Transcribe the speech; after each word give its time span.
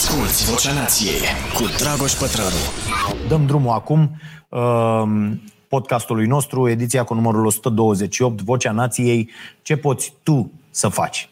Asculți 0.00 0.50
Vocea 0.50 0.72
Nației 0.72 1.20
cu 1.54 1.64
Dragoș 1.78 2.12
Pătrălu. 2.12 2.62
Dăm 3.28 3.46
drumul 3.46 3.70
acum 3.70 4.20
uh, 4.48 5.02
podcastului 5.68 6.26
nostru, 6.26 6.68
ediția 6.68 7.04
cu 7.04 7.14
numărul 7.14 7.46
128, 7.46 8.42
Vocea 8.42 8.72
Nației, 8.72 9.30
ce 9.62 9.76
poți 9.76 10.14
tu 10.22 10.52
să 10.70 10.88
faci? 10.88 11.30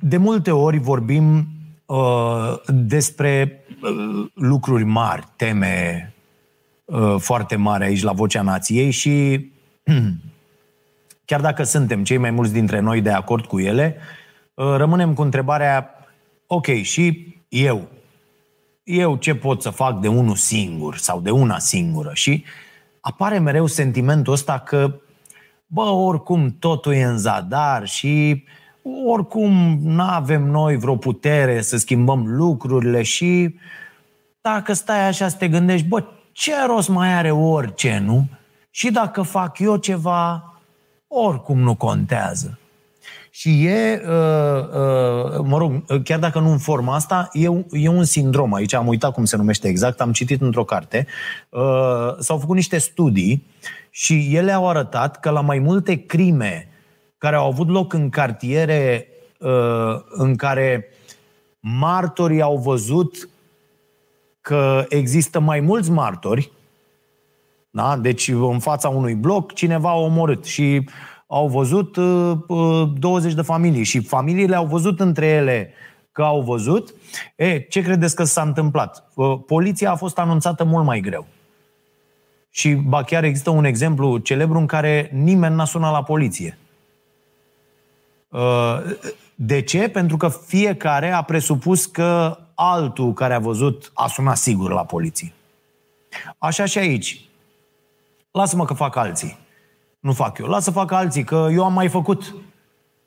De 0.00 0.16
multe 0.16 0.50
ori 0.50 0.78
vorbim 0.78 1.46
uh, 1.86 2.54
despre 2.66 3.64
uh, 3.82 4.26
lucruri 4.34 4.84
mari, 4.84 5.28
teme 5.36 6.12
uh, 6.84 7.14
foarte 7.18 7.56
mari 7.56 7.84
aici 7.84 8.02
la 8.02 8.12
Vocea 8.12 8.42
Nației 8.42 8.90
și 8.90 9.46
chiar 11.28 11.40
dacă 11.40 11.62
suntem 11.62 12.04
cei 12.04 12.18
mai 12.18 12.30
mulți 12.30 12.52
dintre 12.52 12.80
noi 12.80 13.00
de 13.00 13.10
acord 13.10 13.44
cu 13.44 13.60
ele, 13.60 13.96
uh, 14.54 14.74
rămânem 14.76 15.14
cu 15.14 15.22
întrebarea 15.22 15.93
ok, 16.46 16.66
și 16.66 17.34
eu, 17.48 17.88
eu 18.82 19.16
ce 19.16 19.34
pot 19.34 19.62
să 19.62 19.70
fac 19.70 20.00
de 20.00 20.08
unul 20.08 20.36
singur 20.36 20.96
sau 20.96 21.20
de 21.20 21.30
una 21.30 21.58
singură? 21.58 22.10
Și 22.12 22.44
apare 23.00 23.38
mereu 23.38 23.66
sentimentul 23.66 24.32
ăsta 24.32 24.58
că, 24.58 25.00
bă, 25.66 25.82
oricum 25.82 26.56
totul 26.58 26.92
e 26.92 27.02
în 27.02 27.18
zadar 27.18 27.86
și 27.86 28.44
oricum 29.06 29.78
nu 29.82 30.02
avem 30.02 30.42
noi 30.42 30.76
vreo 30.76 30.96
putere 30.96 31.60
să 31.60 31.76
schimbăm 31.76 32.36
lucrurile 32.36 33.02
și 33.02 33.54
dacă 34.40 34.72
stai 34.72 35.06
așa 35.06 35.28
să 35.28 35.36
te 35.36 35.48
gândești, 35.48 35.86
bă, 35.86 36.04
ce 36.32 36.52
rost 36.66 36.88
mai 36.88 37.14
are 37.14 37.30
orice, 37.30 38.02
nu? 38.04 38.26
Și 38.70 38.90
dacă 38.90 39.22
fac 39.22 39.58
eu 39.58 39.76
ceva, 39.76 40.54
oricum 41.08 41.58
nu 41.58 41.74
contează. 41.74 42.58
Și 43.36 43.64
e, 43.64 44.02
uh, 44.02 44.10
uh, 44.10 45.44
mă 45.44 45.58
rog, 45.58 46.02
chiar 46.02 46.18
dacă 46.18 46.38
nu 46.38 46.50
în 46.50 46.58
forma 46.58 46.94
asta, 46.94 47.28
e, 47.32 47.48
e 47.70 47.88
un 47.88 48.04
sindrom. 48.04 48.54
Aici 48.54 48.72
am 48.72 48.86
uitat 48.86 49.12
cum 49.12 49.24
se 49.24 49.36
numește 49.36 49.68
exact, 49.68 50.00
am 50.00 50.12
citit 50.12 50.40
într-o 50.40 50.64
carte. 50.64 51.06
Uh, 51.48 51.60
s-au 52.18 52.38
făcut 52.38 52.54
niște 52.54 52.78
studii 52.78 53.46
și 53.90 54.36
ele 54.36 54.52
au 54.52 54.68
arătat 54.68 55.20
că 55.20 55.30
la 55.30 55.40
mai 55.40 55.58
multe 55.58 56.06
crime 56.06 56.68
care 57.18 57.36
au 57.36 57.46
avut 57.46 57.68
loc 57.68 57.92
în 57.92 58.10
cartiere 58.10 59.08
în 60.08 60.36
care 60.36 60.88
martorii 61.60 62.40
au 62.40 62.56
văzut 62.56 63.28
că 64.40 64.84
există 64.88 65.40
mai 65.40 65.60
mulți 65.60 65.90
martori, 65.90 66.52
da? 67.70 67.96
deci 67.96 68.28
în 68.28 68.58
fața 68.58 68.88
unui 68.88 69.14
bloc 69.14 69.52
cineva 69.52 69.90
a 69.90 69.98
omorât 69.98 70.44
și 70.44 70.84
au 71.26 71.48
văzut 71.48 71.96
uh, 71.96 72.38
20 72.98 73.30
uh, 73.30 73.36
de 73.36 73.42
familii 73.42 73.84
și 73.84 74.00
familiile 74.00 74.56
au 74.56 74.66
văzut 74.66 75.00
între 75.00 75.26
ele 75.26 75.72
că 76.12 76.22
au 76.22 76.40
văzut. 76.40 76.94
E, 77.36 77.58
ce 77.58 77.82
credeți 77.82 78.14
că 78.14 78.24
s-a 78.24 78.42
întâmplat? 78.42 79.08
Uh, 79.14 79.38
poliția 79.46 79.90
a 79.90 79.96
fost 79.96 80.18
anunțată 80.18 80.64
mult 80.64 80.84
mai 80.84 81.00
greu. 81.00 81.26
Și 82.50 82.74
ba 82.74 83.02
chiar 83.02 83.24
există 83.24 83.50
un 83.50 83.64
exemplu 83.64 84.18
celebru 84.18 84.58
în 84.58 84.66
care 84.66 85.10
nimeni 85.12 85.54
n-a 85.54 85.64
sunat 85.64 85.92
la 85.92 86.02
poliție. 86.02 86.58
Uh, 88.28 88.78
de 89.34 89.62
ce? 89.62 89.88
Pentru 89.88 90.16
că 90.16 90.28
fiecare 90.28 91.10
a 91.10 91.22
presupus 91.22 91.86
că 91.86 92.38
altul 92.54 93.12
care 93.12 93.34
a 93.34 93.38
văzut 93.38 93.90
a 93.94 94.06
sunat 94.06 94.36
sigur 94.36 94.72
la 94.72 94.84
poliție. 94.84 95.32
Așa 96.38 96.64
și 96.64 96.78
aici. 96.78 97.24
Lasă-mă 98.30 98.64
că 98.64 98.74
fac 98.74 98.96
alții 98.96 99.43
nu 100.04 100.12
fac 100.12 100.38
eu. 100.38 100.46
Lasă 100.46 100.62
să 100.62 100.70
facă 100.70 100.94
alții, 100.94 101.24
că 101.24 101.48
eu 101.52 101.64
am 101.64 101.72
mai 101.72 101.88
făcut. 101.88 102.34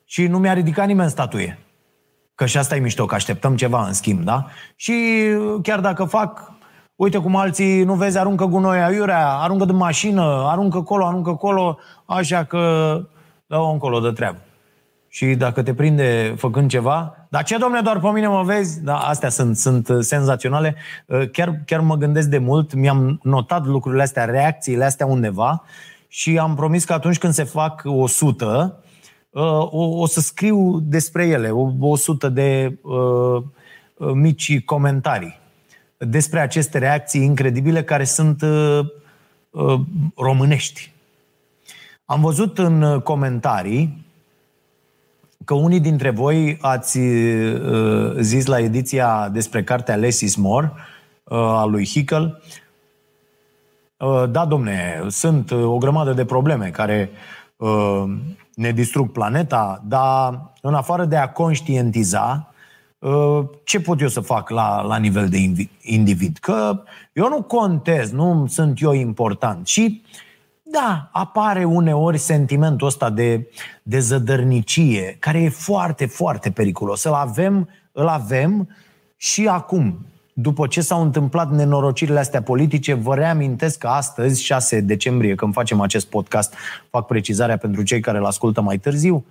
Și 0.04 0.26
nu 0.26 0.38
mi-a 0.38 0.52
ridicat 0.52 0.86
nimeni 0.86 1.10
statuie. 1.10 1.58
Că 2.34 2.46
și 2.46 2.58
asta 2.58 2.76
e 2.76 2.80
mișto, 2.80 3.06
că 3.06 3.14
așteptăm 3.14 3.56
ceva 3.56 3.86
în 3.86 3.92
schimb, 3.92 4.22
da? 4.24 4.46
Și 4.76 4.94
chiar 5.62 5.80
dacă 5.80 6.04
fac, 6.04 6.52
uite 6.96 7.18
cum 7.18 7.36
alții, 7.36 7.84
nu 7.84 7.94
vezi, 7.94 8.18
aruncă 8.18 8.44
gunoi 8.44 8.82
aiurea, 8.82 9.28
aruncă 9.28 9.64
de 9.64 9.72
mașină, 9.72 10.44
aruncă 10.46 10.80
colo, 10.80 11.06
aruncă 11.06 11.32
colo, 11.32 11.78
așa 12.06 12.44
că 12.44 12.60
dă-o 13.46 13.70
încolo 13.70 14.00
de 14.00 14.10
treabă. 14.10 14.38
Și 15.08 15.26
dacă 15.26 15.62
te 15.62 15.74
prinde 15.74 16.34
făcând 16.36 16.70
ceva, 16.70 17.16
dar 17.28 17.44
ce, 17.44 17.56
domne, 17.56 17.80
doar 17.80 18.00
pe 18.00 18.08
mine 18.08 18.26
mă 18.26 18.42
vezi? 18.42 18.82
Da, 18.82 18.96
astea 18.96 19.28
sunt, 19.28 19.56
sunt 19.56 19.88
senzaționale. 20.00 20.76
Chiar, 21.32 21.60
chiar 21.66 21.80
mă 21.80 21.96
gândesc 21.96 22.28
de 22.28 22.38
mult, 22.38 22.74
mi-am 22.74 23.20
notat 23.22 23.66
lucrurile 23.66 24.02
astea, 24.02 24.24
reacțiile 24.24 24.84
astea 24.84 25.06
undeva 25.06 25.62
și 26.08 26.38
am 26.38 26.54
promis 26.54 26.84
că 26.84 26.92
atunci 26.92 27.18
când 27.18 27.32
se 27.32 27.42
fac 27.42 27.82
100, 27.84 28.82
uh, 29.30 29.42
o, 29.70 30.00
o 30.00 30.06
să 30.06 30.20
scriu 30.20 30.80
despre 30.80 31.26
ele, 31.26 31.50
o, 31.50 31.74
100 31.80 32.28
de 32.28 32.78
uh, 32.82 33.42
uh, 33.94 34.12
mici 34.12 34.64
comentarii 34.64 35.38
despre 35.98 36.40
aceste 36.40 36.78
reacții 36.78 37.24
incredibile 37.24 37.84
care 37.84 38.04
sunt 38.04 38.42
uh, 38.42 38.80
uh, 39.50 39.80
românești. 40.16 40.92
Am 42.04 42.20
văzut 42.20 42.58
în 42.58 43.00
comentarii 43.00 44.06
că 45.44 45.54
unii 45.54 45.80
dintre 45.80 46.10
voi 46.10 46.58
ați 46.60 46.98
uh, 46.98 48.14
zis 48.20 48.46
la 48.46 48.58
ediția 48.58 49.28
despre 49.32 49.64
cartea 49.64 49.96
Less 49.96 50.20
is 50.20 50.36
More 50.36 50.72
uh, 51.24 51.38
a 51.38 51.64
lui 51.64 51.86
Hickel 51.86 52.42
Uh, 52.42 52.66
da, 54.30 54.44
domne, 54.44 55.02
sunt 55.08 55.50
uh, 55.50 55.64
o 55.64 55.78
grămadă 55.78 56.12
de 56.12 56.24
probleme 56.24 56.68
care 56.68 57.10
uh, 57.56 58.04
ne 58.54 58.70
distrug 58.70 59.10
planeta, 59.12 59.82
dar 59.84 60.52
în 60.62 60.74
afară 60.74 61.04
de 61.04 61.16
a 61.16 61.32
conștientiza, 61.32 62.52
ce 63.64 63.80
pot 63.80 64.00
eu 64.00 64.08
să 64.08 64.20
fac 64.20 64.50
la, 64.50 64.82
la 64.82 64.96
nivel 64.96 65.28
de 65.28 65.68
individ? 65.80 66.38
Că 66.40 66.82
eu 67.12 67.28
nu 67.28 67.42
contez, 67.42 68.10
nu 68.10 68.46
sunt 68.48 68.80
eu 68.82 68.92
important. 68.92 69.66
Și 69.66 70.02
da, 70.62 71.08
apare 71.12 71.64
uneori 71.64 72.18
sentimentul 72.18 72.86
ăsta 72.86 73.10
de, 73.10 73.50
de 73.82 73.98
zădărnicie, 73.98 75.16
care 75.18 75.40
e 75.40 75.48
foarte, 75.48 76.06
foarte 76.06 76.50
periculos. 76.50 77.04
Îl 77.04 77.12
avem, 77.12 77.68
îl 77.92 78.06
avem 78.06 78.68
și 79.16 79.48
acum 79.48 80.06
după 80.40 80.66
ce 80.66 80.80
s-au 80.80 81.02
întâmplat 81.02 81.50
nenorocirile 81.50 82.18
astea 82.18 82.42
politice, 82.42 82.94
vă 82.94 83.14
reamintesc 83.14 83.78
că 83.78 83.86
astăzi, 83.86 84.42
6 84.44 84.80
decembrie, 84.80 85.34
când 85.34 85.52
facem 85.52 85.80
acest 85.80 86.06
podcast, 86.06 86.54
fac 86.90 87.06
precizarea 87.06 87.56
pentru 87.56 87.82
cei 87.82 88.00
care 88.00 88.18
îl 88.18 88.24
ascultă 88.24 88.60
mai 88.60 88.78
târziu, 88.78 89.24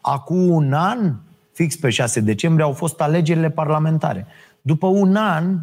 acum 0.00 0.48
un 0.48 0.72
an, 0.72 1.14
fix 1.52 1.76
pe 1.76 1.90
6 1.90 2.20
decembrie, 2.20 2.64
au 2.64 2.72
fost 2.72 3.00
alegerile 3.00 3.50
parlamentare. 3.50 4.26
După 4.60 4.86
un 4.86 5.16
an, 5.16 5.58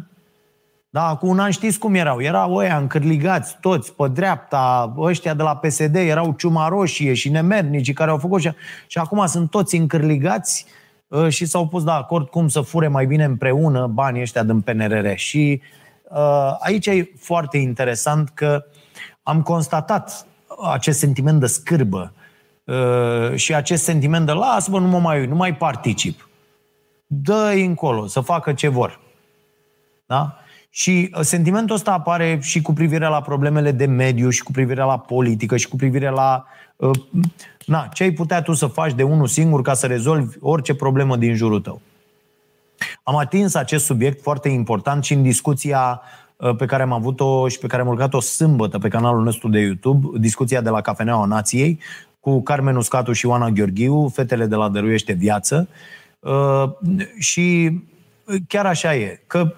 da, 0.90 1.06
acum 1.06 1.28
un 1.28 1.38
an 1.38 1.50
știți 1.50 1.78
cum 1.78 1.94
erau? 1.94 2.20
Erau 2.20 2.54
ăia 2.54 2.76
încârligați 2.76 3.56
toți 3.60 3.92
pe 3.92 4.08
dreapta, 4.08 4.94
ăștia 4.98 5.34
de 5.34 5.42
la 5.42 5.56
PSD, 5.56 5.94
erau 5.94 6.34
ciuma 6.38 6.68
roșie 6.68 7.14
și 7.14 7.28
nemernici 7.28 7.92
care 7.92 8.10
au 8.10 8.18
făcut 8.18 8.40
și, 8.40 8.50
și 8.86 8.98
acum 8.98 9.26
sunt 9.26 9.50
toți 9.50 9.76
încârligați 9.76 10.66
Uh, 10.66 10.84
și 11.28 11.46
s-au 11.46 11.68
pus 11.68 11.84
de 11.84 11.90
acord 11.90 12.28
cum 12.28 12.48
să 12.48 12.60
fure 12.60 12.88
mai 12.88 13.06
bine 13.06 13.24
împreună 13.24 13.86
banii 13.86 14.20
ăștia 14.20 14.42
din 14.42 14.60
PNRR. 14.60 15.14
Și 15.14 15.60
uh, 16.08 16.56
aici 16.58 16.86
e 16.86 17.10
foarte 17.18 17.58
interesant 17.58 18.28
că 18.28 18.64
am 19.22 19.42
constatat 19.42 20.26
acest 20.72 20.98
sentiment 20.98 21.40
de 21.40 21.46
scârbă 21.46 22.12
uh, 22.64 23.34
și 23.34 23.54
acest 23.54 23.82
sentiment 23.82 24.26
de 24.26 24.32
lasă-mă, 24.32 24.78
nu, 24.78 24.86
mă 24.86 24.98
mai, 24.98 25.26
nu 25.26 25.34
mai 25.34 25.54
particip. 25.54 26.28
Dă-i 27.06 27.64
încolo, 27.64 28.06
să 28.06 28.20
facă 28.20 28.52
ce 28.52 28.68
vor. 28.68 29.00
Da? 30.06 30.36
Și 30.78 31.10
sentimentul 31.20 31.74
ăsta 31.74 31.92
apare 31.92 32.38
și 32.42 32.62
cu 32.62 32.72
privire 32.72 33.08
la 33.08 33.20
problemele 33.20 33.70
de 33.70 33.86
mediu, 33.86 34.30
și 34.30 34.42
cu 34.42 34.50
privire 34.50 34.82
la 34.82 34.98
politică, 34.98 35.56
și 35.56 35.68
cu 35.68 35.76
privire 35.76 36.10
la 36.10 36.46
uh, 36.76 36.90
Na, 37.66 37.88
ce 37.92 38.02
ai 38.02 38.10
putea 38.10 38.42
tu 38.42 38.52
să 38.52 38.66
faci 38.66 38.94
de 38.94 39.02
unul 39.02 39.26
singur 39.26 39.62
ca 39.62 39.74
să 39.74 39.86
rezolvi 39.86 40.36
orice 40.40 40.74
problemă 40.74 41.16
din 41.16 41.34
jurul 41.34 41.60
tău? 41.60 41.80
Am 43.02 43.16
atins 43.16 43.54
acest 43.54 43.84
subiect 43.84 44.22
foarte 44.22 44.48
important 44.48 45.04
și 45.04 45.12
în 45.12 45.22
discuția 45.22 46.00
uh, 46.36 46.56
pe 46.56 46.66
care 46.66 46.82
am 46.82 46.92
avut-o 46.92 47.48
și 47.48 47.58
pe 47.58 47.66
care 47.66 47.82
am 47.82 47.88
urcat-o 47.88 48.20
sâmbătă 48.20 48.78
pe 48.78 48.88
canalul 48.88 49.22
nostru 49.22 49.48
de 49.48 49.58
YouTube, 49.58 50.18
discuția 50.18 50.60
de 50.60 50.70
la 50.70 50.80
Cafeneaua 50.80 51.24
Nației, 51.24 51.80
cu 52.20 52.42
Carmen 52.42 52.76
Uscatu 52.76 53.12
și 53.12 53.26
Oana 53.26 53.50
Gheorghiu, 53.50 54.08
fetele 54.08 54.46
de 54.46 54.54
la 54.54 54.68
Dăruiește 54.68 55.12
Viață. 55.12 55.68
Uh, 56.18 56.70
și 57.18 57.78
chiar 58.48 58.66
așa 58.66 58.94
e, 58.94 59.20
că 59.26 59.54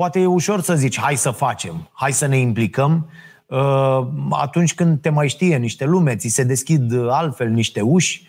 poate 0.00 0.20
e 0.20 0.26
ușor 0.26 0.60
să 0.60 0.74
zici, 0.74 1.00
hai 1.00 1.16
să 1.16 1.30
facem, 1.30 1.88
hai 1.92 2.12
să 2.12 2.26
ne 2.26 2.38
implicăm, 2.38 3.08
Uh, 3.50 4.06
atunci 4.30 4.74
când 4.74 5.00
te 5.00 5.08
mai 5.08 5.28
știe 5.28 5.56
niște 5.56 5.84
lume, 5.84 6.16
ți 6.16 6.28
se 6.28 6.42
deschid 6.42 7.08
altfel 7.08 7.48
niște 7.48 7.80
uși, 7.80 8.26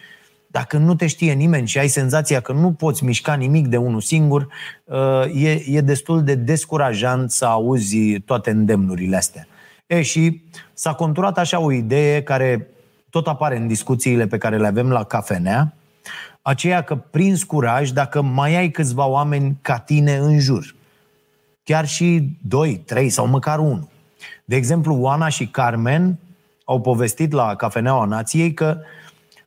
dacă 0.47 0.77
nu 0.77 0.95
te 0.95 1.07
știe 1.07 1.33
nimeni 1.33 1.67
și 1.67 1.77
ai 1.77 1.87
senzația 1.87 2.39
că 2.39 2.53
nu 2.53 2.71
poți 2.71 3.03
mișca 3.03 3.33
nimic 3.33 3.67
de 3.67 3.77
unul 3.77 4.01
singur, 4.01 4.47
uh, 4.83 5.43
e, 5.43 5.63
e 5.67 5.81
destul 5.81 6.23
de 6.23 6.35
descurajant 6.35 7.31
să 7.31 7.45
auzi 7.45 8.19
toate 8.19 8.49
îndemnurile 8.49 9.15
astea. 9.15 9.47
E, 9.87 10.01
și 10.01 10.43
s-a 10.73 10.93
conturat 10.93 11.37
așa 11.37 11.59
o 11.59 11.71
idee 11.71 12.23
care 12.23 12.67
tot 13.09 13.27
apare 13.27 13.57
în 13.57 13.67
discuțiile 13.67 14.27
pe 14.27 14.37
care 14.37 14.57
le 14.57 14.67
avem 14.67 14.89
la 14.89 15.03
cafenea, 15.03 15.73
aceea 16.41 16.81
că 16.81 16.95
prins 16.95 17.43
curaj 17.43 17.89
dacă 17.89 18.21
mai 18.21 18.55
ai 18.55 18.71
câțiva 18.71 19.05
oameni 19.05 19.57
ca 19.61 19.77
tine 19.77 20.15
în 20.15 20.39
jur. 20.39 20.79
Chiar 21.71 21.87
și 21.87 22.37
doi, 22.41 22.81
trei 22.85 23.09
sau 23.09 23.27
măcar 23.27 23.59
unul. 23.59 23.87
De 24.45 24.55
exemplu, 24.55 24.95
Oana 24.95 25.27
și 25.27 25.47
Carmen 25.47 26.17
au 26.65 26.81
povestit 26.81 27.31
la 27.31 27.55
Cafeneaua 27.55 28.05
Nației 28.05 28.53
că 28.53 28.77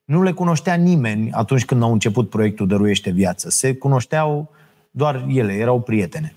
nu 0.05 0.23
le 0.23 0.33
cunoștea 0.33 0.75
nimeni 0.75 1.31
atunci 1.33 1.65
când 1.65 1.83
au 1.83 1.93
început 1.93 2.31
proiectul 2.31 2.67
Dăruiește 2.67 3.11
Viață. 3.11 3.51
Se 3.51 3.75
cunoșteau 3.75 4.51
doar 4.91 5.25
ele, 5.29 5.53
erau 5.53 5.81
prietene. 5.81 6.35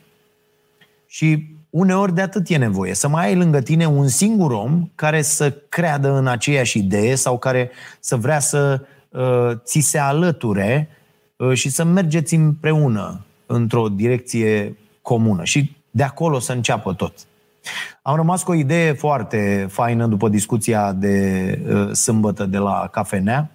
Și 1.06 1.56
uneori 1.70 2.14
de 2.14 2.22
atât 2.22 2.50
e 2.50 2.58
nevoie, 2.58 2.94
să 2.94 3.08
mai 3.08 3.26
ai 3.26 3.36
lângă 3.36 3.62
tine 3.62 3.86
un 3.86 4.08
singur 4.08 4.52
om 4.52 4.90
care 4.96 5.22
să 5.22 5.52
creadă 5.70 6.12
în 6.12 6.28
aceeași 6.28 6.78
idee 6.78 7.16
sau 7.16 7.38
care 7.38 7.72
să 8.00 8.16
vrea 8.16 8.40
să 8.40 8.86
uh, 9.10 9.52
ți 9.64 9.80
se 9.80 9.98
alăture 9.98 10.90
uh, 11.36 11.54
și 11.54 11.70
să 11.70 11.84
mergeți 11.84 12.36
împreună 12.36 13.26
într-o 13.46 13.90
direcție 13.90 14.78
comună 15.02 15.44
și 15.44 15.77
de 15.98 16.04
acolo 16.04 16.40
să 16.40 16.52
înceapă 16.52 16.94
tot. 16.94 17.14
Am 18.02 18.16
rămas 18.16 18.44
cu 18.44 18.52
o 18.52 18.56
idee 18.56 18.94
foarte 18.94 19.68
faină 19.70 20.08
după 20.08 20.30
discuția 20.30 20.94
de 20.94 21.60
uh, 21.68 21.92
sâmbătă 21.92 22.46
de 22.46 22.58
la 22.58 22.88
cafenea. 22.92 23.52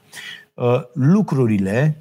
Uh, 0.55 0.81
lucrurile 0.93 1.97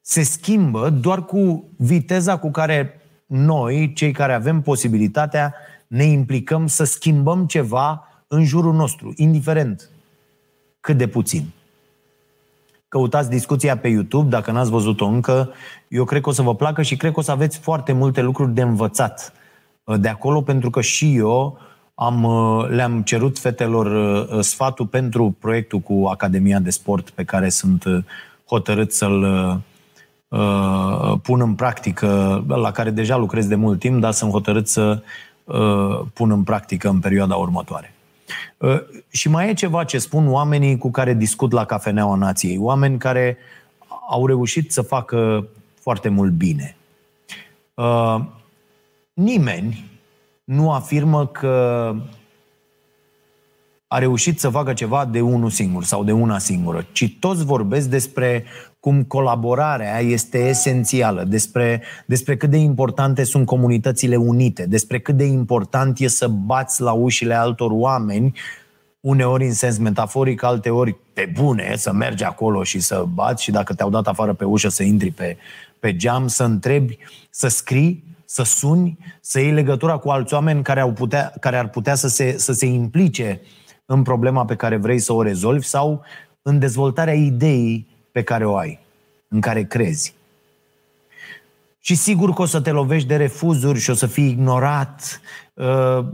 se 0.00 0.22
schimbă 0.22 0.90
doar 0.90 1.24
cu 1.24 1.64
viteza 1.76 2.38
cu 2.38 2.50
care 2.50 3.00
noi, 3.26 3.92
cei 3.92 4.12
care 4.12 4.32
avem 4.32 4.60
posibilitatea, 4.60 5.54
ne 5.86 6.04
implicăm 6.04 6.66
să 6.66 6.84
schimbăm 6.84 7.46
ceva 7.46 8.08
în 8.28 8.44
jurul 8.44 8.74
nostru, 8.74 9.12
indiferent 9.16 9.88
cât 10.80 10.96
de 10.96 11.06
puțin. 11.06 11.50
Căutați 12.88 13.30
discuția 13.30 13.76
pe 13.76 13.88
YouTube, 13.88 14.28
dacă 14.28 14.50
n-ați 14.50 14.70
văzut-o 14.70 15.06
încă, 15.06 15.50
eu 15.88 16.04
cred 16.04 16.22
că 16.22 16.28
o 16.28 16.32
să 16.32 16.42
vă 16.42 16.54
placă 16.54 16.82
și 16.82 16.96
cred 16.96 17.12
că 17.12 17.18
o 17.18 17.22
să 17.22 17.30
aveți 17.30 17.58
foarte 17.58 17.92
multe 17.92 18.20
lucruri 18.20 18.54
de 18.54 18.62
învățat 18.62 19.32
uh, 19.34 19.39
de 19.96 20.08
acolo, 20.08 20.42
pentru 20.42 20.70
că 20.70 20.80
și 20.80 21.16
eu 21.16 21.58
am, 21.94 22.24
uh, 22.24 22.68
le-am 22.68 23.02
cerut 23.02 23.38
fetelor 23.38 23.86
uh, 23.86 24.40
sfatul 24.40 24.86
pentru 24.86 25.36
proiectul 25.38 25.78
cu 25.78 26.06
Academia 26.10 26.58
de 26.58 26.70
Sport 26.70 27.10
pe 27.10 27.24
care 27.24 27.48
sunt 27.48 27.84
hotărât 28.46 28.92
să-l 28.92 29.22
uh, 30.28 31.12
pun 31.22 31.40
în 31.40 31.54
practică, 31.54 32.44
la 32.48 32.70
care 32.70 32.90
deja 32.90 33.16
lucrez 33.16 33.46
de 33.46 33.54
mult 33.54 33.78
timp, 33.78 34.00
dar 34.00 34.12
sunt 34.12 34.30
hotărât 34.30 34.68
să 34.68 35.02
uh, 35.44 36.00
pun 36.12 36.30
în 36.30 36.42
practică 36.42 36.88
în 36.88 36.98
perioada 37.00 37.34
următoare. 37.34 37.94
Uh, 38.56 38.80
și 39.10 39.28
mai 39.28 39.48
e 39.48 39.52
ceva 39.52 39.84
ce 39.84 39.98
spun 39.98 40.32
oamenii 40.32 40.78
cu 40.78 40.90
care 40.90 41.14
discut 41.14 41.52
la 41.52 41.64
Cafeneaua 41.64 42.14
Nației, 42.14 42.58
oameni 42.58 42.98
care 42.98 43.36
au 44.10 44.26
reușit 44.26 44.72
să 44.72 44.82
facă 44.82 45.46
foarte 45.80 46.08
mult 46.08 46.32
bine. 46.32 46.76
Uh, 47.74 48.20
nimeni 49.14 49.90
nu 50.44 50.72
afirmă 50.72 51.26
că 51.26 51.94
a 53.86 53.98
reușit 53.98 54.40
să 54.40 54.48
facă 54.48 54.72
ceva 54.72 55.04
de 55.04 55.20
unul 55.20 55.50
singur 55.50 55.84
sau 55.84 56.04
de 56.04 56.12
una 56.12 56.38
singură, 56.38 56.86
ci 56.92 57.16
toți 57.20 57.44
vorbesc 57.44 57.88
despre 57.88 58.44
cum 58.80 59.02
colaborarea 59.02 59.98
este 60.00 60.48
esențială, 60.48 61.24
despre, 61.24 61.82
despre 62.06 62.36
cât 62.36 62.50
de 62.50 62.56
importante 62.56 63.24
sunt 63.24 63.46
comunitățile 63.46 64.16
unite, 64.16 64.66
despre 64.66 64.98
cât 65.00 65.16
de 65.16 65.24
important 65.24 65.98
e 65.98 66.08
să 66.08 66.28
bați 66.28 66.80
la 66.80 66.92
ușile 66.92 67.34
altor 67.34 67.70
oameni, 67.72 68.32
uneori 69.00 69.44
în 69.44 69.52
sens 69.52 69.78
metaforic, 69.78 70.42
alteori 70.42 70.96
pe 71.12 71.32
bune, 71.34 71.74
să 71.76 71.92
mergi 71.92 72.24
acolo 72.24 72.62
și 72.62 72.80
să 72.80 73.04
bați 73.14 73.42
și 73.42 73.50
dacă 73.50 73.74
te-au 73.74 73.90
dat 73.90 74.06
afară 74.06 74.32
pe 74.32 74.44
ușă 74.44 74.68
să 74.68 74.82
intri 74.82 75.10
pe, 75.10 75.36
pe 75.80 75.96
geam, 75.96 76.26
să 76.26 76.44
întrebi, 76.44 76.98
să 77.30 77.48
scrii, 77.48 78.04
să 78.30 78.42
suni, 78.42 78.98
să 79.20 79.40
iei 79.40 79.52
legătura 79.52 79.96
cu 79.96 80.10
alți 80.10 80.34
oameni 80.34 80.62
care, 80.62 80.80
au 80.80 80.92
putea, 80.92 81.32
care 81.40 81.56
ar 81.56 81.68
putea 81.68 81.94
să 81.94 82.08
se, 82.08 82.38
să 82.38 82.52
se 82.52 82.66
implice 82.66 83.40
în 83.84 84.02
problema 84.02 84.44
pe 84.44 84.56
care 84.56 84.76
vrei 84.76 84.98
să 84.98 85.12
o 85.12 85.22
rezolvi 85.22 85.66
sau 85.66 86.04
în 86.42 86.58
dezvoltarea 86.58 87.14
ideii 87.14 87.86
pe 88.12 88.22
care 88.22 88.46
o 88.46 88.56
ai, 88.56 88.78
în 89.28 89.40
care 89.40 89.64
crezi. 89.64 90.14
Și 91.78 91.94
sigur 91.94 92.32
că 92.32 92.42
o 92.42 92.44
să 92.44 92.60
te 92.60 92.70
lovești 92.70 93.08
de 93.08 93.16
refuzuri 93.16 93.78
și 93.78 93.90
o 93.90 93.94
să 93.94 94.06
fii 94.06 94.28
ignorat, 94.28 95.20
uh, 95.54 96.04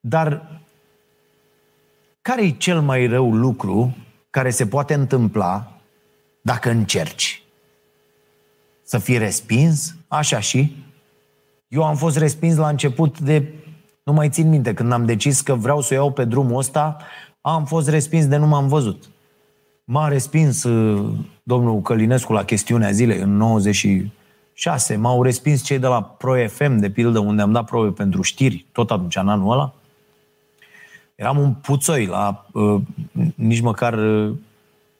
dar 0.00 0.60
care 2.22 2.44
e 2.44 2.50
cel 2.50 2.80
mai 2.80 3.06
rău 3.06 3.34
lucru 3.34 3.96
care 4.30 4.50
se 4.50 4.66
poate 4.66 4.94
întâmpla 4.94 5.72
dacă 6.40 6.70
încerci? 6.70 7.42
Să 8.82 8.98
fii 8.98 9.18
respins? 9.18 9.94
Așa 10.10 10.40
și? 10.40 10.76
Eu 11.68 11.84
am 11.84 11.96
fost 11.96 12.16
respins 12.16 12.56
la 12.56 12.68
început 12.68 13.20
de, 13.20 13.54
nu 14.04 14.12
mai 14.12 14.28
țin 14.28 14.48
minte, 14.48 14.74
când 14.74 14.92
am 14.92 15.04
decis 15.04 15.40
că 15.40 15.54
vreau 15.54 15.80
să 15.80 15.88
o 15.92 15.96
iau 15.96 16.12
pe 16.12 16.24
drumul 16.24 16.58
ăsta, 16.58 16.96
am 17.40 17.64
fost 17.64 17.88
respins 17.88 18.26
de 18.26 18.36
nu 18.36 18.46
m-am 18.46 18.68
văzut. 18.68 19.10
M-a 19.84 20.08
respins 20.08 20.62
uh, 20.62 21.12
domnul 21.42 21.80
Călinescu 21.80 22.32
la 22.32 22.44
chestiunea 22.44 22.90
zilei 22.90 23.18
în 23.18 23.36
96. 23.36 24.96
M-au 24.96 25.22
respins 25.22 25.62
cei 25.62 25.78
de 25.78 25.86
la 25.86 26.02
Pro 26.02 26.48
FM, 26.48 26.76
de 26.78 26.90
pildă, 26.90 27.18
unde 27.18 27.42
am 27.42 27.52
dat 27.52 27.64
probe 27.64 27.90
pentru 27.90 28.22
știri, 28.22 28.66
tot 28.72 28.90
atunci, 28.90 29.16
în 29.16 29.28
anul 29.28 29.52
ăla. 29.52 29.74
Eram 31.14 31.38
un 31.38 31.52
puțoi, 31.52 32.06
la 32.06 32.46
uh, 32.52 32.80
nici 33.34 33.60
măcar 33.60 33.98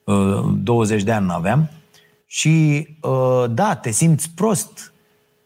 uh, 0.05 0.45
20 0.63 1.03
de 1.03 1.13
ani 1.13 1.27
n-aveam. 1.27 1.71
Și 2.27 2.87
uh, 3.01 3.45
da, 3.51 3.75
te 3.75 3.91
simți 3.91 4.31
prost, 4.35 4.93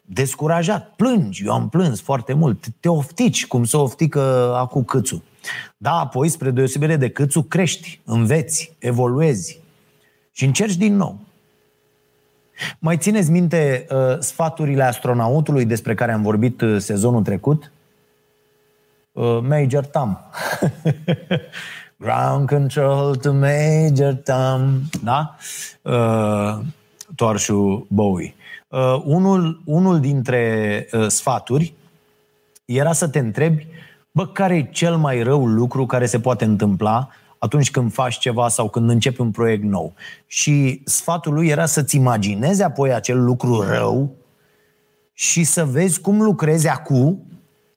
descurajat, 0.04 0.92
plângi. 0.96 1.44
Eu 1.44 1.52
am 1.52 1.68
plâns 1.68 2.00
foarte 2.00 2.32
mult. 2.32 2.66
Te 2.80 2.88
oftici, 2.88 3.46
cum 3.46 3.64
se 3.64 3.76
oftică 3.76 4.54
acum 4.56 4.84
câțul. 4.84 5.22
Da, 5.76 5.92
apoi, 5.92 6.28
spre 6.28 6.50
deosebire 6.50 6.96
de 6.96 7.08
câțu, 7.08 7.42
crești, 7.42 8.00
înveți, 8.04 8.76
evoluezi 8.78 9.60
și 10.32 10.44
încerci 10.44 10.76
din 10.76 10.96
nou. 10.96 11.18
Mai 12.78 12.96
țineți 12.96 13.30
minte 13.30 13.86
uh, 13.90 14.18
sfaturile 14.18 14.82
astronautului 14.82 15.64
despre 15.64 15.94
care 15.94 16.12
am 16.12 16.22
vorbit 16.22 16.60
uh, 16.60 16.78
sezonul 16.78 17.22
trecut? 17.22 17.72
Uh, 19.12 19.38
Major 19.42 19.84
Tom. 19.84 20.16
Ground 21.96 22.48
control 22.48 23.16
to 23.16 23.32
Major 23.32 24.14
Tom. 24.14 24.80
Da? 25.02 25.36
Uh, 25.82 26.58
toarșul 27.16 27.86
Bowie. 27.88 28.34
Uh, 28.74 29.02
unul, 29.04 29.62
unul 29.64 30.00
dintre 30.00 30.86
uh, 30.92 31.06
sfaturi 31.08 31.74
era 32.64 32.92
să 32.92 33.08
te 33.08 33.18
întrebi 33.18 33.66
Bă, 34.10 34.26
care 34.26 34.56
e 34.56 34.68
cel 34.70 34.96
mai 34.96 35.22
rău 35.22 35.46
lucru 35.46 35.86
care 35.86 36.06
se 36.06 36.20
poate 36.20 36.44
întâmpla 36.44 37.08
atunci 37.38 37.70
când 37.70 37.92
faci 37.92 38.18
ceva 38.18 38.48
sau 38.48 38.68
când 38.68 38.90
începi 38.90 39.20
un 39.20 39.30
proiect 39.30 39.62
nou? 39.62 39.94
Și 40.26 40.82
sfatul 40.84 41.32
lui 41.32 41.48
era 41.48 41.66
să-ți 41.66 41.96
imaginezi 41.96 42.62
apoi 42.62 42.92
acel 42.92 43.24
lucru 43.24 43.60
rău 43.60 44.14
și 45.12 45.44
să 45.44 45.64
vezi 45.64 46.00
cum 46.00 46.22
lucrezi 46.22 46.68
acum 46.68 47.22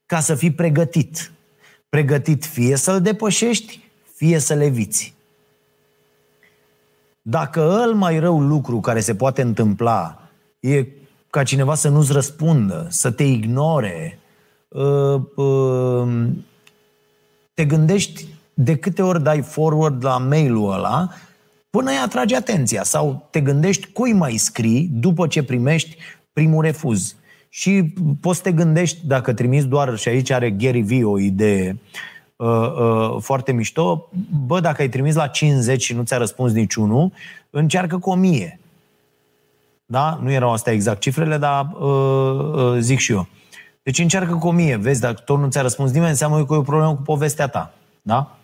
ca 0.06 0.20
să 0.20 0.34
fii 0.34 0.52
pregătit. 0.52 1.32
Pregătit 1.88 2.44
fie 2.44 2.76
să-l 2.76 3.00
depășești, 3.00 3.80
fie 4.14 4.38
să 4.38 4.54
le 4.54 4.68
viți. 4.68 5.14
Dacă 7.22 7.84
îl 7.84 7.94
mai 7.94 8.18
rău 8.18 8.40
lucru 8.40 8.80
care 8.80 9.00
se 9.00 9.14
poate 9.14 9.42
întâmpla 9.42 10.27
e 10.60 10.86
ca 11.30 11.42
cineva 11.42 11.74
să 11.74 11.88
nu-ți 11.88 12.12
răspundă, 12.12 12.86
să 12.90 13.10
te 13.10 13.22
ignore, 13.22 14.18
Uh, 14.68 15.22
uh, 15.34 16.26
te 17.54 17.64
gândești 17.64 18.26
de 18.54 18.76
câte 18.76 19.02
ori 19.02 19.22
dai 19.22 19.42
forward 19.42 20.04
la 20.04 20.18
mailul 20.18 20.72
ăla 20.72 21.08
până 21.70 21.90
îi 21.90 21.96
atrage 21.96 22.36
atenția 22.36 22.82
sau 22.82 23.28
te 23.30 23.40
gândești 23.40 23.92
cui 23.92 24.12
mai 24.12 24.36
scrii 24.36 24.90
după 24.92 25.26
ce 25.26 25.42
primești 25.42 25.96
primul 26.32 26.64
refuz. 26.64 27.16
Și 27.48 27.94
poți 28.20 28.36
să 28.36 28.42
te 28.42 28.52
gândești, 28.52 29.06
dacă 29.06 29.32
trimiți 29.32 29.66
doar, 29.66 29.96
și 29.96 30.08
aici 30.08 30.30
are 30.30 30.50
Gary 30.50 30.82
V 30.82 31.06
o 31.06 31.18
idee 31.18 31.78
uh, 32.36 32.48
uh, 32.48 33.16
foarte 33.20 33.52
mișto, 33.52 34.08
bă, 34.46 34.60
dacă 34.60 34.82
ai 34.82 34.88
trimis 34.88 35.14
la 35.14 35.26
50 35.26 35.82
și 35.82 35.94
nu 35.94 36.02
ți-a 36.02 36.16
răspuns 36.16 36.52
niciunul, 36.52 37.12
încearcă 37.50 37.98
cu 37.98 38.10
1000. 38.10 38.60
Da? 39.90 40.18
Nu 40.22 40.30
erau 40.30 40.52
astea 40.52 40.72
exact 40.72 41.00
cifrele, 41.00 41.36
dar 41.36 41.68
uh, 41.78 41.88
uh, 42.54 42.76
zic 42.78 42.98
și 42.98 43.12
eu. 43.12 43.26
Deci 43.82 43.98
încearcă 43.98 44.34
cu 44.34 44.46
o 44.46 44.50
mie, 44.50 44.76
vezi, 44.76 45.00
dacă 45.00 45.22
tot 45.24 45.38
nu 45.38 45.48
ți-a 45.48 45.62
răspuns 45.62 45.90
nimeni, 45.90 46.10
înseamnă 46.10 46.44
că 46.44 46.54
e 46.54 46.56
o 46.56 46.62
problemă 46.62 46.94
cu 46.94 47.02
povestea 47.02 47.46
ta. 47.46 47.72
Da? 48.02 48.36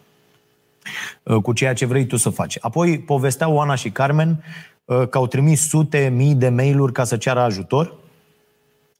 Uh, 1.22 1.42
cu 1.42 1.52
ceea 1.52 1.72
ce 1.72 1.86
vrei 1.86 2.06
tu 2.06 2.16
să 2.16 2.30
faci. 2.30 2.58
Apoi 2.60 2.98
povesteau 2.98 3.54
Oana 3.54 3.74
și 3.74 3.90
Carmen 3.90 4.44
uh, 4.84 5.08
că 5.08 5.18
au 5.18 5.26
trimis 5.26 5.68
sute, 5.68 6.12
mii 6.14 6.34
de 6.34 6.48
mail-uri 6.48 6.92
ca 6.92 7.04
să 7.04 7.16
ceară 7.16 7.40
ajutor 7.40 7.94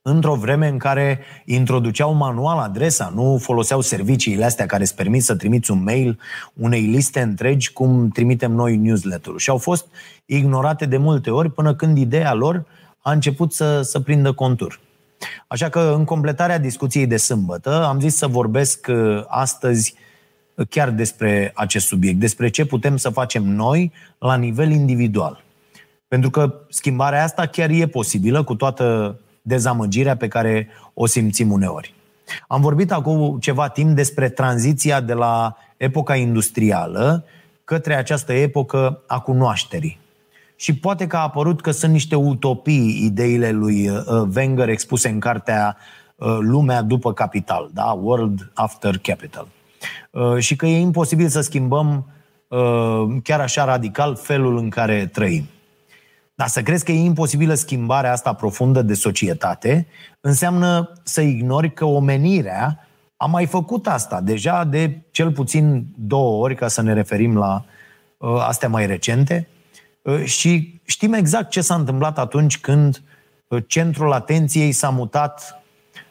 într-o 0.07 0.35
vreme 0.35 0.67
în 0.67 0.77
care 0.77 1.19
introduceau 1.45 2.13
manual 2.13 2.57
adresa, 2.57 3.11
nu 3.15 3.37
foloseau 3.41 3.81
serviciile 3.81 4.45
astea 4.45 4.65
care 4.65 4.81
îți 4.83 4.95
permit 4.95 5.23
să 5.23 5.35
trimiți 5.35 5.71
un 5.71 5.83
mail 5.83 6.19
unei 6.53 6.81
liste 6.81 7.21
întregi 7.21 7.73
cum 7.73 8.09
trimitem 8.09 8.51
noi 8.51 8.77
newsletter 8.77 9.33
Și 9.37 9.49
au 9.49 9.57
fost 9.57 9.87
ignorate 10.25 10.85
de 10.85 10.97
multe 10.97 11.29
ori 11.29 11.51
până 11.51 11.75
când 11.75 11.97
ideea 11.97 12.33
lor 12.33 12.65
a 12.99 13.11
început 13.11 13.53
să, 13.53 13.81
să 13.81 13.99
prindă 13.99 14.31
contur. 14.31 14.79
Așa 15.47 15.69
că, 15.69 15.93
în 15.97 16.03
completarea 16.03 16.59
discuției 16.59 17.07
de 17.07 17.17
sâmbătă, 17.17 17.85
am 17.85 17.99
zis 17.99 18.15
să 18.15 18.27
vorbesc 18.27 18.87
uh, 18.89 19.23
astăzi 19.27 19.95
chiar 20.69 20.89
despre 20.89 21.51
acest 21.55 21.85
subiect, 21.85 22.19
despre 22.19 22.49
ce 22.49 22.65
putem 22.65 22.97
să 22.97 23.09
facem 23.09 23.43
noi 23.43 23.91
la 24.19 24.35
nivel 24.35 24.71
individual. 24.71 25.43
Pentru 26.07 26.29
că 26.29 26.53
schimbarea 26.69 27.23
asta 27.23 27.45
chiar 27.45 27.69
e 27.69 27.87
posibilă 27.87 28.43
cu 28.43 28.55
toată 28.55 29.19
dezamăgirea 29.47 30.15
pe 30.15 30.27
care 30.27 30.67
o 30.93 31.05
simțim 31.05 31.51
uneori. 31.51 31.93
Am 32.47 32.61
vorbit 32.61 32.91
acum 32.91 33.37
ceva 33.39 33.67
timp 33.67 33.95
despre 33.95 34.29
tranziția 34.29 35.01
de 35.01 35.13
la 35.13 35.57
epoca 35.77 36.15
industrială 36.15 37.25
către 37.63 37.95
această 37.95 38.33
epocă 38.33 39.01
a 39.07 39.19
cunoașterii. 39.19 39.99
Și 40.55 40.75
poate 40.75 41.07
că 41.07 41.15
a 41.15 41.21
apărut 41.21 41.61
că 41.61 41.71
sunt 41.71 41.91
niște 41.91 42.15
utopii 42.15 43.03
ideile 43.05 43.51
lui 43.51 43.89
uh, 43.89 44.03
Wenger 44.35 44.69
expuse 44.69 45.09
în 45.09 45.19
cartea 45.19 45.77
uh, 46.15 46.37
Lumea 46.39 46.81
după 46.81 47.13
capital, 47.13 47.69
da? 47.73 47.99
World 48.01 48.51
After 48.53 48.97
Capital. 48.97 49.47
Uh, 50.11 50.37
și 50.37 50.55
că 50.55 50.65
e 50.65 50.79
imposibil 50.79 51.27
să 51.27 51.41
schimbăm 51.41 52.09
chiar 53.23 53.39
așa 53.39 53.65
radical 53.65 54.15
felul 54.15 54.57
în 54.57 54.69
care 54.69 55.05
trăim. 55.05 55.47
Dar 56.35 56.47
să 56.47 56.61
crezi 56.61 56.83
că 56.83 56.91
e 56.91 57.03
imposibilă 57.03 57.53
schimbarea 57.53 58.11
asta 58.11 58.33
profundă 58.33 58.81
de 58.81 58.93
societate, 58.93 59.87
înseamnă 60.21 60.91
să 61.03 61.21
ignori 61.21 61.73
că 61.73 61.85
omenirea 61.85 62.87
a 63.17 63.25
mai 63.25 63.45
făcut 63.45 63.87
asta 63.87 64.21
deja 64.21 64.63
de 64.63 65.01
cel 65.11 65.31
puțin 65.31 65.85
două 65.97 66.43
ori, 66.43 66.55
ca 66.55 66.67
să 66.67 66.81
ne 66.81 66.93
referim 66.93 67.37
la 67.37 67.65
uh, 68.17 68.45
astea 68.47 68.69
mai 68.69 68.85
recente. 68.85 69.47
Uh, 70.01 70.23
și 70.23 70.81
știm 70.85 71.13
exact 71.13 71.49
ce 71.49 71.61
s-a 71.61 71.75
întâmplat 71.75 72.17
atunci 72.17 72.59
când 72.59 73.01
uh, 73.47 73.63
centrul 73.67 74.13
atenției 74.13 74.71
s-a 74.71 74.89
mutat 74.89 75.63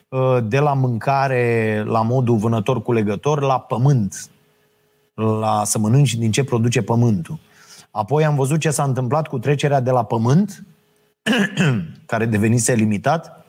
uh, 0.08 0.38
de 0.42 0.58
la 0.58 0.72
mâncare 0.72 1.82
la 1.86 2.02
modul 2.02 2.36
vânător-culegător 2.36 3.40
la 3.40 3.60
pământ, 3.60 4.30
la 5.14 5.62
să 5.64 5.78
mănânci 5.78 6.14
din 6.14 6.30
ce 6.30 6.44
produce 6.44 6.82
pământul. 6.82 7.38
Apoi 7.96 8.24
am 8.24 8.34
văzut 8.34 8.60
ce 8.60 8.70
s-a 8.70 8.82
întâmplat 8.82 9.26
cu 9.28 9.38
trecerea 9.38 9.80
de 9.80 9.90
la 9.90 10.04
pământ, 10.04 10.64
care 12.06 12.26
devenise 12.26 12.74
limitat, 12.74 13.46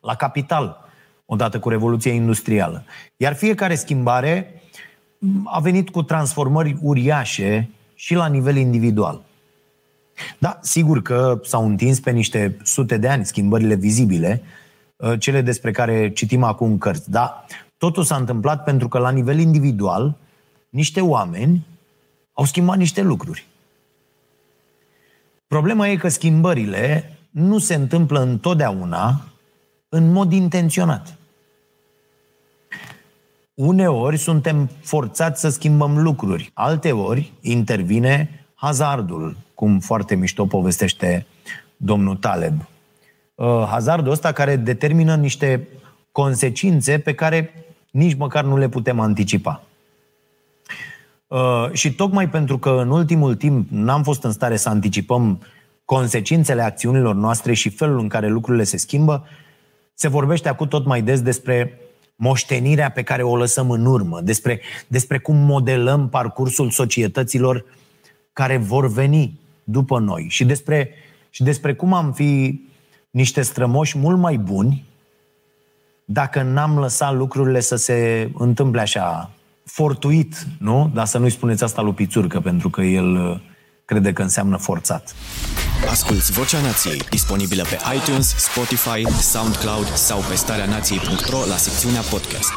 la 0.00 0.14
capital, 0.14 0.88
odată 1.26 1.58
cu 1.58 1.68
Revoluția 1.68 2.12
Industrială. 2.12 2.84
Iar 3.16 3.34
fiecare 3.34 3.74
schimbare 3.74 4.62
a 5.44 5.60
venit 5.60 5.90
cu 5.90 6.02
transformări 6.02 6.78
uriașe 6.82 7.70
și 7.94 8.14
la 8.14 8.26
nivel 8.26 8.56
individual. 8.56 9.20
Da, 10.38 10.58
sigur 10.62 11.02
că 11.02 11.40
s-au 11.44 11.66
întins 11.66 12.00
pe 12.00 12.10
niște 12.10 12.56
sute 12.62 12.96
de 12.96 13.08
ani 13.08 13.24
schimbările 13.26 13.74
vizibile, 13.74 14.42
ă, 15.00 15.16
cele 15.16 15.40
despre 15.40 15.70
care 15.70 16.12
citim 16.12 16.42
acum 16.42 16.70
în 16.70 16.78
cărți, 16.78 17.10
dar 17.10 17.44
totul 17.76 18.04
s-a 18.04 18.16
întâmplat 18.16 18.64
pentru 18.64 18.88
că 18.88 18.98
la 18.98 19.10
nivel 19.10 19.38
individual 19.38 20.16
niște 20.68 21.00
oameni 21.00 21.66
au 22.32 22.44
schimbat 22.44 22.76
niște 22.76 23.02
lucruri. 23.02 23.48
Problema 25.50 25.88
e 25.88 25.96
că 25.96 26.08
schimbările 26.08 27.16
nu 27.30 27.58
se 27.58 27.74
întâmplă 27.74 28.20
întotdeauna 28.20 29.24
în 29.88 30.12
mod 30.12 30.32
intenționat. 30.32 31.18
Uneori 33.54 34.16
suntem 34.16 34.70
forțați 34.80 35.40
să 35.40 35.48
schimbăm 35.48 36.02
lucruri, 36.02 36.50
alteori 36.54 37.32
intervine 37.40 38.44
hazardul, 38.54 39.36
cum 39.54 39.78
foarte 39.78 40.14
mișto 40.14 40.46
povestește 40.46 41.26
domnul 41.76 42.16
Taleb. 42.16 42.68
Uh, 43.34 43.66
hazardul 43.68 44.12
ăsta 44.12 44.32
care 44.32 44.56
determină 44.56 45.16
niște 45.16 45.68
consecințe 46.12 46.98
pe 46.98 47.14
care 47.14 47.64
nici 47.90 48.16
măcar 48.16 48.44
nu 48.44 48.56
le 48.56 48.68
putem 48.68 49.00
anticipa. 49.00 49.62
Uh, 51.30 51.68
și 51.72 51.94
tocmai 51.94 52.28
pentru 52.28 52.58
că 52.58 52.70
în 52.70 52.90
ultimul 52.90 53.34
timp 53.34 53.68
n-am 53.70 54.02
fost 54.02 54.24
în 54.24 54.32
stare 54.32 54.56
să 54.56 54.68
anticipăm 54.68 55.42
consecințele 55.84 56.62
acțiunilor 56.62 57.14
noastre 57.14 57.52
și 57.52 57.68
felul 57.68 57.98
în 57.98 58.08
care 58.08 58.28
lucrurile 58.28 58.64
se 58.64 58.76
schimbă, 58.76 59.26
se 59.94 60.08
vorbește 60.08 60.48
acum 60.48 60.68
tot 60.68 60.86
mai 60.86 61.02
des 61.02 61.22
despre 61.22 61.78
moștenirea 62.16 62.90
pe 62.90 63.02
care 63.02 63.22
o 63.22 63.36
lăsăm 63.36 63.70
în 63.70 63.86
urmă, 63.86 64.20
despre, 64.20 64.60
despre 64.86 65.18
cum 65.18 65.36
modelăm 65.36 66.08
parcursul 66.08 66.70
societăților 66.70 67.64
care 68.32 68.56
vor 68.56 68.88
veni 68.88 69.40
după 69.64 69.98
noi 69.98 70.26
și 70.28 70.44
despre, 70.44 70.90
și 71.30 71.42
despre 71.42 71.74
cum 71.74 71.92
am 71.92 72.12
fi 72.12 72.60
niște 73.10 73.42
strămoși 73.42 73.98
mult 73.98 74.18
mai 74.18 74.36
buni 74.36 74.84
dacă 76.04 76.42
n-am 76.42 76.78
lăsat 76.78 77.14
lucrurile 77.14 77.60
să 77.60 77.76
se 77.76 78.30
întâmple 78.34 78.80
așa 78.80 79.30
fortuit, 79.72 80.46
nu? 80.58 80.90
Dar 80.94 81.06
să 81.06 81.18
nu-i 81.18 81.30
spuneți 81.30 81.64
asta 81.64 81.82
lui 81.82 81.92
Pițurcă, 81.92 82.40
pentru 82.40 82.70
că 82.70 82.80
el 82.82 83.14
uh, 83.14 83.40
crede 83.84 84.12
că 84.12 84.22
înseamnă 84.22 84.56
forțat. 84.56 85.14
Asculți 85.88 86.32
Vocea 86.32 86.60
Nației, 86.60 87.02
disponibilă 87.10 87.62
pe 87.62 87.78
iTunes, 87.94 88.34
Spotify, 88.36 89.10
SoundCloud 89.20 89.86
sau 89.86 90.20
pe 90.28 90.34
starea 90.34 90.66
nației.ro 90.66 91.38
la 91.48 91.56
secțiunea 91.56 92.00
podcast. 92.00 92.52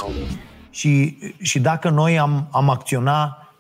Și, 0.70 1.18
și 1.42 1.60
dacă 1.60 1.90
noi 1.90 2.20
am, 2.20 2.48
am 2.52 2.70
acționat 2.70 3.54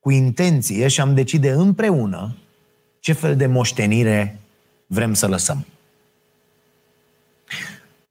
cu 0.00 0.10
intenție 0.10 0.88
și 0.88 1.00
am 1.00 1.14
decide 1.14 1.50
împreună 1.50 2.36
ce 3.00 3.12
fel 3.12 3.36
de 3.36 3.46
moștenire 3.46 4.40
vrem 4.86 5.14
să 5.14 5.26
lăsăm. 5.26 5.66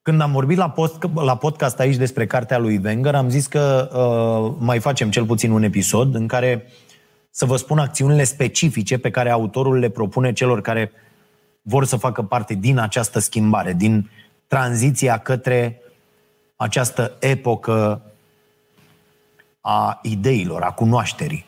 Când 0.01 0.21
am 0.21 0.31
vorbit 0.31 0.57
la, 0.57 0.69
post, 0.69 1.03
la 1.13 1.35
podcast 1.35 1.79
aici 1.79 1.95
despre 1.95 2.25
cartea 2.25 2.57
lui 2.57 2.81
Wenger, 2.83 3.15
am 3.15 3.29
zis 3.29 3.47
că 3.47 3.89
uh, 3.93 4.55
mai 4.59 4.79
facem 4.79 5.09
cel 5.09 5.25
puțin 5.25 5.51
un 5.51 5.63
episod 5.63 6.15
în 6.15 6.27
care 6.27 6.65
să 7.29 7.45
vă 7.45 7.55
spun 7.55 7.77
acțiunile 7.77 8.23
specifice 8.23 8.97
pe 8.97 9.11
care 9.11 9.29
autorul 9.29 9.77
le 9.79 9.89
propune 9.89 10.33
celor 10.33 10.61
care 10.61 10.91
vor 11.61 11.85
să 11.85 11.95
facă 11.95 12.21
parte 12.21 12.53
din 12.53 12.77
această 12.77 13.19
schimbare, 13.19 13.73
din 13.73 14.09
tranziția 14.47 15.17
către 15.17 15.81
această 16.55 17.15
epocă 17.19 18.01
a 19.61 19.99
ideilor, 20.03 20.61
a 20.61 20.71
cunoașterii. 20.71 21.45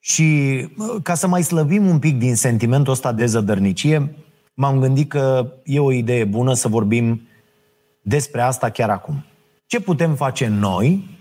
Și 0.00 0.58
uh, 0.76 1.02
ca 1.02 1.14
să 1.14 1.26
mai 1.26 1.42
slăbim 1.42 1.86
un 1.86 1.98
pic 1.98 2.18
din 2.18 2.36
sentimentul 2.36 2.92
ăsta 2.92 3.12
de 3.12 3.26
zădărnicie, 3.26 4.14
m-am 4.54 4.80
gândit 4.80 5.08
că 5.08 5.52
e 5.64 5.80
o 5.80 5.92
idee 5.92 6.24
bună 6.24 6.54
să 6.54 6.68
vorbim 6.68 7.28
despre 8.02 8.40
asta 8.40 8.70
chiar 8.70 8.90
acum. 8.90 9.24
Ce 9.66 9.80
putem 9.80 10.14
face 10.14 10.46
noi, 10.46 11.18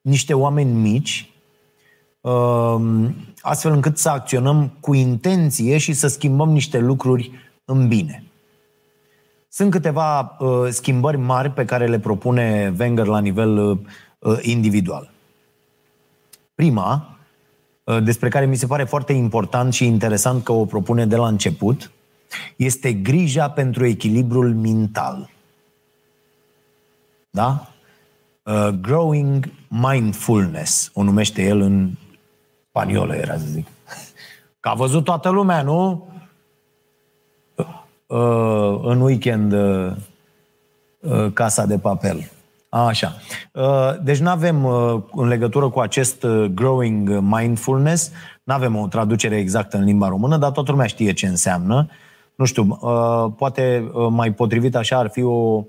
niște 0.00 0.34
oameni 0.34 0.72
mici, 0.72 1.30
um, 2.20 3.14
astfel 3.40 3.72
încât 3.72 3.98
să 3.98 4.08
acționăm 4.08 4.76
cu 4.80 4.94
intenție 4.94 5.78
și 5.78 5.92
să 5.92 6.06
schimbăm 6.06 6.50
niște 6.50 6.78
lucruri 6.78 7.32
în 7.64 7.88
bine. 7.88 8.24
Sunt 9.48 9.70
câteva 9.70 10.36
uh, 10.38 10.68
schimbări 10.68 11.16
mari 11.16 11.50
pe 11.50 11.64
care 11.64 11.86
le 11.86 11.98
propune 11.98 12.74
Wenger 12.78 13.06
la 13.06 13.20
nivel 13.20 13.58
uh, 13.58 14.38
individual. 14.42 15.10
Prima, 16.54 17.18
uh, 17.84 18.02
despre 18.02 18.28
care 18.28 18.46
mi 18.46 18.56
se 18.56 18.66
pare 18.66 18.84
foarte 18.84 19.12
important 19.12 19.72
și 19.72 19.86
interesant 19.86 20.42
că 20.42 20.52
o 20.52 20.64
propune 20.64 21.06
de 21.06 21.16
la 21.16 21.26
început, 21.26 21.90
este 22.56 22.92
grija 22.92 23.50
pentru 23.50 23.86
echilibrul 23.86 24.54
mental. 24.54 25.30
Da? 27.30 27.68
Uh, 28.42 28.68
growing 28.68 29.52
mindfulness, 29.68 30.90
o 30.94 31.02
numește 31.02 31.42
el 31.42 31.60
în 31.60 31.90
spaniolă, 32.68 33.14
era 33.14 33.38
să 33.38 33.44
zic. 33.46 33.66
Că 34.60 34.68
a 34.68 34.74
văzut 34.74 35.04
toată 35.04 35.28
lumea, 35.28 35.62
nu? 35.62 36.08
Uh, 38.06 38.80
în 38.82 39.00
weekend 39.00 39.52
uh, 39.52 39.92
uh, 40.98 41.32
Casa 41.32 41.66
de 41.66 41.78
Papel. 41.78 42.30
Așa. 42.68 43.16
Uh, 43.52 43.94
deci 44.02 44.18
nu 44.18 44.28
avem, 44.28 44.64
uh, 44.64 45.02
în 45.12 45.28
legătură 45.28 45.68
cu 45.68 45.80
acest 45.80 46.22
uh, 46.22 46.44
growing 46.44 47.18
mindfulness, 47.20 48.10
nu 48.44 48.54
avem 48.54 48.76
o 48.76 48.86
traducere 48.86 49.36
exactă 49.36 49.76
în 49.76 49.84
limba 49.84 50.08
română, 50.08 50.36
dar 50.36 50.50
toată 50.50 50.70
lumea 50.70 50.86
știe 50.86 51.12
ce 51.12 51.26
înseamnă 51.26 51.88
nu 52.34 52.44
știu, 52.44 52.78
uh, 52.80 53.32
poate 53.36 53.90
uh, 53.92 54.06
mai 54.10 54.32
potrivit 54.32 54.76
așa 54.76 54.98
ar 54.98 55.08
fi 55.08 55.22
o 55.22 55.64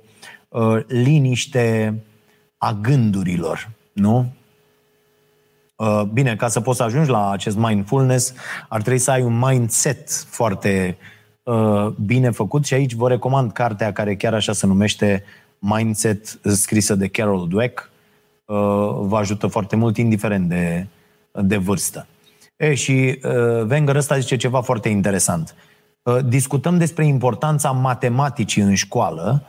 uh, 0.50 0.80
liniște 0.88 2.00
a 2.58 2.74
gândurilor, 2.82 3.70
nu? 3.94 4.26
Bine, 6.14 6.36
ca 6.36 6.48
să 6.48 6.62
poți 6.62 6.78
să 6.78 6.84
ajungi 6.84 7.10
la 7.10 7.30
acest 7.30 7.58
mindfulness, 7.58 8.34
ar 8.70 8.82
trebui 8.82 9.00
să 9.00 9.12
ai 9.12 9.22
un 9.22 9.38
mindset 9.40 10.10
foarte 10.10 10.98
uh, 11.44 11.88
bine 12.06 12.30
făcut 12.30 12.66
și 12.66 12.74
aici 12.74 12.94
vă 12.94 13.08
recomand 13.08 13.52
cartea 13.52 13.94
care 13.94 14.16
chiar 14.16 14.34
așa 14.34 14.54
se 14.54 14.68
numește 14.68 15.24
Mindset, 15.60 16.40
scrisă 16.44 16.96
de 16.96 17.08
Carol 17.08 17.48
Dweck. 17.48 17.90
Uh, 18.46 18.56
vă 19.00 19.18
ajută 19.18 19.48
foarte 19.48 19.76
mult, 19.76 19.98
indiferent 19.98 20.50
de, 20.50 20.88
de 21.32 21.58
vârstă. 21.58 22.08
E, 22.56 22.74
și 22.74 23.20
uh, 23.24 23.66
Wenger 23.70 23.96
ăsta 23.96 24.20
zice 24.20 24.36
ceva 24.36 24.62
foarte 24.62 24.90
interesant. 24.90 25.56
Uh, 25.58 25.75
discutăm 26.26 26.78
despre 26.78 27.06
importanța 27.06 27.72
matematicii 27.72 28.62
în 28.62 28.76
școală, 28.76 29.46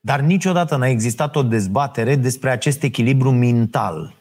dar 0.00 0.20
niciodată 0.20 0.76
n-a 0.76 0.88
existat 0.88 1.36
o 1.36 1.42
dezbatere 1.42 2.16
despre 2.16 2.50
acest 2.50 2.82
echilibru 2.82 3.30
mental 3.30 4.14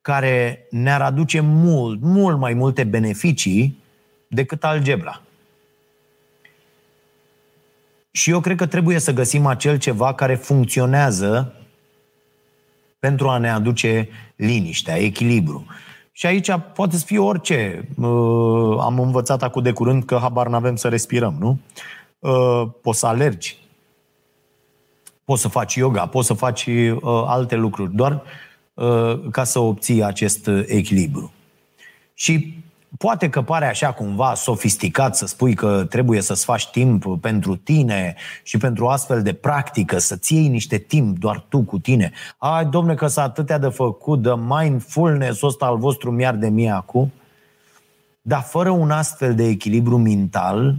care 0.00 0.66
ne-ar 0.70 1.02
aduce 1.02 1.40
mult, 1.40 2.00
mult 2.00 2.38
mai 2.38 2.54
multe 2.54 2.84
beneficii 2.84 3.82
decât 4.28 4.64
algebra. 4.64 5.22
Și 8.10 8.30
eu 8.30 8.40
cred 8.40 8.56
că 8.56 8.66
trebuie 8.66 8.98
să 8.98 9.12
găsim 9.12 9.46
acel 9.46 9.78
ceva 9.78 10.14
care 10.14 10.34
funcționează 10.34 11.54
pentru 12.98 13.28
a 13.28 13.38
ne 13.38 13.50
aduce 13.50 14.08
liniștea, 14.36 14.96
echilibru. 14.96 15.66
Și 16.16 16.26
aici 16.26 16.50
poate 16.74 16.96
să 16.96 17.04
fie 17.04 17.18
orice. 17.18 17.88
Uh, 17.96 18.78
am 18.80 18.98
învățat 18.98 19.42
acum 19.42 19.62
de 19.62 19.72
curând 19.72 20.04
că 20.04 20.18
habar 20.20 20.48
n-avem 20.48 20.76
să 20.76 20.88
respirăm, 20.88 21.36
nu? 21.38 21.58
Uh, 22.18 22.68
poți 22.82 22.98
să 22.98 23.06
alergi, 23.06 23.58
poți 25.24 25.42
să 25.42 25.48
faci 25.48 25.74
yoga, 25.74 26.06
poți 26.06 26.26
să 26.26 26.34
faci 26.34 26.66
uh, 26.66 27.00
alte 27.26 27.54
lucruri, 27.54 27.94
doar 27.94 28.22
ca 29.30 29.44
să 29.44 29.58
obții 29.58 30.02
acest 30.02 30.50
echilibru. 30.66 31.32
Și 32.14 32.63
Poate 32.98 33.28
că 33.28 33.42
pare 33.42 33.66
așa 33.66 33.92
cumva 33.92 34.34
sofisticat 34.34 35.16
să 35.16 35.26
spui 35.26 35.54
că 35.54 35.86
trebuie 35.88 36.20
să-ți 36.20 36.44
faci 36.44 36.66
timp 36.66 37.16
pentru 37.20 37.56
tine 37.56 38.14
și 38.42 38.58
pentru 38.58 38.88
astfel 38.88 39.22
de 39.22 39.32
practică, 39.32 39.98
să-ți 39.98 40.34
iei 40.34 40.48
niște 40.48 40.78
timp 40.78 41.18
doar 41.18 41.44
tu 41.48 41.60
cu 41.62 41.78
tine. 41.78 42.12
Ai, 42.38 42.66
domne, 42.66 42.94
că 42.94 43.06
s-a 43.06 43.22
atâtea 43.22 43.58
de 43.58 43.68
făcut, 43.68 44.22
de 44.22 44.30
mindfulness-ul 44.48 45.48
ăsta 45.48 45.66
al 45.66 45.78
vostru 45.78 46.10
miar 46.10 46.34
de 46.34 46.48
mie 46.48 46.70
acum. 46.70 47.12
Dar 48.22 48.40
fără 48.40 48.70
un 48.70 48.90
astfel 48.90 49.34
de 49.34 49.44
echilibru 49.46 49.98
mental, 49.98 50.76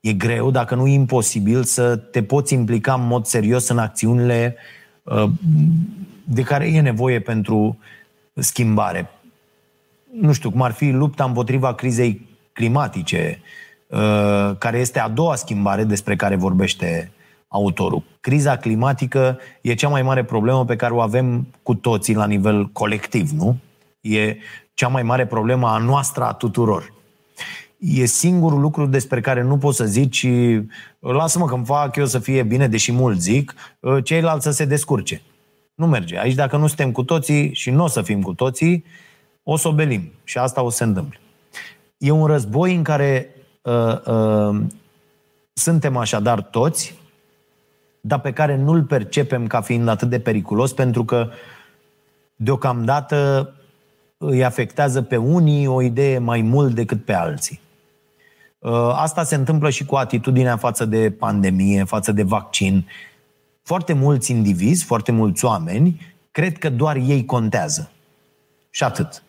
e 0.00 0.12
greu, 0.12 0.50
dacă 0.50 0.74
nu 0.74 0.86
e 0.86 0.92
imposibil, 0.92 1.64
să 1.64 1.96
te 1.96 2.22
poți 2.22 2.54
implica 2.54 2.94
în 2.94 3.06
mod 3.06 3.24
serios 3.24 3.68
în 3.68 3.78
acțiunile 3.78 4.56
uh, 5.02 5.30
de 6.24 6.42
care 6.42 6.66
e 6.66 6.80
nevoie 6.80 7.20
pentru 7.20 7.78
schimbare 8.34 9.10
nu 10.12 10.32
știu, 10.32 10.50
cum 10.50 10.62
ar 10.62 10.72
fi 10.72 10.90
lupta 10.90 11.24
împotriva 11.24 11.74
crizei 11.74 12.26
climatice, 12.52 13.40
uh, 13.88 14.56
care 14.58 14.78
este 14.78 15.00
a 15.00 15.08
doua 15.08 15.34
schimbare 15.34 15.84
despre 15.84 16.16
care 16.16 16.36
vorbește 16.36 17.12
autorul. 17.48 18.02
Criza 18.20 18.56
climatică 18.56 19.38
e 19.60 19.74
cea 19.74 19.88
mai 19.88 20.02
mare 20.02 20.24
problemă 20.24 20.64
pe 20.64 20.76
care 20.76 20.92
o 20.92 21.00
avem 21.00 21.46
cu 21.62 21.74
toții 21.74 22.14
la 22.14 22.26
nivel 22.26 22.66
colectiv, 22.66 23.30
nu? 23.30 23.56
E 24.00 24.36
cea 24.74 24.88
mai 24.88 25.02
mare 25.02 25.26
problemă 25.26 25.68
a 25.68 25.78
noastră 25.78 26.24
a 26.24 26.32
tuturor. 26.32 26.92
E 27.78 28.04
singurul 28.04 28.60
lucru 28.60 28.86
despre 28.86 29.20
care 29.20 29.42
nu 29.42 29.58
poți 29.58 29.76
să 29.76 29.84
zici 29.84 30.26
lasă-mă 30.98 31.46
că 31.46 31.54
îmi 31.54 31.64
fac 31.64 31.96
eu 31.96 32.06
să 32.06 32.18
fie 32.18 32.42
bine, 32.42 32.68
deși 32.68 32.92
mult 32.92 33.20
zic, 33.20 33.54
uh, 33.80 34.04
ceilalți 34.04 34.44
să 34.44 34.50
se 34.50 34.64
descurce. 34.64 35.22
Nu 35.74 35.86
merge. 35.86 36.18
Aici 36.18 36.34
dacă 36.34 36.56
nu 36.56 36.66
suntem 36.66 36.92
cu 36.92 37.02
toții 37.02 37.54
și 37.54 37.70
nu 37.70 37.84
o 37.84 37.86
să 37.86 38.02
fim 38.02 38.22
cu 38.22 38.34
toții, 38.34 38.84
o 39.50 39.56
să 39.56 39.68
o 39.68 39.72
belim. 39.72 40.12
Și 40.24 40.38
asta 40.38 40.62
o 40.62 40.70
să 40.70 40.76
se 40.76 40.84
întâmple. 40.84 41.18
E 41.98 42.10
un 42.10 42.26
război 42.26 42.74
în 42.74 42.82
care 42.82 43.34
uh, 43.62 44.06
uh, 44.06 44.60
suntem 45.52 45.96
așadar 45.96 46.42
toți, 46.42 46.94
dar 48.00 48.20
pe 48.20 48.32
care 48.32 48.56
nu-l 48.56 48.82
percepem 48.82 49.46
ca 49.46 49.60
fiind 49.60 49.88
atât 49.88 50.08
de 50.08 50.20
periculos, 50.20 50.72
pentru 50.72 51.04
că 51.04 51.30
deocamdată 52.36 53.52
îi 54.18 54.44
afectează 54.44 55.02
pe 55.02 55.16
unii 55.16 55.66
o 55.66 55.82
idee 55.82 56.18
mai 56.18 56.40
mult 56.40 56.74
decât 56.74 57.04
pe 57.04 57.12
alții. 57.12 57.60
Uh, 58.58 58.92
asta 58.94 59.22
se 59.22 59.34
întâmplă 59.34 59.70
și 59.70 59.84
cu 59.84 59.94
atitudinea 59.94 60.56
față 60.56 60.84
de 60.84 61.10
pandemie, 61.10 61.84
față 61.84 62.12
de 62.12 62.22
vaccin. 62.22 62.88
Foarte 63.62 63.92
mulți 63.92 64.30
indivizi, 64.30 64.84
foarte 64.84 65.12
mulți 65.12 65.44
oameni, 65.44 66.16
cred 66.30 66.58
că 66.58 66.70
doar 66.70 66.96
ei 66.96 67.24
contează. 67.24 67.90
Și 68.70 68.84
atât. 68.84 69.22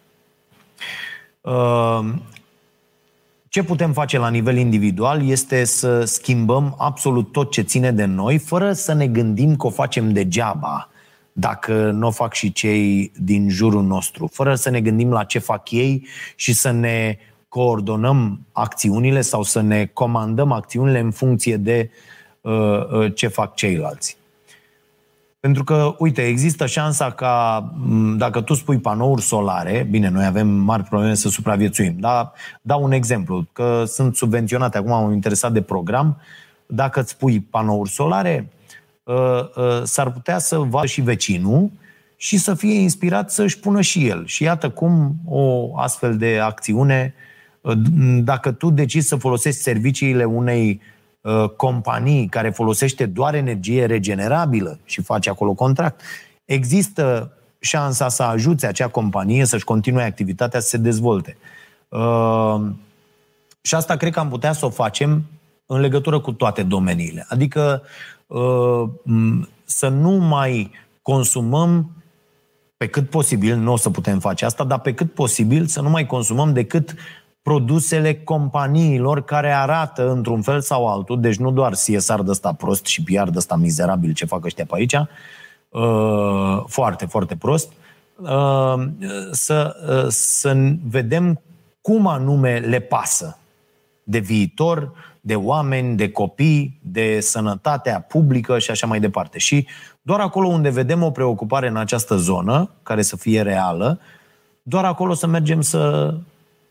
Ehm, 1.41 2.21
ce 3.49 3.63
putem 3.63 3.93
face 3.93 4.17
la 4.17 4.29
nivel 4.29 4.57
individual 4.57 5.27
este 5.27 5.63
să 5.63 6.03
schimbăm 6.03 6.75
absolut 6.77 7.31
tot 7.31 7.51
ce 7.51 7.61
ține 7.61 7.91
de 7.91 8.05
noi, 8.05 8.37
fără 8.37 8.73
să 8.73 8.93
ne 8.93 9.07
gândim 9.07 9.55
că 9.55 9.67
o 9.67 9.69
facem 9.69 10.13
degeaba 10.13 10.89
dacă 11.31 11.91
nu 11.91 12.07
o 12.07 12.11
fac 12.11 12.33
și 12.33 12.51
cei 12.51 13.11
din 13.15 13.49
jurul 13.49 13.83
nostru, 13.83 14.27
fără 14.27 14.55
să 14.55 14.69
ne 14.69 14.81
gândim 14.81 15.11
la 15.11 15.23
ce 15.23 15.39
fac 15.39 15.71
ei 15.71 16.07
și 16.35 16.53
să 16.53 16.71
ne 16.71 17.17
coordonăm 17.47 18.45
acțiunile 18.51 19.21
sau 19.21 19.43
să 19.43 19.61
ne 19.61 19.85
comandăm 19.85 20.51
acțiunile 20.51 20.99
în 20.99 21.11
funcție 21.11 21.57
de 21.57 21.89
uh, 22.41 22.53
uh, 22.91 23.15
ce 23.15 23.27
fac 23.27 23.55
ceilalți. 23.55 24.18
Pentru 25.39 25.63
că, 25.63 25.95
uite, 25.97 26.21
există 26.21 26.65
șansa 26.65 27.11
ca, 27.11 27.63
dacă 28.17 28.41
tu 28.41 28.53
spui 28.53 28.79
panouri 28.79 29.21
solare, 29.21 29.87
bine, 29.89 30.09
noi 30.09 30.25
avem 30.25 30.47
mari 30.47 30.83
probleme 30.83 31.13
să 31.13 31.29
supraviețuim, 31.29 31.95
dar 31.99 32.31
dau 32.61 32.83
un 32.83 32.91
exemplu, 32.91 33.47
că 33.53 33.83
sunt 33.87 34.15
subvenționate, 34.15 34.77
acum 34.77 34.91
am 34.91 35.11
interesat 35.11 35.51
de 35.51 35.61
program, 35.61 36.17
dacă 36.65 36.99
îți 36.99 37.17
pui 37.17 37.39
panouri 37.39 37.89
solare, 37.89 38.51
ă, 39.07 39.49
ă, 39.57 39.83
s-ar 39.85 40.11
putea 40.11 40.37
să 40.37 40.57
vadă 40.57 40.85
și 40.85 41.01
vecinul 41.01 41.71
și 42.15 42.37
să 42.37 42.53
fie 42.53 42.79
inspirat 42.79 43.31
să-și 43.31 43.59
pună 43.59 43.81
și 43.81 44.07
el. 44.07 44.25
Și 44.25 44.43
iată 44.43 44.69
cum 44.69 45.15
o 45.25 45.77
astfel 45.77 46.17
de 46.17 46.39
acțiune, 46.39 47.13
ă, 47.65 47.73
dacă 48.23 48.51
tu 48.51 48.69
decizi 48.69 49.07
să 49.07 49.15
folosești 49.15 49.61
serviciile 49.61 50.23
unei 50.23 50.81
Uh, 50.81 50.97
companii 51.55 52.27
care 52.27 52.49
folosește 52.49 53.05
doar 53.05 53.35
energie 53.35 53.85
regenerabilă 53.85 54.79
și 54.85 55.01
face 55.01 55.29
acolo 55.29 55.53
contract, 55.53 56.01
există 56.45 57.33
șansa 57.59 58.09
să 58.09 58.23
ajute 58.23 58.67
acea 58.67 58.87
companie 58.87 59.45
să-și 59.45 59.63
continue 59.63 60.03
activitatea, 60.03 60.59
să 60.59 60.67
se 60.67 60.77
dezvolte. 60.77 61.37
Uh, 61.89 62.61
și 63.61 63.75
asta 63.75 63.95
cred 63.95 64.13
că 64.13 64.19
am 64.19 64.29
putea 64.29 64.51
să 64.51 64.65
o 64.65 64.69
facem 64.69 65.23
în 65.65 65.79
legătură 65.79 66.19
cu 66.19 66.31
toate 66.31 66.63
domeniile. 66.63 67.25
Adică 67.29 67.83
uh, 68.27 68.83
să 69.63 69.87
nu 69.87 70.11
mai 70.11 70.71
consumăm 71.01 71.91
pe 72.77 72.87
cât 72.87 73.09
posibil, 73.09 73.55
nu 73.55 73.71
o 73.71 73.77
să 73.77 73.89
putem 73.89 74.19
face 74.19 74.45
asta, 74.45 74.63
dar 74.63 74.79
pe 74.79 74.93
cât 74.93 75.13
posibil 75.13 75.65
să 75.65 75.81
nu 75.81 75.89
mai 75.89 76.05
consumăm 76.05 76.53
decât 76.53 76.95
produsele 77.41 78.15
companiilor 78.15 79.23
care 79.23 79.51
arată 79.51 80.11
într-un 80.11 80.41
fel 80.41 80.61
sau 80.61 80.87
altul, 80.87 81.21
deci 81.21 81.37
nu 81.37 81.51
doar 81.51 81.71
CSR 81.71 82.19
de 82.19 82.29
ăsta 82.29 82.53
prost 82.53 82.85
și 82.85 83.03
PR 83.03 83.29
de 83.29 83.37
ăsta 83.37 83.55
mizerabil 83.55 84.13
ce 84.13 84.25
fac 84.25 84.45
ăștia 84.45 84.65
pe 84.65 84.75
aici, 84.75 84.93
uh, 85.69 86.63
foarte, 86.67 87.05
foarte 87.05 87.35
prost, 87.35 87.71
uh, 88.15 88.73
să, 89.31 89.75
uh, 89.89 90.07
să 90.09 90.73
vedem 90.89 91.41
cum 91.81 92.07
anume 92.07 92.57
le 92.57 92.79
pasă 92.79 93.37
de 94.03 94.19
viitor, 94.19 94.91
de 95.21 95.35
oameni, 95.35 95.95
de 95.95 96.11
copii, 96.11 96.79
de 96.83 97.19
sănătatea 97.19 98.01
publică 98.01 98.59
și 98.59 98.71
așa 98.71 98.87
mai 98.87 98.99
departe. 98.99 99.39
Și 99.39 99.67
doar 100.01 100.19
acolo 100.19 100.47
unde 100.47 100.69
vedem 100.69 101.03
o 101.03 101.11
preocupare 101.11 101.67
în 101.67 101.77
această 101.77 102.15
zonă, 102.15 102.69
care 102.83 103.01
să 103.01 103.15
fie 103.15 103.41
reală, 103.41 103.99
doar 104.63 104.85
acolo 104.85 105.13
să 105.13 105.27
mergem 105.27 105.61
să, 105.61 106.13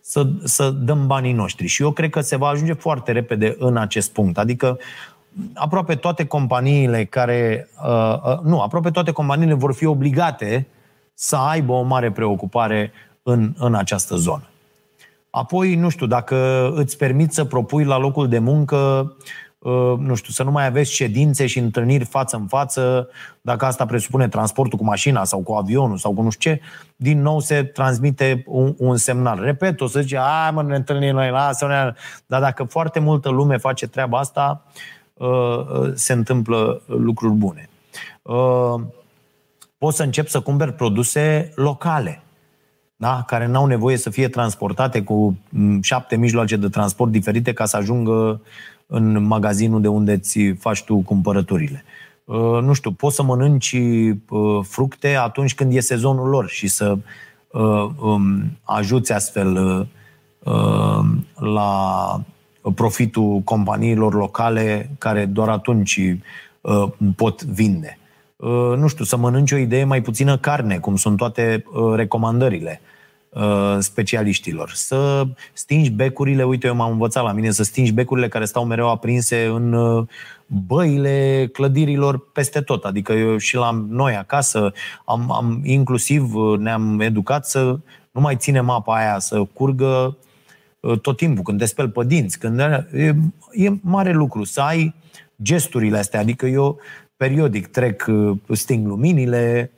să, 0.01 0.27
să 0.45 0.71
dăm 0.71 1.07
banii 1.07 1.33
noștri. 1.33 1.67
Și 1.67 1.83
eu 1.83 1.91
cred 1.91 2.11
că 2.11 2.21
se 2.21 2.37
va 2.37 2.49
ajunge 2.49 2.73
foarte 2.73 3.13
repede 3.13 3.57
în 3.59 3.77
acest 3.77 4.13
punct. 4.13 4.39
Adică 4.39 4.79
aproape 5.55 5.95
toate 5.95 6.27
companiile 6.27 7.05
care. 7.05 7.69
Uh, 7.85 8.15
uh, 8.25 8.39
nu, 8.43 8.61
aproape 8.61 8.91
toate 8.91 9.13
companiile 9.13 9.55
vor 9.55 9.75
fi 9.75 9.87
obligate 9.87 10.67
să 11.15 11.37
aibă 11.37 11.73
o 11.73 11.83
mare 11.83 12.11
preocupare 12.11 12.93
în, 13.23 13.55
în 13.59 13.75
această 13.75 14.17
zonă. 14.17 14.43
Apoi, 15.31 15.75
nu 15.75 15.89
știu, 15.89 16.07
dacă 16.07 16.71
îți 16.75 16.97
permiți 16.97 17.35
să 17.35 17.45
propui 17.45 17.85
la 17.85 17.99
locul 17.99 18.29
de 18.29 18.39
muncă 18.39 18.77
Uh, 18.77 19.48
nu 19.99 20.15
știu, 20.15 20.33
să 20.33 20.43
nu 20.43 20.51
mai 20.51 20.67
aveți 20.67 20.93
ședințe 20.93 21.47
și 21.47 21.59
întâlniri 21.59 22.05
față 22.05 22.37
în 22.37 22.47
față, 22.47 23.09
dacă 23.41 23.65
asta 23.65 23.87
presupune 23.87 24.29
transportul 24.29 24.79
cu 24.79 24.85
mașina 24.85 25.25
sau 25.25 25.41
cu 25.41 25.53
avionul 25.53 25.97
sau 25.97 26.13
cu 26.13 26.23
nu 26.23 26.31
știu 26.31 26.51
ce, 26.51 26.61
din 26.97 27.23
nou 27.23 27.41
se 27.41 27.63
transmite 27.63 28.45
un, 28.47 28.75
un 28.79 28.97
semnal. 28.97 29.41
Repet, 29.41 29.81
o 29.81 29.87
să 29.87 30.01
zice, 30.01 30.17
a, 30.17 30.51
mă, 30.51 30.63
ne 30.63 30.77
întâlnim 30.77 31.15
noi, 31.15 31.31
lasă 31.31 31.95
Dar 32.27 32.41
dacă 32.41 32.65
foarte 32.65 32.99
multă 32.99 33.29
lume 33.29 33.57
face 33.57 33.87
treaba 33.87 34.19
asta, 34.19 34.65
uh, 35.15 35.29
uh, 35.29 35.91
se 35.95 36.13
întâmplă 36.13 36.83
lucruri 36.87 37.35
bune. 37.35 37.69
Poți 39.79 39.97
să 39.97 40.03
încep 40.03 40.29
să 40.29 40.41
cumperi 40.41 40.73
produse 40.73 41.53
locale 41.55 42.23
da? 43.01 43.23
care 43.27 43.47
n-au 43.47 43.67
nevoie 43.67 43.97
să 43.97 44.11
fie 44.11 44.29
transportate 44.29 45.03
cu 45.03 45.39
mm, 45.49 45.83
șapte 45.83 46.17
mijloace 46.17 46.57
de 46.57 46.69
transport 46.69 47.11
diferite 47.11 47.53
ca 47.53 47.65
să 47.65 47.77
ajungă 47.77 48.41
în 48.91 49.23
magazinul 49.23 49.81
de 49.81 49.89
unde 49.89 50.13
îți 50.13 50.39
faci 50.59 50.83
tu 50.83 50.97
cumpărăturile. 50.97 51.85
Uh, 52.25 52.63
nu 52.63 52.73
știu, 52.73 52.91
poți 52.91 53.15
să 53.15 53.23
mănânci 53.23 53.73
uh, 54.29 54.59
fructe 54.63 55.15
atunci 55.15 55.55
când 55.55 55.75
e 55.75 55.81
sezonul 55.81 56.29
lor 56.29 56.49
și 56.49 56.69
să 56.69 56.99
uh, 57.49 57.89
um, 58.01 58.59
ajuți 58.63 59.13
astfel 59.13 59.87
la 61.35 62.21
profitul 62.75 63.41
companiilor 63.45 64.15
locale 64.15 64.91
care 64.99 65.25
doar 65.25 65.49
atunci 65.49 66.01
pot 67.17 67.45
vinde. 67.45 67.99
Nu 68.77 68.87
știu, 68.87 69.05
să 69.05 69.17
mănânci 69.17 69.53
o 69.53 69.57
idee 69.57 69.85
mai 69.85 70.03
puțină 70.03 70.39
carne, 70.39 70.79
cum 70.79 70.97
sunt 70.97 71.17
toate 71.17 71.65
recomandările 71.95 72.81
specialiștilor. 73.79 74.71
Să 74.75 75.27
stingi 75.53 75.91
becurile, 75.91 76.45
uite, 76.45 76.67
eu 76.67 76.75
m-am 76.75 76.91
învățat 76.91 77.25
la 77.25 77.33
mine, 77.33 77.51
să 77.51 77.63
stingi 77.63 77.93
becurile 77.93 78.29
care 78.29 78.45
stau 78.45 78.65
mereu 78.65 78.91
aprinse 78.91 79.45
în 79.45 79.75
băile 80.47 81.49
clădirilor 81.53 82.31
peste 82.33 82.61
tot. 82.61 82.85
Adică 82.85 83.13
eu 83.13 83.37
și 83.37 83.57
la 83.57 83.85
noi 83.89 84.17
acasă 84.17 84.73
am, 85.05 85.33
am 85.33 85.61
inclusiv 85.65 86.33
ne-am 86.59 87.01
educat 87.01 87.47
să 87.47 87.79
nu 88.11 88.21
mai 88.21 88.37
ținem 88.37 88.71
apa 88.71 88.95
aia 88.95 89.19
să 89.19 89.45
curgă 89.53 90.17
uh, 90.81 90.99
tot 91.01 91.17
timpul, 91.17 91.43
când 91.43 91.59
te 91.59 91.65
speli 91.65 91.91
pe 91.91 92.05
dinți, 92.05 92.39
când 92.39 92.61
e, 92.61 93.15
e 93.53 93.71
mare 93.81 94.13
lucru 94.13 94.45
să 94.45 94.61
ai 94.61 94.95
gesturile 95.43 95.99
astea, 95.99 96.21
adică 96.21 96.47
eu 96.47 96.79
periodic 97.17 97.67
trec, 97.67 98.07
uh, 98.09 98.39
sting 98.53 98.87
luminile 98.87 99.71
uh, 99.73 99.78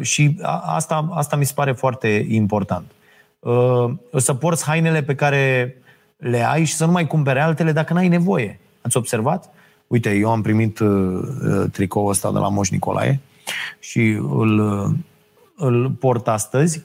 și 0.00 0.36
asta, 0.62 1.08
asta 1.10 1.36
mi 1.36 1.44
se 1.44 1.52
pare 1.54 1.72
foarte 1.72 2.26
important. 2.28 2.90
Să 4.16 4.34
porți 4.34 4.64
hainele 4.64 5.02
pe 5.02 5.14
care 5.14 5.74
le 6.16 6.48
ai 6.48 6.64
și 6.64 6.74
să 6.74 6.84
nu 6.84 6.92
mai 6.92 7.06
cumpere 7.06 7.40
altele 7.40 7.72
dacă 7.72 7.92
n-ai 7.92 8.08
nevoie. 8.08 8.60
Ați 8.82 8.96
observat? 8.96 9.52
uite, 9.92 10.14
eu 10.14 10.30
am 10.30 10.42
primit 10.42 10.78
uh, 10.78 10.88
uh, 10.88 11.70
tricoul 11.72 12.10
ăsta 12.10 12.32
de 12.32 12.38
la 12.38 12.48
Moș 12.48 12.70
Nicolae 12.70 13.20
și 13.78 14.08
îl, 14.10 14.58
uh, 14.58 14.94
îl 15.56 15.90
port 15.90 16.28
astăzi. 16.28 16.82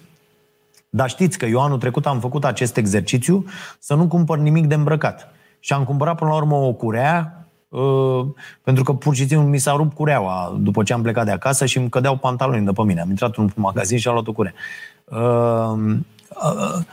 Dar 0.89 1.09
știți 1.09 1.37
că 1.37 1.45
eu 1.45 1.61
anul 1.61 1.77
trecut 1.77 2.05
am 2.05 2.19
făcut 2.19 2.45
acest 2.45 2.77
exercițiu 2.77 3.45
să 3.79 3.95
nu 3.95 4.07
cumpăr 4.07 4.37
nimic 4.37 4.65
de 4.65 4.73
îmbrăcat. 4.73 5.31
Și 5.59 5.73
am 5.73 5.83
cumpărat 5.83 6.17
până 6.17 6.29
la 6.29 6.35
urmă 6.35 6.55
o 6.55 6.73
curea, 6.73 7.33
uh, 7.39 7.46
pentru 8.63 8.83
că 8.83 8.93
pur 8.93 9.15
și 9.15 9.27
simplu 9.27 9.47
mi 9.47 9.57
s-a 9.57 9.75
rupt 9.75 9.95
cureaua 9.95 10.57
după 10.59 10.83
ce 10.83 10.93
am 10.93 11.01
plecat 11.01 11.25
de 11.25 11.31
acasă 11.31 11.65
și 11.65 11.77
îmi 11.77 11.89
cădeau 11.89 12.15
pantaloni 12.15 12.65
de 12.65 12.71
pe 12.71 12.83
mine. 12.83 13.01
Am 13.01 13.09
intrat 13.09 13.35
în 13.35 13.49
magazin 13.55 13.97
și 13.97 14.07
am 14.07 14.13
luat 14.13 14.27
o 14.27 14.31
curea. 14.31 14.53
Uh, 15.05 15.97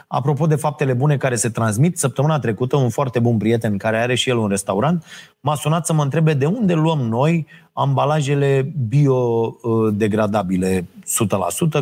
Apropo 0.06 0.46
de 0.46 0.54
faptele 0.54 0.92
bune 0.92 1.16
care 1.16 1.34
se 1.34 1.48
transmit, 1.48 1.98
săptămâna 1.98 2.38
trecută 2.38 2.76
un 2.76 2.88
foarte 2.88 3.18
bun 3.18 3.37
prieten 3.37 3.76
care 3.76 3.98
are 3.98 4.14
și 4.14 4.28
el 4.28 4.37
un 4.37 4.48
restaurant 4.48 5.04
m-a 5.40 5.54
sunat 5.54 5.87
să 5.87 5.92
mă 5.92 6.02
întrebe 6.02 6.34
de 6.34 6.46
unde 6.46 6.74
luăm 6.74 6.98
noi 6.98 7.46
ambalajele 7.72 8.72
biodegradabile 8.88 10.80
100%, 10.80 10.87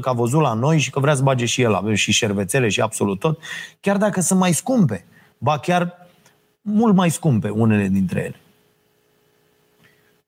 că 0.01 0.09
a 0.09 0.13
văzut 0.13 0.41
la 0.41 0.53
noi 0.53 0.79
și 0.79 0.91
că 0.91 1.01
vrea 1.01 1.15
să 1.15 1.23
bage 1.23 1.45
și 1.45 1.63
el, 1.63 1.75
avem 1.75 1.95
și 1.95 2.13
șervețele 2.13 2.69
și 2.69 2.81
absolut 2.81 3.19
tot, 3.19 3.39
chiar 3.81 3.97
dacă 3.97 4.21
sunt 4.21 4.39
mai 4.39 4.53
scumpe, 4.53 5.05
ba 5.39 5.59
chiar 5.59 6.09
mult 6.61 6.95
mai 6.95 7.11
scumpe 7.11 7.49
unele 7.49 7.89
dintre 7.89 8.21
ele. 8.21 8.37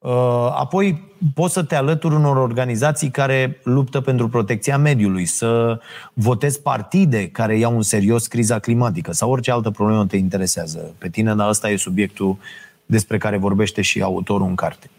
Uh, 0.05 0.11
apoi 0.55 1.03
poți 1.35 1.53
să 1.53 1.63
te 1.63 1.75
alături 1.75 2.15
unor 2.15 2.37
organizații 2.37 3.11
care 3.11 3.61
luptă 3.63 4.01
pentru 4.01 4.29
protecția 4.29 4.79
mediului, 4.79 5.25
să 5.25 5.81
votezi 6.13 6.61
partide 6.61 7.29
care 7.29 7.59
iau 7.59 7.77
în 7.77 7.83
serios 7.83 8.27
criza 8.27 8.59
climatică 8.59 9.13
sau 9.13 9.31
orice 9.31 9.51
altă 9.51 9.71
problemă 9.71 10.07
te 10.07 10.17
interesează 10.17 10.95
pe 10.99 11.09
tine, 11.09 11.35
dar 11.35 11.49
ăsta 11.49 11.71
e 11.71 11.77
subiectul 11.77 12.37
despre 12.87 13.19
care 13.19 13.37
vorbește 13.37 13.83
și 13.83 14.03
autorul 14.03 14.47
în 14.47 14.55
carte. 14.55 14.91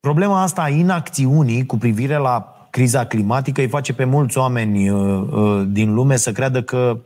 Problema 0.00 0.42
asta 0.42 0.62
a 0.62 0.68
inacțiunii 0.68 1.66
cu 1.66 1.76
privire 1.76 2.16
la 2.16 2.66
criza 2.70 3.06
climatică 3.06 3.60
îi 3.60 3.68
face 3.68 3.92
pe 3.94 4.04
mulți 4.04 4.38
oameni 4.38 4.88
uh, 4.90 5.22
uh, 5.30 5.64
din 5.68 5.94
lume 5.94 6.16
să 6.16 6.32
creadă 6.32 6.62
că 6.62 6.98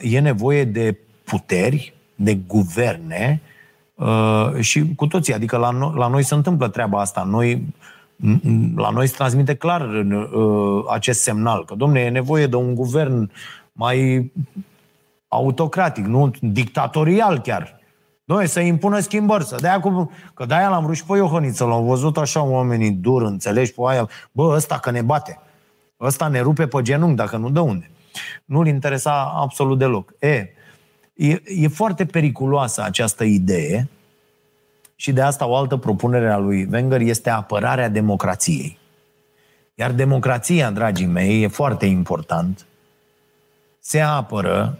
e 0.00 0.20
nevoie 0.20 0.64
de 0.64 0.98
puteri, 1.24 1.94
de 2.14 2.34
guverne 2.34 3.42
Uh, 4.00 4.60
și 4.60 4.94
cu 4.94 5.06
toții, 5.06 5.34
adică 5.34 5.56
la, 5.56 5.70
no- 5.72 5.94
la 5.94 6.08
noi 6.08 6.22
se 6.22 6.34
întâmplă 6.34 6.68
treaba 6.68 7.00
asta. 7.00 7.22
Noi, 7.22 7.74
la 8.76 8.90
noi 8.90 9.06
se 9.06 9.14
transmite 9.16 9.54
clar 9.54 9.80
uh, 9.80 10.84
acest 10.90 11.20
semnal, 11.20 11.64
că, 11.64 11.74
domne, 11.74 12.00
e 12.00 12.08
nevoie 12.08 12.46
de 12.46 12.56
un 12.56 12.74
guvern 12.74 13.30
mai 13.72 14.30
autocratic, 15.28 16.04
nu 16.04 16.30
dictatorial 16.40 17.40
chiar. 17.40 17.80
Noi 18.24 18.46
să 18.46 18.60
impună 18.60 18.98
schimbări, 18.98 19.44
să 19.44 19.56
dea 19.60 19.80
cu... 19.80 20.10
Că 20.34 20.44
de-aia 20.44 20.68
l-am 20.68 20.84
vrut 20.84 20.96
și 20.96 21.04
pe 21.04 21.16
Iohăniță, 21.16 21.64
l-au 21.64 21.82
văzut 21.82 22.16
așa 22.16 22.42
oamenii 22.42 22.90
dur, 22.90 23.22
înțelegi, 23.22 23.72
pe 23.72 23.80
aia, 23.86 24.08
bă, 24.32 24.52
ăsta 24.54 24.78
că 24.78 24.90
ne 24.90 25.02
bate. 25.02 25.40
Ăsta 26.00 26.28
ne 26.28 26.40
rupe 26.40 26.66
pe 26.66 26.82
genunchi, 26.82 27.16
dacă 27.16 27.36
nu 27.36 27.50
dă 27.50 27.60
unde. 27.60 27.90
Nu-l 28.44 28.66
interesa 28.66 29.32
absolut 29.36 29.78
deloc. 29.78 30.12
E, 30.18 30.46
E, 31.20 31.42
e 31.44 31.68
foarte 31.68 32.04
periculoasă 32.04 32.82
această 32.82 33.24
idee 33.24 33.88
și 34.94 35.12
de 35.12 35.20
asta 35.20 35.46
o 35.46 35.56
altă 35.56 35.76
propunere 35.76 36.30
a 36.30 36.38
lui 36.38 36.68
Wenger 36.72 37.00
este 37.00 37.30
apărarea 37.30 37.88
democrației. 37.88 38.78
Iar 39.74 39.92
democrația, 39.92 40.70
dragii 40.70 41.06
mei, 41.06 41.42
e 41.42 41.48
foarte 41.48 41.86
important. 41.86 42.66
Se 43.80 44.00
apără, 44.00 44.78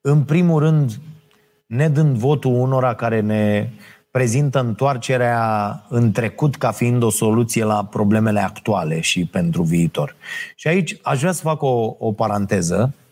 în 0.00 0.22
primul 0.22 0.60
rând, 0.60 1.00
nedând 1.66 2.16
votul 2.16 2.52
unora 2.52 2.94
care 2.94 3.20
ne 3.20 3.70
prezintă 4.10 4.60
întoarcerea 4.60 5.84
în 5.88 6.12
trecut 6.12 6.56
ca 6.56 6.70
fiind 6.70 7.02
o 7.02 7.10
soluție 7.10 7.64
la 7.64 7.84
problemele 7.84 8.40
actuale 8.40 9.00
și 9.00 9.26
pentru 9.26 9.62
viitor. 9.62 10.16
Și 10.54 10.68
aici 10.68 10.96
aș 11.02 11.18
vrea 11.18 11.32
să 11.32 11.42
fac 11.42 11.62
o, 11.62 11.96
o 11.98 12.12
paranteză 12.12 12.94
Uh, 12.94 12.94
uh, 12.94 13.05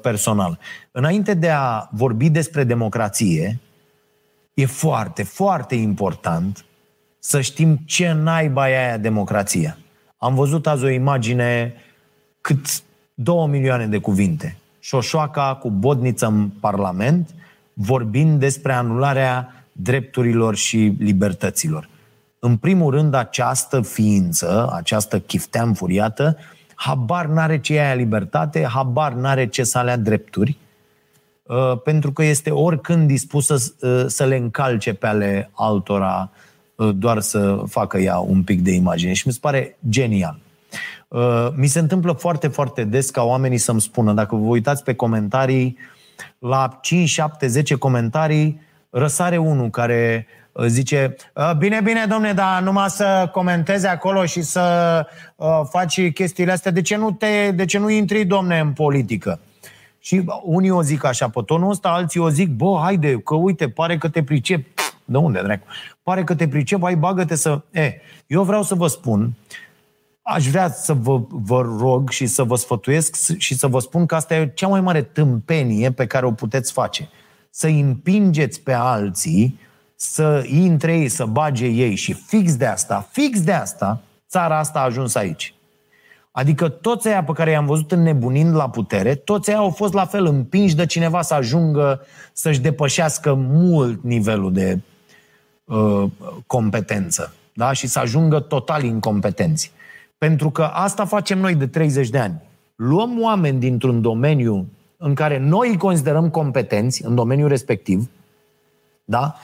personal. 0.00 0.58
Înainte 0.90 1.34
de 1.34 1.50
a 1.50 1.88
vorbi 1.90 2.30
despre 2.30 2.64
democrație, 2.64 3.60
e 4.54 4.66
foarte, 4.66 5.22
foarte 5.22 5.74
important 5.74 6.64
să 7.18 7.40
știm 7.40 7.80
ce 7.84 8.12
naiba 8.12 8.70
e 8.70 8.86
aia 8.86 8.96
democrația. 8.96 9.76
Am 10.16 10.34
văzut 10.34 10.66
azi 10.66 10.84
o 10.84 10.88
imagine 10.88 11.74
cât 12.40 12.66
două 13.14 13.46
milioane 13.46 13.86
de 13.86 13.98
cuvinte. 13.98 14.56
Șoșoaca 14.80 15.54
cu 15.54 15.70
bodniță 15.70 16.26
în 16.26 16.48
Parlament, 16.48 17.34
vorbind 17.72 18.40
despre 18.40 18.72
anularea 18.72 19.64
drepturilor 19.72 20.56
și 20.56 20.96
libertăților. 20.98 21.88
În 22.38 22.56
primul 22.56 22.90
rând, 22.90 23.14
această 23.14 23.80
ființă, 23.80 24.70
această 24.72 25.18
chiftea 25.20 25.62
înfuriată, 25.62 26.36
habar 26.84 27.26
n-are 27.26 27.60
ce 27.60 27.74
e 27.74 27.80
aia 27.80 27.94
libertate, 27.94 28.64
habar 28.64 29.12
n-are 29.12 29.46
ce 29.46 29.64
să 29.64 29.78
alea 29.78 29.96
drepturi, 29.96 30.56
uh, 31.42 31.80
pentru 31.84 32.12
că 32.12 32.24
este 32.24 32.50
oricând 32.50 33.06
dispusă 33.06 33.54
uh, 33.54 34.04
să 34.06 34.24
le 34.24 34.36
încalce 34.36 34.94
pe 34.94 35.06
ale 35.06 35.50
altora 35.52 36.30
uh, 36.74 36.90
doar 36.94 37.20
să 37.20 37.62
facă 37.66 37.98
ea 37.98 38.18
un 38.18 38.42
pic 38.42 38.60
de 38.60 38.70
imagine 38.70 39.12
și 39.12 39.26
mi 39.26 39.32
se 39.32 39.38
pare 39.40 39.76
genial. 39.88 40.38
Mi 41.54 41.66
se 41.66 41.78
întâmplă 41.78 42.12
foarte, 42.12 42.48
foarte 42.48 42.84
des 42.84 43.10
ca 43.10 43.22
oamenii 43.22 43.58
să-mi 43.58 43.80
spună, 43.80 44.12
dacă 44.12 44.36
vă 44.36 44.46
uitați 44.46 44.84
pe 44.84 44.94
comentarii, 44.94 45.76
la 46.38 46.78
5, 46.82 47.08
7, 47.08 47.46
10 47.46 47.74
comentarii, 47.74 48.60
răsare 48.90 49.36
unul 49.36 49.70
care 49.70 50.26
zice, 50.66 51.16
ă, 51.36 51.54
bine, 51.58 51.80
bine, 51.80 52.04
domne, 52.08 52.32
dar 52.32 52.62
numai 52.62 52.90
să 52.90 53.28
comentezi 53.32 53.86
acolo 53.86 54.24
și 54.24 54.42
să 54.42 55.06
uh, 55.36 55.60
faci 55.70 56.12
chestiile 56.12 56.52
astea, 56.52 56.70
de 56.70 56.80
ce 56.80 56.96
nu, 56.96 57.10
te, 57.10 57.50
de 57.50 57.64
ce 57.64 57.78
nu 57.78 57.90
intri, 57.90 58.24
domne, 58.24 58.58
în 58.58 58.72
politică? 58.72 59.40
Și 59.98 60.24
unii 60.42 60.70
o 60.70 60.82
zic 60.82 61.04
așa 61.04 61.28
pe 61.28 61.40
tonul 61.46 61.70
ăsta, 61.70 61.88
alții 61.88 62.20
o 62.20 62.28
zic, 62.28 62.48
bă, 62.48 62.80
haide, 62.82 63.18
că 63.18 63.34
uite, 63.34 63.68
pare 63.68 63.98
că 63.98 64.08
te 64.08 64.22
pricep. 64.22 64.66
De 65.04 65.16
unde, 65.16 65.40
dracu? 65.42 65.66
Pare 66.02 66.24
că 66.24 66.34
te 66.34 66.48
pricep, 66.48 66.80
hai, 66.82 66.96
bagă-te 66.96 67.34
să... 67.34 67.60
E, 67.70 67.92
eu 68.26 68.42
vreau 68.42 68.62
să 68.62 68.74
vă 68.74 68.86
spun, 68.86 69.32
aș 70.22 70.46
vrea 70.46 70.68
să 70.70 70.92
vă, 70.92 71.20
vă 71.28 71.60
rog 71.78 72.10
și 72.10 72.26
să 72.26 72.42
vă 72.42 72.56
sfătuiesc 72.56 73.38
și 73.38 73.54
să 73.54 73.66
vă 73.66 73.78
spun 73.78 74.06
că 74.06 74.14
asta 74.14 74.36
e 74.36 74.52
cea 74.54 74.68
mai 74.68 74.80
mare 74.80 75.02
tâmpenie 75.02 75.90
pe 75.90 76.06
care 76.06 76.26
o 76.26 76.32
puteți 76.32 76.72
face. 76.72 77.08
Să 77.50 77.66
împingeți 77.66 78.60
pe 78.60 78.72
alții 78.72 79.58
să 80.02 80.44
intre 80.46 80.98
ei, 80.98 81.08
să 81.08 81.24
bage 81.24 81.66
ei 81.66 81.94
și 81.94 82.12
fix 82.12 82.56
de 82.56 82.66
asta, 82.66 83.08
fix 83.10 83.42
de 83.42 83.52
asta, 83.52 84.00
țara 84.28 84.58
asta 84.58 84.78
a 84.78 84.84
ajuns 84.84 85.14
aici. 85.14 85.54
Adică 86.30 86.68
toți 86.68 87.08
aia 87.08 87.24
pe 87.24 87.32
care 87.32 87.50
i-am 87.50 87.66
văzut 87.66 87.92
înnebunind 87.92 88.54
la 88.54 88.68
putere, 88.68 89.14
toți 89.14 89.50
aia 89.50 89.58
au 89.58 89.70
fost 89.70 89.92
la 89.92 90.04
fel 90.04 90.26
împinși 90.26 90.74
de 90.74 90.86
cineva 90.86 91.22
să 91.22 91.34
ajungă 91.34 92.06
să-și 92.32 92.60
depășească 92.60 93.34
mult 93.34 94.02
nivelul 94.02 94.52
de 94.52 94.80
uh, 95.64 96.04
competență 96.46 97.34
da? 97.54 97.72
și 97.72 97.86
să 97.86 97.98
ajungă 97.98 98.40
total 98.40 98.82
incompetenți. 98.82 99.72
Pentru 100.18 100.50
că 100.50 100.62
asta 100.62 101.04
facem 101.04 101.38
noi 101.38 101.54
de 101.54 101.66
30 101.66 102.08
de 102.08 102.18
ani. 102.18 102.42
Luăm 102.76 103.20
oameni 103.20 103.58
dintr-un 103.58 104.00
domeniu 104.00 104.66
în 104.96 105.14
care 105.14 105.38
noi 105.38 105.68
îi 105.68 105.76
considerăm 105.76 106.30
competenți, 106.30 107.04
în 107.04 107.14
domeniul 107.14 107.48
respectiv, 107.48 108.08
da? 109.04 109.34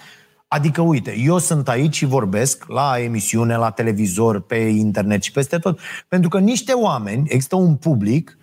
Adică, 0.49 0.81
uite, 0.81 1.19
eu 1.19 1.39
sunt 1.39 1.69
aici 1.69 1.95
și 1.95 2.05
vorbesc 2.05 2.65
la 2.69 3.01
emisiune, 3.01 3.57
la 3.57 3.71
televizor, 3.71 4.41
pe 4.41 4.57
internet 4.57 5.23
și 5.23 5.33
peste 5.33 5.59
tot. 5.59 5.79
Pentru 6.09 6.29
că 6.29 6.39
niște 6.39 6.73
oameni, 6.73 7.23
există 7.29 7.57
un 7.57 7.77
public, 7.77 8.39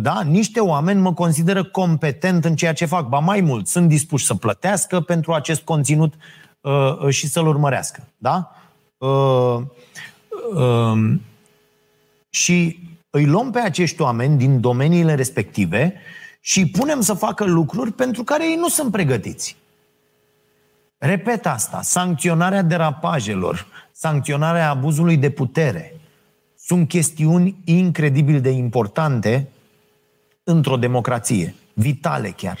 da, 0.00 0.22
niște 0.22 0.60
oameni 0.60 1.00
mă 1.00 1.14
consideră 1.14 1.64
competent 1.64 2.44
în 2.44 2.56
ceea 2.56 2.72
ce 2.72 2.84
fac. 2.84 3.08
Ba 3.08 3.18
mai 3.18 3.40
mult, 3.40 3.66
sunt 3.66 3.88
dispuși 3.88 4.26
să 4.26 4.34
plătească 4.34 5.00
pentru 5.00 5.32
acest 5.32 5.62
conținut 5.62 6.14
uh, 6.60 7.08
și 7.08 7.28
să-l 7.28 7.46
urmărească. 7.46 8.08
Da? 8.16 8.50
Uh, 8.98 9.60
uh, 10.54 11.14
și 12.30 12.78
îi 13.10 13.26
luăm 13.26 13.50
pe 13.50 13.58
acești 13.58 14.02
oameni 14.02 14.38
din 14.38 14.60
domeniile 14.60 15.14
respective 15.14 15.94
și 16.40 16.58
îi 16.58 16.68
punem 16.68 17.00
să 17.00 17.14
facă 17.14 17.44
lucruri 17.44 17.92
pentru 17.92 18.24
care 18.24 18.50
ei 18.50 18.56
nu 18.56 18.68
sunt 18.68 18.90
pregătiți. 18.90 19.56
Repet 21.06 21.46
asta, 21.46 21.82
sancționarea 21.82 22.62
derapajelor, 22.62 23.66
sancționarea 23.92 24.70
abuzului 24.70 25.16
de 25.16 25.30
putere 25.30 25.94
sunt 26.58 26.88
chestiuni 26.88 27.56
incredibil 27.64 28.40
de 28.40 28.50
importante 28.50 29.48
într-o 30.44 30.76
democrație, 30.76 31.54
vitale 31.72 32.28
chiar. 32.28 32.58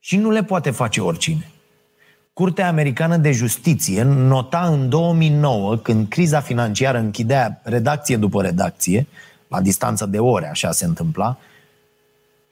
Și 0.00 0.16
nu 0.16 0.30
le 0.30 0.42
poate 0.44 0.70
face 0.70 1.00
oricine. 1.00 1.50
Curtea 2.32 2.68
Americană 2.68 3.16
de 3.16 3.32
Justiție 3.32 4.02
nota 4.02 4.66
în 4.66 4.88
2009, 4.88 5.76
când 5.76 6.08
criza 6.08 6.40
financiară 6.40 6.98
închidea 6.98 7.60
redacție 7.64 8.16
după 8.16 8.42
redacție, 8.42 9.06
la 9.48 9.60
distanță 9.60 10.06
de 10.06 10.18
ore, 10.18 10.48
așa 10.48 10.70
se 10.70 10.84
întâmpla, 10.84 11.38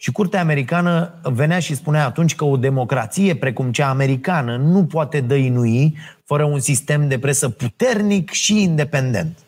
și 0.03 0.13
Curtea 0.13 0.41
Americană 0.41 1.15
venea 1.23 1.59
și 1.59 1.75
spunea 1.75 2.07
atunci 2.07 2.35
că 2.35 2.45
o 2.45 2.57
democrație 2.57 3.35
precum 3.35 3.73
cea 3.73 3.89
americană 3.89 4.57
nu 4.57 4.85
poate 4.85 5.21
dăinui 5.21 5.97
fără 6.25 6.45
un 6.45 6.61
sistem 6.61 7.09
de 7.09 7.19
presă 7.19 7.49
puternic 7.49 8.31
și 8.31 8.63
independent. 8.63 9.39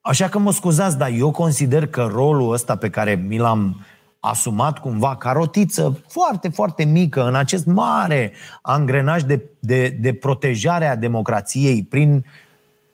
Așa 0.00 0.28
că 0.28 0.38
mă 0.38 0.52
scuzați, 0.52 0.98
dar 0.98 1.10
eu 1.10 1.30
consider 1.30 1.86
că 1.86 2.08
rolul 2.12 2.52
ăsta 2.52 2.76
pe 2.76 2.90
care 2.90 3.14
mi 3.14 3.38
l-am 3.38 3.86
asumat 4.20 4.78
cumva 4.78 5.16
ca 5.16 5.32
rotiță 5.32 6.02
foarte, 6.08 6.48
foarte 6.48 6.84
mică 6.84 7.26
în 7.26 7.34
acest 7.34 7.66
mare 7.66 8.32
angrenaj 8.62 9.22
de, 9.22 9.42
de, 9.58 9.88
de 9.88 10.12
protejare 10.12 10.86
a 10.86 10.96
democrației 10.96 11.84
prin 11.84 12.24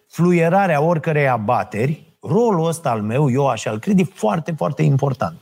fluierarea 0.08 0.82
oricărei 0.82 1.28
abateri, 1.28 2.14
rolul 2.20 2.66
ăsta 2.66 2.90
al 2.90 3.02
meu, 3.02 3.30
eu 3.30 3.48
așa 3.48 3.70
îl 3.70 3.78
cred, 3.78 3.98
e 3.98 4.04
foarte, 4.04 4.52
foarte 4.52 4.82
important. 4.82 5.36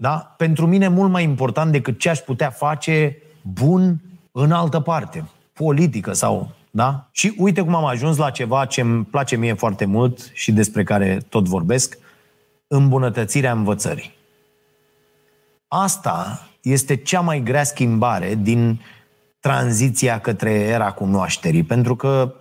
Da? 0.00 0.34
Pentru 0.36 0.66
mine 0.66 0.88
mult 0.88 1.10
mai 1.10 1.22
important 1.22 1.72
decât 1.72 1.98
ce 1.98 2.08
aș 2.08 2.18
putea 2.18 2.50
face 2.50 3.16
bun 3.42 4.00
în 4.32 4.52
altă 4.52 4.80
parte, 4.80 5.24
politică 5.52 6.12
sau... 6.12 6.56
Da? 6.70 7.08
Și 7.10 7.34
uite 7.36 7.60
cum 7.60 7.74
am 7.74 7.84
ajuns 7.84 8.16
la 8.16 8.30
ceva 8.30 8.64
ce 8.64 8.80
îmi 8.80 9.04
place 9.04 9.36
mie 9.36 9.54
foarte 9.54 9.84
mult 9.84 10.30
și 10.32 10.52
despre 10.52 10.82
care 10.82 11.18
tot 11.28 11.48
vorbesc, 11.48 11.98
îmbunătățirea 12.66 13.52
învățării. 13.52 14.14
Asta 15.68 16.48
este 16.62 16.96
cea 16.96 17.20
mai 17.20 17.42
grea 17.42 17.64
schimbare 17.64 18.34
din 18.34 18.80
tranziția 19.40 20.20
către 20.20 20.50
era 20.50 20.92
cunoașterii, 20.92 21.62
pentru 21.62 21.96
că 21.96 22.34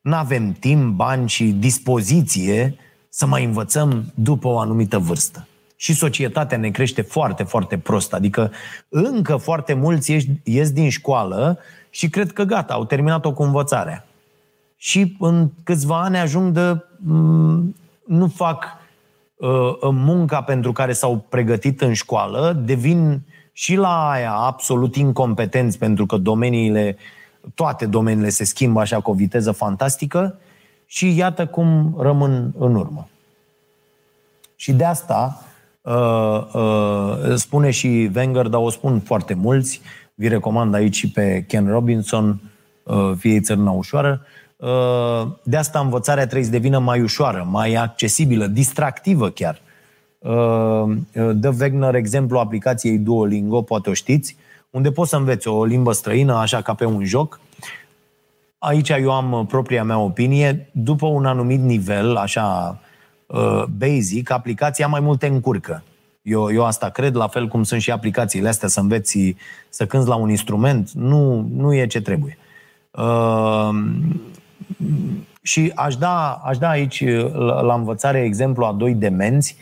nu 0.00 0.14
avem 0.14 0.52
timp, 0.52 0.94
bani 0.94 1.28
și 1.28 1.44
dispoziție 1.44 2.76
să 3.08 3.26
mai 3.26 3.44
învățăm 3.44 4.12
după 4.14 4.48
o 4.48 4.58
anumită 4.58 4.98
vârstă 4.98 5.46
și 5.82 5.94
societatea 5.94 6.58
ne 6.58 6.70
crește 6.70 7.02
foarte, 7.02 7.42
foarte 7.42 7.78
prost. 7.78 8.12
Adică 8.12 8.52
încă 8.88 9.36
foarte 9.36 9.74
mulți 9.74 10.12
ies, 10.12 10.24
ies 10.42 10.70
din 10.72 10.90
școală 10.90 11.58
și 11.90 12.08
cred 12.08 12.32
că 12.32 12.42
gata, 12.42 12.74
au 12.74 12.84
terminat-o 12.84 13.32
cu 13.32 13.42
învățarea. 13.42 14.06
Și 14.76 15.16
în 15.18 15.50
câțiva 15.64 16.02
ani 16.02 16.18
ajung 16.18 16.52
de... 16.52 16.84
Mm, 16.96 17.76
nu 18.06 18.26
fac 18.26 18.64
uh, 19.36 19.48
munca 19.80 20.42
pentru 20.42 20.72
care 20.72 20.92
s-au 20.92 21.24
pregătit 21.28 21.80
în 21.80 21.92
școală, 21.92 22.62
devin 22.64 23.20
și 23.52 23.74
la 23.74 24.10
aia 24.10 24.32
absolut 24.32 24.96
incompetenți 24.96 25.78
pentru 25.78 26.06
că 26.06 26.16
domeniile, 26.16 26.96
toate 27.54 27.86
domeniile 27.86 28.28
se 28.28 28.44
schimbă 28.44 28.80
așa 28.80 29.00
cu 29.00 29.10
o 29.10 29.14
viteză 29.14 29.52
fantastică 29.52 30.38
și 30.86 31.16
iată 31.16 31.46
cum 31.46 31.96
rămân 31.98 32.54
în 32.58 32.74
urmă. 32.74 33.08
Și 34.56 34.72
de 34.72 34.84
asta 34.84 35.36
Uh, 35.36 35.48
uh, 35.48 35.51
spune 37.34 37.70
și 37.70 38.10
Wenger, 38.14 38.46
dar 38.46 38.60
o 38.60 38.70
spun 38.70 39.00
foarte 39.00 39.34
mulți, 39.34 39.80
vi 40.14 40.28
recomand 40.28 40.74
aici 40.74 40.94
și 40.94 41.10
pe 41.10 41.44
Ken 41.48 41.68
Robinson, 41.68 42.40
uh, 42.82 43.12
fie 43.18 43.40
țărâna 43.40 43.70
ușoară, 43.70 44.26
uh, 44.56 45.26
de 45.42 45.56
asta 45.56 45.78
învățarea 45.78 46.22
trebuie 46.22 46.44
să 46.44 46.50
devină 46.50 46.78
mai 46.78 47.00
ușoară, 47.00 47.46
mai 47.50 47.74
accesibilă, 47.74 48.46
distractivă 48.46 49.28
chiar. 49.28 49.60
Uh, 50.18 50.92
dă 51.34 51.54
Wegner 51.60 51.94
exemplu 51.94 52.38
aplicației 52.38 52.98
Duolingo, 52.98 53.62
poate 53.62 53.90
o 53.90 53.92
știți, 53.92 54.36
unde 54.70 54.90
poți 54.90 55.10
să 55.10 55.16
înveți 55.16 55.48
o 55.48 55.64
limbă 55.64 55.92
străină, 55.92 56.34
așa 56.34 56.62
ca 56.62 56.74
pe 56.74 56.84
un 56.84 57.04
joc. 57.04 57.40
Aici 58.58 58.88
eu 58.88 59.10
am 59.10 59.46
propria 59.46 59.84
mea 59.84 59.98
opinie. 59.98 60.68
După 60.72 61.06
un 61.06 61.26
anumit 61.26 61.60
nivel, 61.60 62.16
așa 62.16 62.78
uh, 63.32 63.64
basic, 63.78 64.30
aplicația 64.30 64.86
mai 64.86 65.00
multe 65.00 65.26
încurcă. 65.26 65.82
Eu, 66.22 66.52
eu 66.52 66.64
asta 66.64 66.88
cred, 66.88 67.14
la 67.14 67.28
fel 67.28 67.48
cum 67.48 67.62
sunt 67.62 67.80
și 67.80 67.90
aplicațiile 67.90 68.48
astea, 68.48 68.68
să 68.68 68.80
înveți 68.80 69.36
să 69.68 69.86
cânți 69.86 70.08
la 70.08 70.14
un 70.14 70.30
instrument, 70.30 70.90
nu, 70.90 71.48
nu 71.54 71.74
e 71.74 71.86
ce 71.86 72.00
trebuie. 72.00 72.38
Uh, 72.90 73.68
și 75.42 75.72
aș 75.74 75.96
da, 75.96 76.32
aș 76.32 76.58
da 76.58 76.68
aici 76.68 77.04
la, 77.32 77.60
la 77.60 77.74
învățare 77.74 78.22
exemplu 78.24 78.64
a 78.64 78.72
doi 78.72 78.94
demenți, 78.94 79.56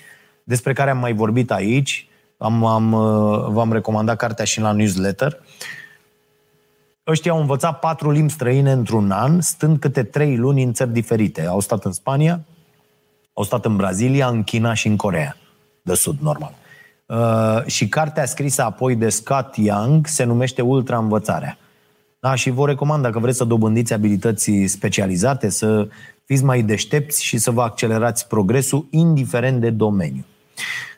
despre 0.44 0.72
care 0.72 0.90
am 0.90 0.98
mai 0.98 1.12
vorbit 1.12 1.50
aici, 1.50 2.08
am, 2.38 2.64
am, 2.64 2.92
uh, 2.92 3.46
v-am 3.48 3.72
recomandat 3.72 4.16
cartea 4.16 4.44
și 4.44 4.60
la 4.60 4.72
newsletter. 4.72 5.40
Ăștia 7.06 7.32
au 7.32 7.40
învățat 7.40 7.78
patru 7.78 8.10
limbi 8.10 8.32
străine 8.32 8.72
într-un 8.72 9.10
an, 9.10 9.40
stând 9.40 9.78
câte 9.78 10.02
trei 10.02 10.36
luni 10.36 10.62
în 10.62 10.72
țări 10.72 10.92
diferite. 10.92 11.46
Au 11.46 11.60
stat 11.60 11.84
în 11.84 11.92
Spania, 11.92 12.40
au 13.40 13.46
stat 13.46 13.64
în 13.64 13.76
Brazilia, 13.76 14.28
în 14.28 14.42
China 14.42 14.74
și 14.74 14.86
în 14.86 14.96
Corea 14.96 15.36
de 15.82 15.94
Sud, 15.94 16.18
normal. 16.20 16.54
Uh, 17.06 17.66
și 17.66 17.88
cartea 17.88 18.24
scrisă 18.26 18.62
apoi 18.62 18.94
de 18.96 19.08
Scott 19.08 19.56
Young 19.56 20.06
se 20.06 20.24
numește 20.24 20.62
Ultra 20.62 20.98
Învățarea. 20.98 21.58
Da, 22.20 22.34
și 22.34 22.50
vă 22.50 22.66
recomand, 22.66 23.02
dacă 23.02 23.18
vreți 23.18 23.36
să 23.36 23.44
dobândiți 23.44 23.92
abilități 23.92 24.52
specializate, 24.66 25.48
să 25.48 25.88
fiți 26.24 26.44
mai 26.44 26.62
deștepți 26.62 27.24
și 27.24 27.38
să 27.38 27.50
vă 27.50 27.62
accelerați 27.62 28.28
progresul, 28.28 28.86
indiferent 28.90 29.60
de 29.60 29.70
domeniu. 29.70 30.24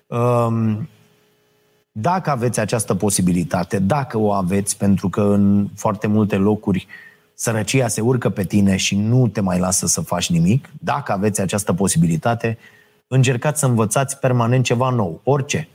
Um, 0.06 0.88
dacă 1.92 2.30
aveți 2.30 2.60
această 2.60 2.94
posibilitate, 2.94 3.78
dacă 3.78 4.18
o 4.18 4.32
aveți, 4.32 4.76
pentru 4.76 5.08
că 5.08 5.20
în 5.20 5.68
foarte 5.74 6.06
multe 6.06 6.36
locuri 6.36 6.86
uh, 6.88 7.11
sărăcia 7.42 7.88
se 7.88 8.00
urcă 8.00 8.28
pe 8.28 8.44
tine 8.44 8.76
și 8.76 8.96
nu 8.96 9.28
te 9.28 9.40
mai 9.40 9.58
lasă 9.58 9.86
să 9.86 10.00
faci 10.00 10.30
nimic, 10.30 10.68
dacă 10.80 11.12
aveți 11.12 11.40
această 11.40 11.72
posibilitate, 11.72 12.58
încercați 13.06 13.60
să 13.60 13.66
învățați 13.66 14.18
permanent 14.18 14.64
ceva 14.64 14.90
nou, 14.90 15.20
orice. 15.24 15.68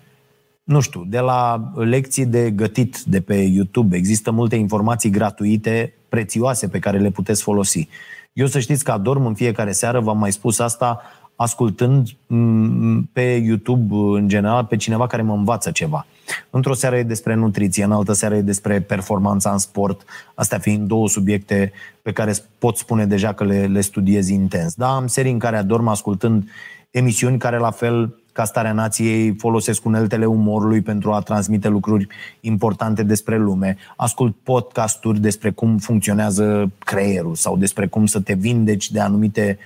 Nu 0.64 0.80
știu, 0.80 1.04
de 1.08 1.20
la 1.20 1.72
lecții 1.76 2.26
de 2.26 2.52
gătit 2.52 3.02
de 3.06 3.22
pe 3.22 3.36
YouTube, 3.36 3.96
există 3.96 4.32
multe 4.32 4.56
informații 4.56 5.10
gratuite, 5.10 5.94
prețioase, 6.10 6.68
pe 6.68 6.80
care 6.80 6.98
le 7.00 7.10
puteți 7.10 7.42
folosi. 7.42 7.88
Eu 8.34 8.46
să 8.46 8.60
știți 8.60 8.84
că 8.84 8.92
adorm 8.92 9.26
în 9.26 9.34
fiecare 9.34 9.72
seară, 9.72 10.00
v-am 10.00 10.18
mai 10.18 10.32
spus 10.32 10.60
asta, 10.60 11.02
ascultând 11.36 12.08
mm, 12.28 13.10
pe 13.14 13.44
YouTube, 13.46 13.96
în 13.96 14.28
general, 14.28 14.66
pe 14.66 14.76
cineva 14.76 15.08
care 15.08 15.22
mă 15.22 15.34
învață 15.34 15.72
ceva. 15.72 16.06
Într-o 16.50 16.74
seară 16.74 16.98
e 16.98 17.04
despre 17.04 17.34
nutriție, 17.34 17.84
în 17.84 17.92
altă 17.92 18.14
seară 18.14 18.36
e 18.36 18.42
despre 18.42 18.82
performanța 18.82 19.52
în 19.52 19.58
sport, 19.58 20.06
astea 20.34 20.60
fiind 20.60 20.88
două 20.88 21.08
subiecte 21.08 21.72
pe 22.02 22.12
care 22.12 22.34
pot 22.60 22.78
spune 22.78 23.06
deja 23.06 23.34
că 23.34 23.44
le, 23.44 23.66
le 23.66 23.82
studiez 23.82 24.28
intens. 24.28 24.74
Da, 24.74 24.96
am 24.96 25.08
serii 25.08 25.32
în 25.32 25.40
care 25.40 25.58
adorm 25.58 25.88
ascultând 25.88 26.50
emisiuni 26.92 27.38
care, 27.38 27.58
la 27.58 27.72
fel 27.72 28.20
ca 28.32 28.44
starea 28.44 28.74
nației, 28.74 29.36
folosesc 29.38 29.86
uneltele 29.86 30.26
umorului 30.26 30.82
pentru 30.82 31.12
a 31.12 31.20
transmite 31.20 31.68
lucruri 31.68 32.08
importante 32.40 33.04
despre 33.04 33.38
lume. 33.38 33.78
Ascult 33.96 34.36
podcasturi 34.44 35.20
despre 35.20 35.52
cum 35.52 35.78
funcționează 35.78 36.72
creierul 36.80 37.36
sau 37.36 37.58
despre 37.58 37.88
cum 37.88 38.06
să 38.06 38.20
te 38.20 38.34
vindeci 38.34 38.92
de 38.92 39.00
anumite 39.00 39.58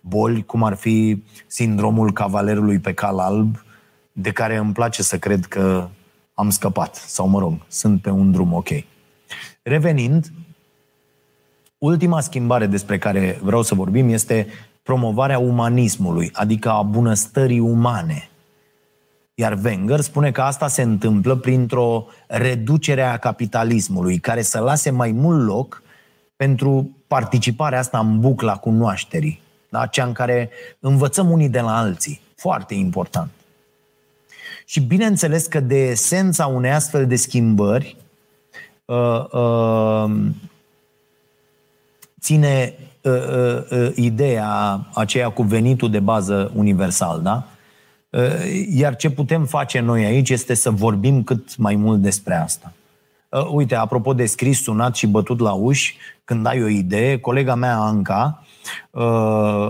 boli, 0.00 0.44
cum 0.44 0.62
ar 0.62 0.74
fi 0.74 1.22
sindromul 1.46 2.12
cavalerului 2.12 2.78
pe 2.78 2.92
cal 2.92 3.18
alb, 3.18 3.64
de 4.12 4.30
care 4.30 4.56
îmi 4.56 4.72
place 4.72 5.02
să 5.02 5.18
cred 5.18 5.44
că 5.44 5.88
am 6.40 6.50
scăpat, 6.50 6.94
sau 6.94 7.28
mă 7.28 7.38
rog, 7.38 7.52
sunt 7.68 8.02
pe 8.02 8.10
un 8.10 8.32
drum 8.32 8.52
ok. 8.52 8.68
Revenind, 9.62 10.32
ultima 11.78 12.20
schimbare 12.20 12.66
despre 12.66 12.98
care 12.98 13.38
vreau 13.42 13.62
să 13.62 13.74
vorbim 13.74 14.08
este 14.08 14.46
promovarea 14.82 15.38
umanismului, 15.38 16.30
adică 16.32 16.70
a 16.70 16.82
bunăstării 16.82 17.58
umane. 17.58 18.28
Iar 19.34 19.58
Wenger 19.64 20.00
spune 20.00 20.30
că 20.30 20.40
asta 20.40 20.68
se 20.68 20.82
întâmplă 20.82 21.36
printr-o 21.36 22.06
reducere 22.26 23.02
a 23.02 23.16
capitalismului, 23.16 24.18
care 24.18 24.42
să 24.42 24.58
lase 24.58 24.90
mai 24.90 25.12
mult 25.12 25.46
loc 25.46 25.82
pentru 26.36 26.96
participarea 27.06 27.78
asta 27.78 27.98
în 27.98 28.20
bucla 28.20 28.56
cunoașterii, 28.56 29.40
da? 29.68 29.86
cea 29.86 30.04
în 30.04 30.12
care 30.12 30.50
învățăm 30.80 31.30
unii 31.30 31.48
de 31.48 31.60
la 31.60 31.78
alții. 31.78 32.20
Foarte 32.36 32.74
important. 32.74 33.30
Și 34.70 34.80
bineînțeles 34.80 35.46
că 35.46 35.60
de 35.60 35.88
esența 35.88 36.46
unei 36.46 36.70
astfel 36.70 37.06
de 37.06 37.16
schimbări 37.16 37.96
uh, 38.84 39.24
uh, 39.32 40.10
ține 42.20 42.74
uh, 43.02 43.12
uh, 43.12 43.70
uh, 43.70 43.92
ideea 43.94 44.80
aceea 44.94 45.28
cu 45.28 45.42
venitul 45.42 45.90
de 45.90 46.00
bază 46.00 46.52
universal, 46.54 47.22
da? 47.22 47.46
Uh, 48.10 48.66
iar 48.68 48.96
ce 48.96 49.10
putem 49.10 49.44
face 49.44 49.80
noi 49.80 50.04
aici 50.04 50.30
este 50.30 50.54
să 50.54 50.70
vorbim 50.70 51.22
cât 51.22 51.56
mai 51.56 51.74
mult 51.74 52.00
despre 52.00 52.34
asta. 52.34 52.72
Uh, 53.28 53.48
uite, 53.52 53.74
apropo 53.74 54.14
de 54.14 54.26
scris, 54.26 54.62
sunat 54.62 54.94
și 54.96 55.06
bătut 55.06 55.40
la 55.40 55.52
uși, 55.52 55.96
când 56.24 56.46
ai 56.46 56.62
o 56.62 56.68
idee, 56.68 57.18
colega 57.18 57.54
mea, 57.54 57.78
Anca, 57.78 58.42
uh, 58.42 58.49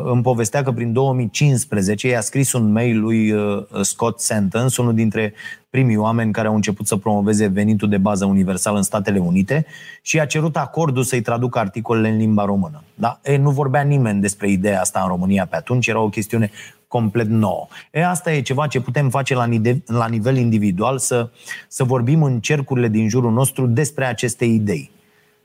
îmi 0.05 0.23
povestea 0.23 0.63
că 0.63 0.73
prin 0.73 0.93
2015 0.93 2.09
i-a 2.09 2.21
scris 2.21 2.53
un 2.53 2.73
mail 2.73 3.01
lui 3.01 3.31
uh, 3.31 3.67
Scott 3.81 4.21
Sentence, 4.21 4.81
unul 4.81 4.95
dintre 4.95 5.35
primii 5.71 5.97
oameni 5.97 6.33
care 6.33 6.49
au 6.49 6.55
început 6.55 6.87
să 6.87 6.97
promoveze 6.97 7.47
venitul 7.47 7.89
de 7.89 7.99
bază 7.99 8.25
universal 8.25 8.77
în 8.77 8.83
Statele 8.83 9.19
Unite 9.19 9.67
și 10.03 10.17
i-a 10.17 10.25
cerut 10.25 10.57
acordul 10.57 11.03
să-i 11.03 11.21
traducă 11.21 11.59
articolele 11.59 12.09
în 12.09 12.17
limba 12.17 12.45
română. 12.45 12.83
Da? 12.95 13.21
E, 13.23 13.37
nu 13.37 13.51
vorbea 13.51 13.83
nimeni 13.83 14.21
despre 14.21 14.51
ideea 14.51 14.81
asta 14.81 15.01
în 15.01 15.09
România 15.09 15.47
pe 15.47 15.57
atunci, 15.57 15.87
era 15.87 16.01
o 16.01 16.09
chestiune 16.09 16.51
complet 16.89 17.27
nouă. 17.27 17.67
E, 17.91 18.07
asta 18.07 18.33
e 18.33 18.41
ceva 18.41 18.67
ce 18.67 18.81
putem 18.81 19.09
face 19.09 19.35
la, 19.35 19.45
nivel, 19.45 19.83
la 19.87 20.07
nivel 20.07 20.37
individual, 20.37 20.99
să, 20.99 21.31
să 21.69 21.85
vorbim 21.85 22.23
în 22.23 22.41
cercurile 22.41 22.89
din 22.89 23.09
jurul 23.09 23.33
nostru 23.33 23.67
despre 23.67 24.05
aceste 24.05 24.45
idei. 24.45 24.91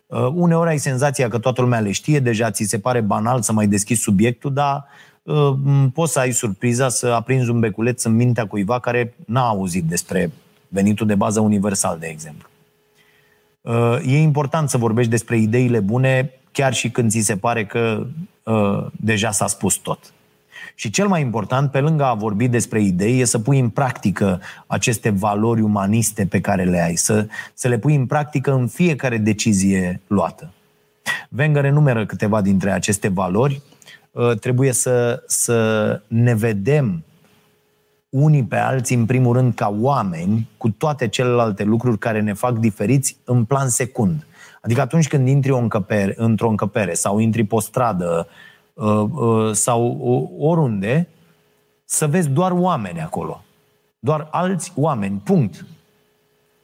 Uh, 0.07 0.27
uneori 0.33 0.69
ai 0.69 0.77
senzația 0.77 1.27
că 1.27 1.37
toată 1.37 1.61
lumea 1.61 1.79
le 1.79 1.91
știe, 1.91 2.19
deja 2.19 2.51
ți 2.51 2.63
se 2.63 2.79
pare 2.79 3.01
banal 3.01 3.41
să 3.41 3.51
mai 3.51 3.67
deschizi 3.67 4.01
subiectul, 4.01 4.53
dar 4.53 4.85
uh, 5.23 5.53
poți 5.93 6.11
să 6.11 6.19
ai 6.19 6.31
surpriza 6.31 6.89
să 6.89 7.07
aprinzi 7.07 7.49
un 7.49 7.59
beculeț 7.59 8.03
în 8.03 8.15
mintea 8.15 8.47
cuiva 8.47 8.79
care 8.79 9.15
n-a 9.25 9.47
auzit 9.47 9.83
despre 9.83 10.31
venitul 10.67 11.07
de 11.07 11.15
bază 11.15 11.39
universal, 11.39 11.99
de 11.99 12.07
exemplu. 12.07 12.47
Uh, 13.61 13.97
e 14.05 14.17
important 14.17 14.69
să 14.69 14.77
vorbești 14.77 15.11
despre 15.11 15.37
ideile 15.37 15.79
bune, 15.79 16.31
chiar 16.51 16.73
și 16.73 16.89
când 16.89 17.11
ți 17.11 17.19
se 17.19 17.37
pare 17.37 17.65
că 17.65 18.07
uh, 18.43 18.85
deja 18.91 19.31
s-a 19.31 19.47
spus 19.47 19.75
tot. 19.75 20.13
Și 20.75 20.89
cel 20.89 21.07
mai 21.07 21.21
important, 21.21 21.71
pe 21.71 21.79
lângă 21.79 22.03
a 22.03 22.13
vorbi 22.13 22.47
despre 22.47 22.81
idei, 22.81 23.19
e 23.19 23.25
să 23.25 23.39
pui 23.39 23.59
în 23.59 23.69
practică 23.69 24.41
aceste 24.67 25.09
valori 25.09 25.61
umaniste 25.61 26.25
pe 26.25 26.41
care 26.41 26.63
le 26.63 26.81
ai, 26.81 26.95
să, 26.95 27.27
să 27.53 27.67
le 27.67 27.77
pui 27.77 27.95
în 27.95 28.05
practică 28.05 28.53
în 28.53 28.67
fiecare 28.67 29.17
decizie 29.17 30.01
luată. 30.07 30.53
Wenger 31.37 31.65
enumeră 31.65 32.05
câteva 32.05 32.41
dintre 32.41 32.71
aceste 32.71 33.07
valori. 33.07 33.61
Uh, 34.11 34.39
trebuie 34.39 34.71
să, 34.71 35.23
să 35.27 36.01
ne 36.07 36.33
vedem 36.33 37.03
unii 38.09 38.43
pe 38.43 38.55
alții, 38.55 38.95
în 38.95 39.05
primul 39.05 39.33
rând, 39.33 39.53
ca 39.53 39.75
oameni, 39.79 40.49
cu 40.57 40.69
toate 40.69 41.07
celelalte 41.07 41.63
lucruri 41.63 41.97
care 41.97 42.21
ne 42.21 42.33
fac 42.33 42.57
diferiți 42.57 43.17
în 43.23 43.43
plan 43.43 43.69
secund. 43.69 44.27
Adică 44.61 44.81
atunci 44.81 45.07
când 45.07 45.27
intri 45.27 45.51
o 45.51 45.57
încăpere, 45.57 46.13
într-o 46.17 46.49
încăpere 46.49 46.93
sau 46.93 47.19
intri 47.19 47.43
pe 47.43 47.55
o 47.55 47.59
stradă 47.59 48.07
Uh, 48.07 48.23
uh, 48.23 48.25
sau 49.51 49.97
oriunde, 50.39 51.07
să 51.85 52.07
vezi 52.07 52.29
doar 52.29 52.51
oameni 52.51 53.01
acolo. 53.01 53.43
Doar 53.99 54.27
alți 54.31 54.71
oameni, 54.75 55.21
punct. 55.23 55.65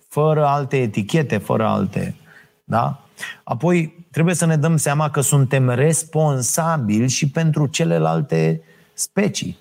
Fără 0.07 0.45
alte 0.45 0.77
etichete, 0.77 1.37
fără 1.37 1.67
alte... 1.67 2.15
Da? 2.63 2.99
Apoi, 3.43 4.05
trebuie 4.11 4.35
să 4.35 4.45
ne 4.45 4.55
dăm 4.55 4.77
seama 4.77 5.09
că 5.09 5.21
suntem 5.21 5.69
responsabili 5.69 7.09
și 7.09 7.29
pentru 7.29 7.67
celelalte 7.67 8.61
specii. 8.93 9.57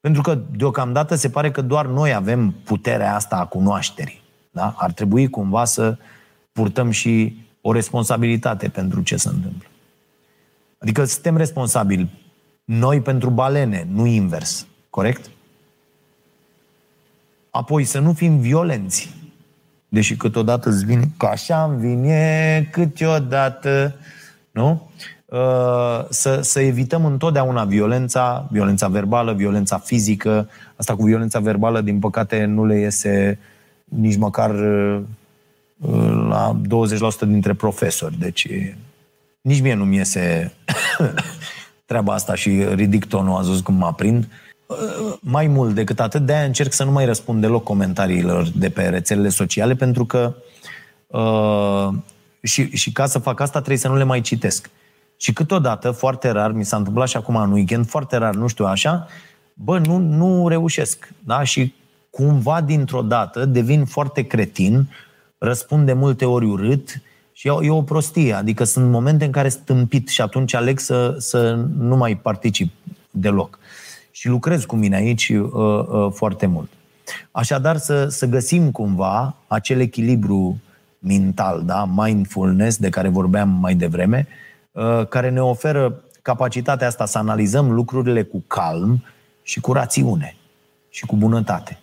Pentru 0.00 0.22
că, 0.22 0.38
deocamdată, 0.56 1.14
se 1.14 1.30
pare 1.30 1.50
că 1.50 1.60
doar 1.60 1.86
noi 1.86 2.14
avem 2.14 2.54
puterea 2.64 3.14
asta 3.14 3.36
a 3.36 3.46
cunoașterii. 3.46 4.20
Da? 4.50 4.74
Ar 4.76 4.92
trebui 4.92 5.30
cumva 5.30 5.64
să 5.64 5.96
purtăm 6.52 6.90
și 6.90 7.44
o 7.60 7.72
responsabilitate 7.72 8.68
pentru 8.68 9.02
ce 9.02 9.16
se 9.16 9.28
întâmplă. 9.28 9.68
Adică 10.78 11.04
suntem 11.04 11.36
responsabili 11.36 12.10
noi 12.64 13.00
pentru 13.00 13.30
balene, 13.30 13.86
nu 13.90 14.06
invers. 14.06 14.66
Corect? 14.90 15.30
Apoi 17.50 17.84
să 17.84 17.98
nu 17.98 18.12
fim 18.12 18.38
violenți. 18.38 19.14
Deși 19.88 20.16
câteodată 20.16 20.68
îți 20.68 20.84
vine, 20.84 21.10
că 21.16 21.26
așa 21.26 21.64
îmi 21.64 21.80
vine 21.80 22.68
câteodată, 22.72 23.94
nu? 24.50 24.90
Uh, 25.24 26.04
să, 26.08 26.40
să 26.40 26.60
evităm 26.60 27.04
întotdeauna 27.04 27.64
violența, 27.64 28.48
violența 28.50 28.88
verbală, 28.88 29.32
violența 29.32 29.78
fizică. 29.78 30.48
Asta 30.76 30.96
cu 30.96 31.04
violența 31.04 31.38
verbală, 31.38 31.80
din 31.80 31.98
păcate, 31.98 32.44
nu 32.44 32.64
le 32.64 32.78
iese 32.78 33.38
nici 33.84 34.16
măcar 34.16 34.50
uh, 34.50 35.00
la 36.28 36.60
20% 37.24 37.26
dintre 37.26 37.54
profesori. 37.54 38.18
Deci 38.18 38.48
nici 39.46 39.60
mie 39.60 39.74
nu-mi 39.74 39.96
iese 39.96 40.52
treaba 41.90 42.14
asta 42.14 42.34
și 42.34 42.64
ridic 42.74 43.04
tonul, 43.04 43.38
a 43.38 43.42
zis 43.42 43.60
cum 43.60 43.74
mă 43.74 43.86
aprind. 43.86 44.28
Mai 45.20 45.46
mult 45.46 45.74
decât 45.74 46.00
atât, 46.00 46.26
de-aia 46.26 46.44
încerc 46.44 46.72
să 46.72 46.84
nu 46.84 46.90
mai 46.90 47.04
răspund 47.04 47.40
deloc 47.40 47.62
comentariilor 47.62 48.48
de 48.54 48.68
pe 48.68 48.82
rețelele 48.82 49.28
sociale, 49.28 49.74
pentru 49.74 50.04
că 50.04 50.34
uh, 51.06 51.88
și, 52.42 52.76
și 52.76 52.92
ca 52.92 53.06
să 53.06 53.18
fac 53.18 53.40
asta 53.40 53.58
trebuie 53.58 53.78
să 53.78 53.88
nu 53.88 53.96
le 53.96 54.04
mai 54.04 54.20
citesc. 54.20 54.70
Și 55.16 55.32
câteodată, 55.32 55.90
foarte 55.90 56.30
rar, 56.30 56.52
mi 56.52 56.64
s-a 56.64 56.76
întâmplat 56.76 57.08
și 57.08 57.16
acum 57.16 57.36
în 57.36 57.52
weekend, 57.52 57.88
foarte 57.88 58.16
rar, 58.16 58.34
nu 58.34 58.46
știu 58.46 58.64
așa, 58.64 59.06
bă, 59.54 59.78
nu, 59.78 59.98
nu 59.98 60.48
reușesc. 60.48 61.08
Da? 61.24 61.42
Și 61.42 61.74
cumva, 62.10 62.60
dintr-o 62.60 63.02
dată, 63.02 63.44
devin 63.44 63.84
foarte 63.84 64.22
cretin, 64.22 64.88
răspund 65.38 65.86
de 65.86 65.92
multe 65.92 66.24
ori 66.24 66.46
urât, 66.46 66.88
uh, 66.88 67.05
și 67.38 67.46
e 67.46 67.70
o 67.70 67.82
prostie, 67.82 68.32
adică 68.32 68.64
sunt 68.64 68.90
momente 68.90 69.24
în 69.24 69.30
care 69.30 69.48
stâmpit 69.48 70.08
și 70.08 70.20
atunci 70.20 70.54
aleg 70.54 70.78
să, 70.78 71.14
să 71.18 71.54
nu 71.78 71.96
mai 71.96 72.16
particip 72.16 72.72
deloc. 73.10 73.58
Și 74.10 74.28
lucrez 74.28 74.64
cu 74.64 74.76
mine 74.76 74.96
aici 74.96 75.28
uh, 75.28 75.50
uh, 75.52 76.12
foarte 76.12 76.46
mult. 76.46 76.70
Așadar, 77.30 77.76
să, 77.76 78.06
să 78.06 78.26
găsim 78.26 78.70
cumva 78.70 79.36
acel 79.46 79.80
echilibru 79.80 80.60
mental, 80.98 81.62
da? 81.64 81.84
mindfulness, 81.84 82.76
de 82.76 82.88
care 82.88 83.08
vorbeam 83.08 83.48
mai 83.48 83.74
devreme, 83.74 84.26
uh, 84.72 85.06
care 85.08 85.30
ne 85.30 85.42
oferă 85.42 86.04
capacitatea 86.22 86.86
asta 86.86 87.06
să 87.06 87.18
analizăm 87.18 87.72
lucrurile 87.72 88.22
cu 88.22 88.44
calm 88.46 89.04
și 89.42 89.60
cu 89.60 89.72
rațiune 89.72 90.36
și 90.88 91.06
cu 91.06 91.16
bunătate. 91.16 91.78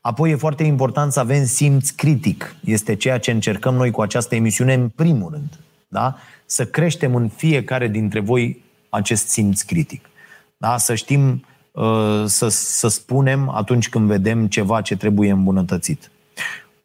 Apoi 0.00 0.30
e 0.30 0.36
foarte 0.36 0.62
important 0.62 1.12
să 1.12 1.20
avem 1.20 1.44
simț 1.44 1.90
critic. 1.90 2.56
Este 2.64 2.94
ceea 2.94 3.18
ce 3.18 3.30
încercăm 3.30 3.74
noi 3.74 3.90
cu 3.90 4.00
această 4.00 4.34
emisiune 4.34 4.74
în 4.74 4.88
primul 4.88 5.30
rând. 5.30 5.58
Da? 5.88 6.16
Să 6.46 6.66
creștem 6.66 7.14
în 7.14 7.28
fiecare 7.28 7.88
dintre 7.88 8.20
voi 8.20 8.64
acest 8.88 9.28
simț 9.28 9.62
critic. 9.62 10.08
Da? 10.56 10.76
Să 10.76 10.94
știm 10.94 11.44
uh, 11.72 12.24
să, 12.26 12.48
să 12.48 12.88
spunem 12.88 13.48
atunci 13.48 13.88
când 13.88 14.06
vedem 14.06 14.46
ceva 14.46 14.80
ce 14.80 14.96
trebuie 14.96 15.30
îmbunătățit. 15.30 16.10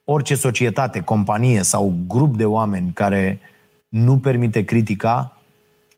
Orice 0.04 0.36
societate, 0.36 1.02
companie 1.02 1.62
sau 1.62 1.96
grup 2.08 2.38
de 2.38 2.46
oameni 2.46 2.92
care 2.94 3.40
nu 3.90 4.18
permite 4.18 4.64
critica, 4.64 5.38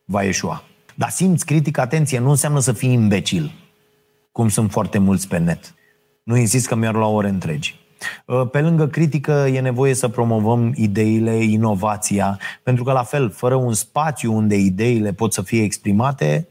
va 0.06 0.24
ieșua. 0.24 0.64
Dar 0.96 1.10
simț 1.10 1.42
critic, 1.42 1.78
atenție, 1.78 2.20
nu 2.20 2.30
înseamnă 2.30 2.60
să 2.60 2.72
fii 2.72 2.92
imbecil, 2.92 3.52
cum 4.32 4.50
sunt 4.50 4.72
foarte 4.72 4.98
mulți 4.98 5.28
pe 5.28 5.38
net. 5.38 5.74
Nu 6.28 6.38
insist 6.38 6.68
că 6.68 6.76
mi-ar 6.76 6.94
lua 6.94 7.08
ore 7.08 7.30
întregi. 7.30 7.76
Uh, 8.26 8.50
pe 8.52 8.62
lângă 8.62 8.88
critică 8.88 9.32
e 9.32 9.60
nevoie 9.60 9.94
să 9.94 10.08
promovăm 10.08 10.74
ideile, 10.76 11.36
inovația, 11.36 12.40
pentru 12.64 12.84
că 12.84 12.92
la 12.92 13.04
fel, 13.04 13.30
fără 13.30 13.56
un 13.56 13.74
spațiu 13.74 14.34
unde 14.34 14.56
ideile 14.56 15.14
pot 15.14 15.34
să 15.34 15.42
fie 15.42 15.64
exprimate, 15.64 16.48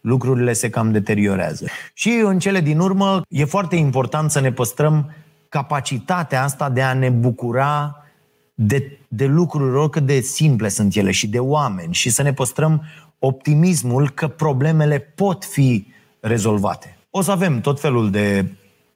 lucrurile 0.00 0.52
se 0.52 0.70
cam 0.70 0.92
deteriorează. 0.92 1.66
Și 1.92 2.20
în 2.24 2.38
cele 2.38 2.60
din 2.60 2.78
urmă 2.78 3.22
e 3.28 3.44
foarte 3.44 3.76
important 3.76 4.30
să 4.30 4.40
ne 4.40 4.52
păstrăm 4.52 5.14
capacitatea 5.48 6.42
asta 6.42 6.70
de 6.70 6.82
a 6.82 6.94
ne 6.94 7.08
bucura 7.08 8.04
de, 8.54 8.98
de 9.08 9.26
lucruri, 9.26 9.76
oricât 9.76 10.06
de 10.06 10.20
simple 10.20 10.68
sunt 10.68 10.94
ele 10.94 11.10
și 11.10 11.28
de 11.28 11.38
oameni 11.38 11.94
și 11.94 12.10
să 12.10 12.22
ne 12.22 12.32
păstrăm 12.32 12.82
optimismul 13.18 14.10
că 14.10 14.28
problemele 14.28 14.98
pot 14.98 15.44
fi 15.44 15.86
rezolvate. 16.20 16.98
O 17.10 17.20
să 17.20 17.30
avem 17.30 17.60
tot 17.60 17.80
felul 17.80 18.10
de 18.10 18.44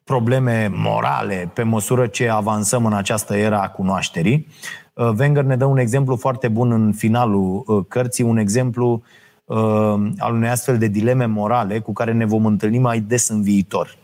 probleme 0.05 0.71
morale 0.73 1.51
pe 1.53 1.63
măsură 1.63 2.07
ce 2.07 2.29
avansăm 2.29 2.85
în 2.85 2.93
această 2.93 3.35
era 3.35 3.61
a 3.61 3.69
cunoașterii. 3.69 4.47
Uh, 4.93 5.09
Wenger 5.17 5.43
ne 5.43 5.55
dă 5.55 5.65
un 5.65 5.77
exemplu 5.77 6.15
foarte 6.15 6.47
bun 6.47 6.71
în 6.71 6.93
finalul 6.93 7.63
uh, 7.65 7.85
cărții, 7.87 8.23
un 8.23 8.37
exemplu 8.37 9.03
uh, 9.45 9.57
al 10.17 10.33
unei 10.33 10.49
astfel 10.49 10.77
de 10.77 10.87
dileme 10.87 11.25
morale 11.25 11.79
cu 11.79 11.93
care 11.93 12.13
ne 12.13 12.25
vom 12.25 12.45
întâlni 12.45 12.77
mai 12.77 12.99
des 12.99 13.27
în 13.27 13.41
viitor. 13.41 13.97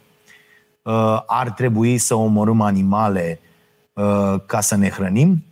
Ar 1.25 1.49
trebui 1.49 1.97
să 1.97 2.15
omorâm 2.15 2.61
animale 2.61 3.39
ca 4.45 4.59
să 4.59 4.75
ne 4.75 4.89
hrănim? 4.89 5.43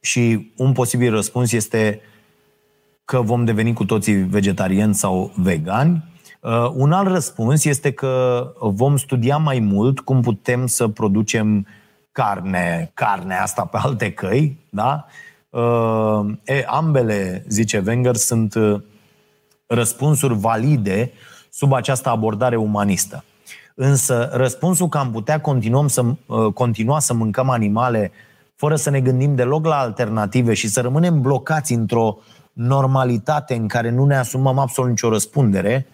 Și 0.00 0.52
un 0.56 0.72
posibil 0.72 1.10
răspuns 1.10 1.52
este 1.52 2.00
că 3.04 3.20
vom 3.20 3.44
deveni 3.44 3.72
cu 3.72 3.84
toții 3.84 4.14
vegetariani 4.14 4.94
sau 4.94 5.32
vegani. 5.36 6.11
Un 6.74 6.92
alt 6.92 7.08
răspuns 7.08 7.64
este 7.64 7.92
că 7.92 8.46
vom 8.60 8.96
studia 8.96 9.36
mai 9.36 9.58
mult 9.58 10.00
cum 10.00 10.20
putem 10.20 10.66
să 10.66 10.88
producem 10.88 11.66
carne, 12.12 12.90
carne 12.94 13.34
asta 13.34 13.64
pe 13.64 13.78
alte 13.80 14.12
căi, 14.12 14.58
da? 14.70 15.06
Uh, 15.50 16.34
e, 16.44 16.64
ambele, 16.66 17.44
zice 17.48 17.82
Wenger, 17.86 18.16
sunt 18.16 18.54
uh, 18.54 18.80
răspunsuri 19.66 20.34
valide 20.34 21.12
sub 21.50 21.72
această 21.72 22.08
abordare 22.08 22.56
umanistă. 22.56 23.24
Însă 23.74 24.28
răspunsul 24.32 24.88
că 24.88 24.98
am 24.98 25.10
putea 25.10 25.40
continuăm 25.40 25.88
să, 25.88 26.04
uh, 26.26 26.52
continua 26.52 26.98
să 26.98 27.14
mâncăm 27.14 27.50
animale 27.50 28.12
fără 28.54 28.76
să 28.76 28.90
ne 28.90 29.00
gândim 29.00 29.34
deloc 29.34 29.66
la 29.66 29.78
alternative 29.78 30.54
și 30.54 30.68
să 30.68 30.80
rămânem 30.80 31.20
blocați 31.20 31.72
într-o 31.72 32.18
normalitate 32.52 33.54
în 33.54 33.68
care 33.68 33.90
nu 33.90 34.04
ne 34.04 34.16
asumăm 34.16 34.58
absolut 34.58 34.90
nicio 34.90 35.08
răspundere, 35.08 35.86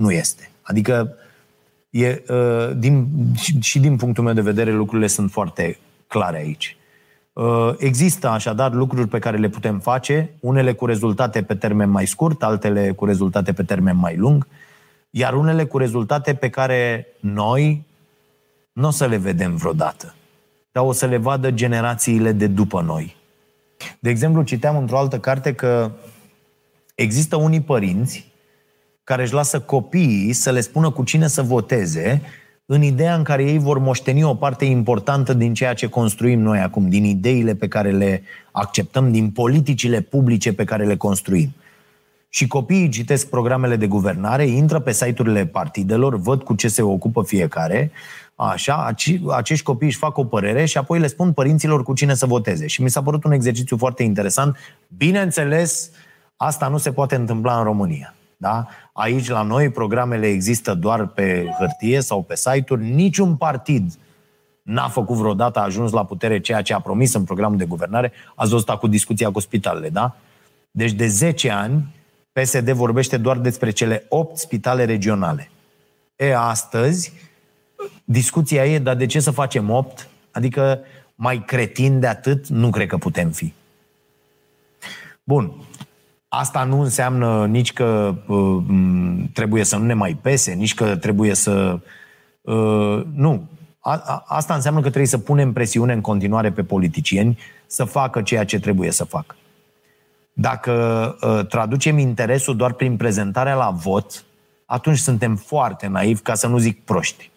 nu 0.00 0.10
este. 0.10 0.50
Adică 0.62 1.14
E, 1.90 2.22
uh, 2.28 2.76
din, 2.76 3.08
și 3.60 3.80
din 3.80 3.96
punctul 3.96 4.24
meu 4.24 4.32
de 4.32 4.40
vedere, 4.40 4.72
lucrurile 4.72 5.06
sunt 5.06 5.30
foarte 5.30 5.78
clare 6.06 6.36
aici. 6.36 6.76
Uh, 7.32 7.74
există 7.78 8.28
așadar 8.28 8.72
lucruri 8.72 9.08
pe 9.08 9.18
care 9.18 9.36
le 9.36 9.48
putem 9.48 9.78
face, 9.78 10.30
unele 10.40 10.72
cu 10.72 10.86
rezultate 10.86 11.42
pe 11.42 11.54
termen 11.54 11.90
mai 11.90 12.06
scurt, 12.06 12.42
altele 12.42 12.92
cu 12.92 13.04
rezultate 13.04 13.52
pe 13.52 13.62
termen 13.62 13.96
mai 13.96 14.16
lung, 14.16 14.46
iar 15.10 15.34
unele 15.34 15.64
cu 15.64 15.78
rezultate 15.78 16.34
pe 16.34 16.50
care 16.50 17.06
noi 17.20 17.84
nu 18.72 18.86
o 18.86 18.90
să 18.90 19.06
le 19.06 19.16
vedem 19.16 19.56
vreodată, 19.56 20.14
dar 20.72 20.84
o 20.84 20.92
să 20.92 21.06
le 21.06 21.16
vadă 21.16 21.50
generațiile 21.50 22.32
de 22.32 22.46
după 22.46 22.80
noi. 22.80 23.16
De 23.98 24.10
exemplu, 24.10 24.42
citeam 24.42 24.76
într-o 24.76 24.98
altă 24.98 25.18
carte 25.18 25.54
că 25.54 25.90
există 26.94 27.36
unii 27.36 27.60
părinți 27.60 28.29
care 29.04 29.22
își 29.22 29.32
lasă 29.32 29.60
copiii 29.60 30.32
să 30.32 30.50
le 30.50 30.60
spună 30.60 30.90
cu 30.90 31.04
cine 31.04 31.26
să 31.26 31.42
voteze, 31.42 32.22
în 32.66 32.82
ideea 32.82 33.14
în 33.14 33.22
care 33.22 33.44
ei 33.44 33.58
vor 33.58 33.78
moșteni 33.78 34.24
o 34.24 34.34
parte 34.34 34.64
importantă 34.64 35.34
din 35.34 35.54
ceea 35.54 35.74
ce 35.74 35.86
construim 35.86 36.40
noi 36.40 36.58
acum, 36.58 36.88
din 36.88 37.04
ideile 37.04 37.54
pe 37.54 37.68
care 37.68 37.90
le 37.90 38.22
acceptăm, 38.52 39.12
din 39.12 39.30
politicile 39.30 40.00
publice 40.00 40.52
pe 40.52 40.64
care 40.64 40.84
le 40.84 40.96
construim. 40.96 41.54
Și 42.28 42.46
copiii 42.46 42.88
citesc 42.88 43.28
programele 43.28 43.76
de 43.76 43.86
guvernare, 43.86 44.46
intră 44.46 44.78
pe 44.78 44.92
site-urile 44.92 45.46
partidelor, 45.46 46.16
văd 46.16 46.42
cu 46.42 46.54
ce 46.54 46.68
se 46.68 46.82
ocupă 46.82 47.22
fiecare, 47.22 47.90
așa, 48.34 48.92
acești 49.28 49.64
copii 49.64 49.86
își 49.86 49.98
fac 49.98 50.16
o 50.16 50.24
părere 50.24 50.64
și 50.64 50.78
apoi 50.78 50.98
le 50.98 51.06
spun 51.06 51.32
părinților 51.32 51.82
cu 51.82 51.94
cine 51.94 52.14
să 52.14 52.26
voteze. 52.26 52.66
Și 52.66 52.82
mi 52.82 52.90
s-a 52.90 53.02
părut 53.02 53.24
un 53.24 53.32
exercițiu 53.32 53.76
foarte 53.76 54.02
interesant. 54.02 54.56
Bineînțeles, 54.96 55.90
asta 56.36 56.68
nu 56.68 56.78
se 56.78 56.92
poate 56.92 57.14
întâmpla 57.14 57.58
în 57.58 57.64
România. 57.64 58.14
Da? 58.36 58.66
Aici, 59.00 59.28
la 59.28 59.42
noi, 59.42 59.70
programele 59.70 60.26
există 60.26 60.74
doar 60.74 61.06
pe 61.06 61.54
hârtie 61.58 62.00
sau 62.00 62.22
pe 62.22 62.36
site-uri. 62.36 62.90
Niciun 62.90 63.36
partid 63.36 63.92
n-a 64.62 64.88
făcut 64.88 65.16
vreodată, 65.16 65.58
a 65.58 65.62
ajuns 65.62 65.92
la 65.92 66.04
putere 66.04 66.40
ceea 66.40 66.62
ce 66.62 66.74
a 66.74 66.80
promis 66.80 67.14
în 67.14 67.24
programul 67.24 67.58
de 67.58 67.64
guvernare. 67.64 68.12
Ați 68.34 68.50
văzut 68.50 68.70
cu 68.70 68.86
discuția 68.86 69.30
cu 69.30 69.40
spitalele, 69.40 69.88
da? 69.88 70.16
Deci 70.70 70.92
de 70.92 71.06
10 71.06 71.50
ani, 71.50 71.94
PSD 72.32 72.70
vorbește 72.70 73.16
doar 73.16 73.38
despre 73.38 73.70
cele 73.70 74.04
8 74.08 74.36
spitale 74.36 74.84
regionale. 74.84 75.50
E, 76.16 76.36
astăzi, 76.36 77.12
discuția 78.04 78.66
e, 78.66 78.78
dar 78.78 78.94
de 78.94 79.06
ce 79.06 79.20
să 79.20 79.30
facem 79.30 79.70
8? 79.70 80.08
Adică 80.30 80.80
mai 81.14 81.44
cretin 81.44 82.00
de 82.00 82.06
atât 82.06 82.46
nu 82.46 82.70
cred 82.70 82.86
că 82.86 82.96
putem 82.96 83.30
fi. 83.30 83.52
Bun. 85.24 85.52
Asta 86.32 86.64
nu 86.64 86.80
înseamnă 86.80 87.46
nici 87.46 87.72
că 87.72 88.14
uh, 88.26 88.62
trebuie 89.32 89.64
să 89.64 89.76
nu 89.76 89.84
ne 89.84 89.94
mai 89.94 90.18
pese, 90.22 90.52
nici 90.52 90.74
că 90.74 90.96
trebuie 90.96 91.34
să. 91.34 91.78
Uh, 92.40 93.02
nu. 93.14 93.48
A, 93.80 94.02
a, 94.04 94.24
asta 94.26 94.54
înseamnă 94.54 94.80
că 94.80 94.86
trebuie 94.86 95.06
să 95.06 95.18
punem 95.18 95.52
presiune 95.52 95.92
în 95.92 96.00
continuare 96.00 96.52
pe 96.52 96.62
politicieni 96.62 97.38
să 97.66 97.84
facă 97.84 98.22
ceea 98.22 98.44
ce 98.44 98.60
trebuie 98.60 98.90
să 98.90 99.04
facă. 99.04 99.36
Dacă 100.32 100.72
uh, 101.20 101.46
traducem 101.46 101.98
interesul 101.98 102.56
doar 102.56 102.72
prin 102.72 102.96
prezentarea 102.96 103.54
la 103.54 103.70
vot, 103.70 104.24
atunci 104.66 104.98
suntem 104.98 105.36
foarte 105.36 105.86
naivi, 105.86 106.20
ca 106.20 106.34
să 106.34 106.46
nu 106.46 106.58
zic 106.58 106.84
proști. 106.84 107.30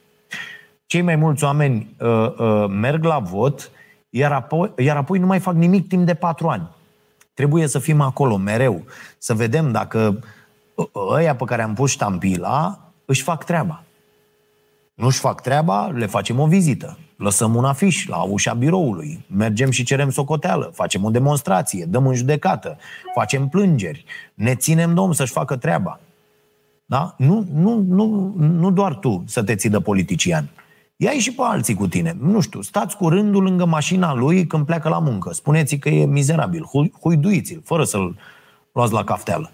Cei 0.85 1.01
mai 1.01 1.15
mulți 1.15 1.43
oameni 1.43 1.95
uh, 1.99 2.33
uh, 2.37 2.65
merg 2.69 3.03
la 3.03 3.19
vot, 3.19 3.71
iar 4.09 4.31
apoi, 4.31 4.71
iar 4.77 4.97
apoi 4.97 5.19
nu 5.19 5.25
mai 5.25 5.39
fac 5.39 5.53
nimic 5.53 5.87
timp 5.87 6.05
de 6.05 6.13
patru 6.13 6.47
ani. 6.47 6.69
Trebuie 7.33 7.67
să 7.67 7.79
fim 7.79 8.01
acolo 8.01 8.37
mereu, 8.37 8.83
să 9.17 9.33
vedem 9.33 9.71
dacă 9.71 10.23
ăia 10.95 11.35
pe 11.35 11.45
care 11.45 11.61
am 11.61 11.73
pus 11.73 11.91
ștampila 11.91 12.79
își 13.05 13.23
fac 13.23 13.43
treaba. 13.43 13.83
Nu 14.95 15.05
își 15.05 15.19
fac 15.19 15.41
treaba, 15.41 15.87
le 15.87 16.05
facem 16.05 16.39
o 16.39 16.47
vizită. 16.47 16.97
Lăsăm 17.17 17.55
un 17.55 17.65
afiș 17.65 18.07
la 18.07 18.21
ușa 18.21 18.53
biroului, 18.53 19.25
mergem 19.35 19.69
și 19.69 19.83
cerem 19.83 20.09
socoteală, 20.09 20.71
facem 20.73 21.03
o 21.03 21.09
demonstrație, 21.09 21.85
dăm 21.85 22.07
în 22.07 22.13
judecată, 22.13 22.77
facem 23.13 23.47
plângeri, 23.47 24.05
ne 24.33 24.55
ținem 24.55 24.93
domn 24.93 25.13
să-și 25.13 25.31
facă 25.31 25.55
treaba. 25.55 25.99
Da? 26.85 27.15
Nu, 27.17 27.47
nu, 27.53 27.85
nu, 27.87 28.33
nu 28.37 28.71
doar 28.71 28.95
tu 28.95 29.23
să 29.27 29.43
te 29.43 29.55
ții 29.55 29.69
de 29.69 29.79
politician. 29.79 30.49
Ia 31.03 31.11
și 31.11 31.33
pe 31.33 31.41
alții 31.45 31.75
cu 31.75 31.87
tine. 31.87 32.17
Nu 32.19 32.39
știu, 32.39 32.61
stați 32.61 32.97
cu 32.97 33.09
rândul 33.09 33.43
lângă 33.43 33.65
mașina 33.65 34.13
lui 34.13 34.47
când 34.47 34.65
pleacă 34.65 34.89
la 34.89 34.99
muncă. 34.99 35.33
Spuneți 35.33 35.75
că 35.75 35.89
e 35.89 36.05
mizerabil. 36.05 36.69
Huiduiți-l, 37.01 37.61
fără 37.63 37.83
să-l 37.83 38.15
luați 38.71 38.93
la 38.93 39.03
cafteală. 39.03 39.51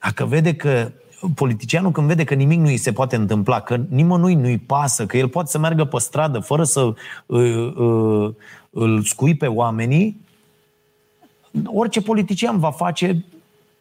Dacă 0.00 0.24
vede 0.24 0.54
că 0.54 0.92
politicianul 1.34 1.90
când 1.90 2.06
vede 2.06 2.24
că 2.24 2.34
nimic 2.34 2.58
nu 2.58 2.66
îi 2.66 2.76
se 2.76 2.92
poate 2.92 3.16
întâmpla, 3.16 3.60
că 3.60 3.80
nimănui 3.88 4.34
nu-i 4.34 4.58
pasă, 4.58 5.06
că 5.06 5.16
el 5.16 5.28
poate 5.28 5.50
să 5.50 5.58
meargă 5.58 5.84
pe 5.84 5.98
stradă 5.98 6.38
fără 6.38 6.64
să 6.64 6.94
uh, 7.26 7.74
uh, 7.76 8.34
îl 8.70 9.02
scuipe 9.02 9.46
oamenii, 9.46 10.20
orice 11.64 12.02
politician 12.02 12.58
va 12.58 12.70
face 12.70 13.24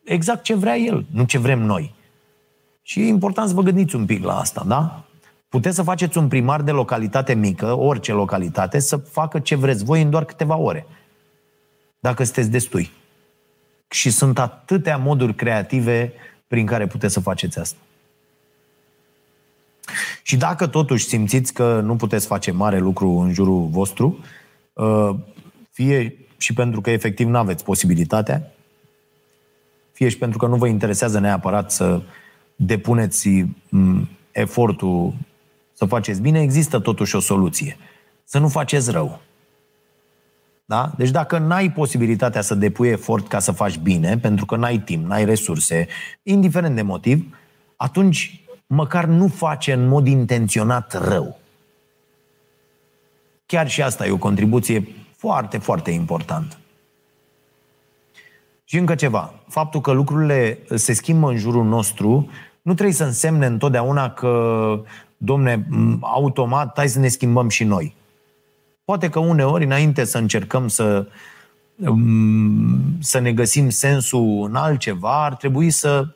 exact 0.04 0.44
ce 0.44 0.56
vrea 0.56 0.78
el, 0.78 1.06
nu 1.12 1.24
ce 1.24 1.38
vrem 1.38 1.60
noi. 1.60 1.94
Și 2.82 3.00
e 3.00 3.08
important 3.08 3.48
să 3.48 3.54
vă 3.54 3.62
gândiți 3.62 3.96
un 3.96 4.06
pic 4.06 4.24
la 4.24 4.40
asta, 4.40 4.64
da? 4.68 5.06
Puteți 5.52 5.76
să 5.76 5.84
faceți 5.84 6.18
un 6.18 6.28
primar 6.28 6.62
de 6.62 6.72
localitate 6.72 7.34
mică, 7.34 7.74
orice 7.74 8.12
localitate, 8.12 8.80
să 8.80 8.98
facă 8.98 9.40
ce 9.40 9.56
vreți 9.56 9.84
voi 9.84 10.02
în 10.02 10.10
doar 10.10 10.26
câteva 10.26 10.56
ore. 10.56 10.86
Dacă 12.00 12.24
sunteți 12.24 12.50
destui. 12.50 12.92
Și 13.90 14.10
sunt 14.10 14.40
atâtea 14.40 14.98
moduri 14.98 15.36
creative 15.36 16.14
prin 16.48 16.66
care 16.66 16.88
puteți 16.88 17.14
să 17.14 17.20
faceți 17.20 17.60
asta. 17.60 17.78
Și 20.24 20.38
dacă 20.38 20.68
totuși 20.68 21.06
simțiți 21.06 21.54
că 21.54 21.82
nu 21.84 21.96
puteți 21.96 22.28
face 22.28 22.52
mare 22.52 22.80
lucru 22.80 23.10
în 23.10 23.34
jurul 23.34 23.68
vostru, 23.68 24.20
uh, 24.74 25.16
fie 25.72 26.16
și 26.38 26.54
pentru 26.54 26.82
că 26.82 26.90
efectiv 26.90 27.28
nu 27.28 27.38
aveți 27.38 27.64
posibilitatea, 27.64 28.52
fie 29.92 30.10
și 30.10 30.18
pentru 30.18 30.38
că 30.38 30.48
nu 30.48 30.56
vă 30.56 30.68
interesează 30.68 31.20
neapărat 31.20 31.72
să 31.72 32.02
depuneți 32.56 33.46
mm, 33.70 34.10
efortul 34.32 35.14
să 35.82 35.88
faceți 35.88 36.22
bine, 36.22 36.42
există 36.42 36.80
totuși 36.80 37.16
o 37.16 37.20
soluție. 37.20 37.78
Să 38.24 38.40
nu 38.40 38.48
faceți 38.48 38.92
rău. 38.92 39.22
Da? 40.66 40.92
Deci 40.98 41.10
dacă 41.10 41.38
n-ai 41.38 41.72
posibilitatea 41.72 42.42
să 42.42 42.56
depui 42.56 42.90
efort 42.90 43.28
ca 43.28 43.40
să 43.40 43.52
faci 43.52 43.78
bine, 43.78 44.18
pentru 44.18 44.46
că 44.46 44.56
n-ai 44.56 44.80
timp, 44.80 45.06
n-ai 45.06 45.26
resurse, 45.26 45.88
indiferent 46.24 46.76
de 46.76 46.82
motiv, 46.82 47.38
atunci 47.76 48.44
măcar 48.68 49.06
nu 49.06 49.28
face 49.28 49.74
în 49.74 49.88
mod 49.88 50.08
intenționat 50.08 51.08
rău. 51.08 51.40
Chiar 53.46 53.70
și 53.70 53.82
asta 53.82 54.06
e 54.06 54.12
o 54.12 54.18
contribuție 54.18 54.88
foarte, 55.18 55.58
foarte 55.58 55.92
importantă. 55.92 56.58
Și 58.64 58.78
încă 58.78 58.96
ceva. 58.96 59.34
Faptul 59.48 59.82
că 59.82 59.92
lucrurile 59.92 60.60
se 60.76 60.94
schimbă 60.94 61.30
în 61.30 61.38
jurul 61.38 61.66
nostru 61.66 62.30
nu 62.62 62.74
trebuie 62.74 62.96
să 62.96 63.04
însemne 63.04 63.46
întotdeauna 63.46 64.10
că, 64.10 64.84
domne, 65.24 65.68
automat, 66.00 66.78
hai 66.78 66.90
să 66.90 67.00
ne 67.00 67.08
schimbăm 67.08 67.50
și 67.50 67.64
noi. 67.64 67.96
Poate 68.86 69.10
că 69.10 69.20
uneori, 69.20 69.64
înainte 69.64 70.04
să 70.04 70.18
încercăm 70.18 70.68
să, 70.68 71.08
um, 71.76 72.98
să 73.00 73.20
ne 73.20 73.34
găsim 73.34 73.70
sensul 73.70 74.46
în 74.50 74.56
altceva, 74.56 75.24
ar 75.24 75.36
trebui 75.36 75.70
să 75.70 76.08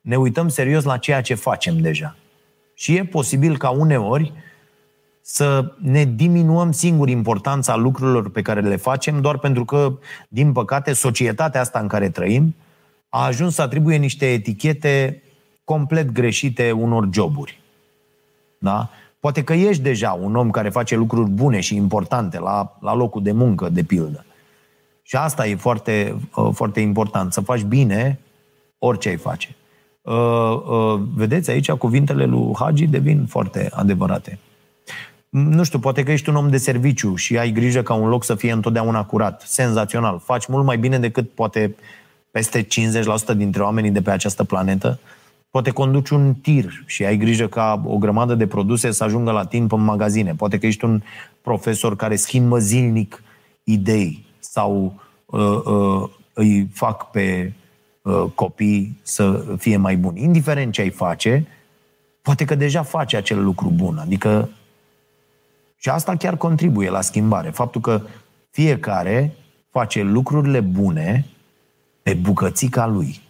ne 0.00 0.16
uităm 0.16 0.48
serios 0.48 0.84
la 0.84 0.96
ceea 0.96 1.20
ce 1.20 1.34
facem 1.34 1.78
deja. 1.80 2.16
Și 2.74 2.96
e 2.96 3.04
posibil 3.04 3.56
ca 3.56 3.70
uneori 3.70 4.32
să 5.22 5.72
ne 5.78 6.04
diminuăm 6.04 6.72
singur 6.72 7.08
importanța 7.08 7.76
lucrurilor 7.76 8.30
pe 8.30 8.42
care 8.42 8.60
le 8.60 8.76
facem, 8.76 9.20
doar 9.20 9.38
pentru 9.38 9.64
că, 9.64 9.98
din 10.28 10.52
păcate, 10.52 10.92
societatea 10.92 11.60
asta 11.60 11.78
în 11.78 11.88
care 11.88 12.10
trăim 12.10 12.54
a 13.08 13.24
ajuns 13.24 13.54
să 13.54 13.62
atribuie 13.62 13.96
niște 13.96 14.32
etichete 14.32 15.22
complet 15.64 16.10
greșite 16.10 16.70
unor 16.70 17.08
joburi. 17.12 17.61
Da? 18.62 18.90
Poate 19.20 19.44
că 19.44 19.52
ești 19.52 19.82
deja 19.82 20.18
un 20.22 20.36
om 20.36 20.50
care 20.50 20.68
face 20.68 20.96
lucruri 20.96 21.30
bune 21.30 21.60
și 21.60 21.76
importante 21.76 22.38
la, 22.38 22.76
la 22.80 22.94
locul 22.94 23.22
de 23.22 23.32
muncă, 23.32 23.68
de 23.68 23.82
pildă. 23.82 24.24
Și 25.02 25.16
asta 25.16 25.46
e 25.46 25.54
foarte, 25.54 26.16
uh, 26.36 26.48
foarte 26.52 26.80
important, 26.80 27.32
să 27.32 27.40
faci 27.40 27.62
bine 27.62 28.18
orice 28.78 29.08
ai 29.08 29.16
face. 29.16 29.56
Uh, 30.02 30.14
uh, 30.14 31.00
vedeți, 31.14 31.50
aici 31.50 31.70
cuvintele 31.70 32.24
lui 32.24 32.54
Hagi 32.58 32.86
devin 32.86 33.26
foarte 33.26 33.70
adevărate. 33.72 34.38
Nu 35.28 35.62
știu, 35.62 35.78
poate 35.78 36.02
că 36.02 36.12
ești 36.12 36.28
un 36.28 36.36
om 36.36 36.50
de 36.50 36.56
serviciu 36.56 37.14
și 37.14 37.38
ai 37.38 37.52
grijă 37.52 37.82
ca 37.82 37.94
un 37.94 38.08
loc 38.08 38.24
să 38.24 38.34
fie 38.34 38.52
întotdeauna 38.52 39.04
curat. 39.04 39.42
Senzațional. 39.46 40.18
Faci 40.24 40.46
mult 40.46 40.64
mai 40.64 40.78
bine 40.78 40.98
decât 40.98 41.30
poate 41.30 41.74
peste 42.30 42.62
50% 42.62 42.66
dintre 43.36 43.62
oamenii 43.62 43.90
de 43.90 44.02
pe 44.02 44.10
această 44.10 44.44
planetă. 44.44 44.98
Poate 45.52 45.70
conduci 45.70 46.10
un 46.10 46.34
tir 46.34 46.82
și 46.86 47.04
ai 47.04 47.16
grijă 47.16 47.46
ca 47.48 47.82
o 47.84 47.98
grămadă 47.98 48.34
de 48.34 48.46
produse 48.46 48.90
să 48.90 49.04
ajungă 49.04 49.30
la 49.30 49.44
timp 49.44 49.72
în 49.72 49.84
magazine. 49.84 50.34
Poate 50.34 50.58
că 50.58 50.66
ești 50.66 50.84
un 50.84 51.02
profesor 51.42 51.96
care 51.96 52.16
schimbă 52.16 52.58
zilnic 52.58 53.22
idei 53.64 54.24
sau 54.38 55.00
uh, 55.26 55.60
uh, 55.64 56.10
îi 56.32 56.68
fac 56.72 57.10
pe 57.10 57.52
uh, 58.02 58.24
copii 58.34 58.98
să 59.02 59.44
fie 59.58 59.76
mai 59.76 59.96
buni. 59.96 60.22
Indiferent 60.22 60.72
ce 60.72 60.80
ai 60.80 60.90
face, 60.90 61.46
poate 62.22 62.44
că 62.44 62.54
deja 62.54 62.82
faci 62.82 63.14
acel 63.14 63.44
lucru 63.44 63.68
bun. 63.68 63.98
Adică 63.98 64.48
și 65.76 65.88
asta 65.88 66.16
chiar 66.16 66.36
contribuie 66.36 66.90
la 66.90 67.00
schimbare. 67.00 67.50
Faptul 67.50 67.80
că 67.80 68.02
fiecare 68.50 69.34
face 69.70 70.02
lucrurile 70.02 70.60
bune 70.60 71.26
pe 72.02 72.14
bucățica 72.14 72.86
lui. 72.86 73.21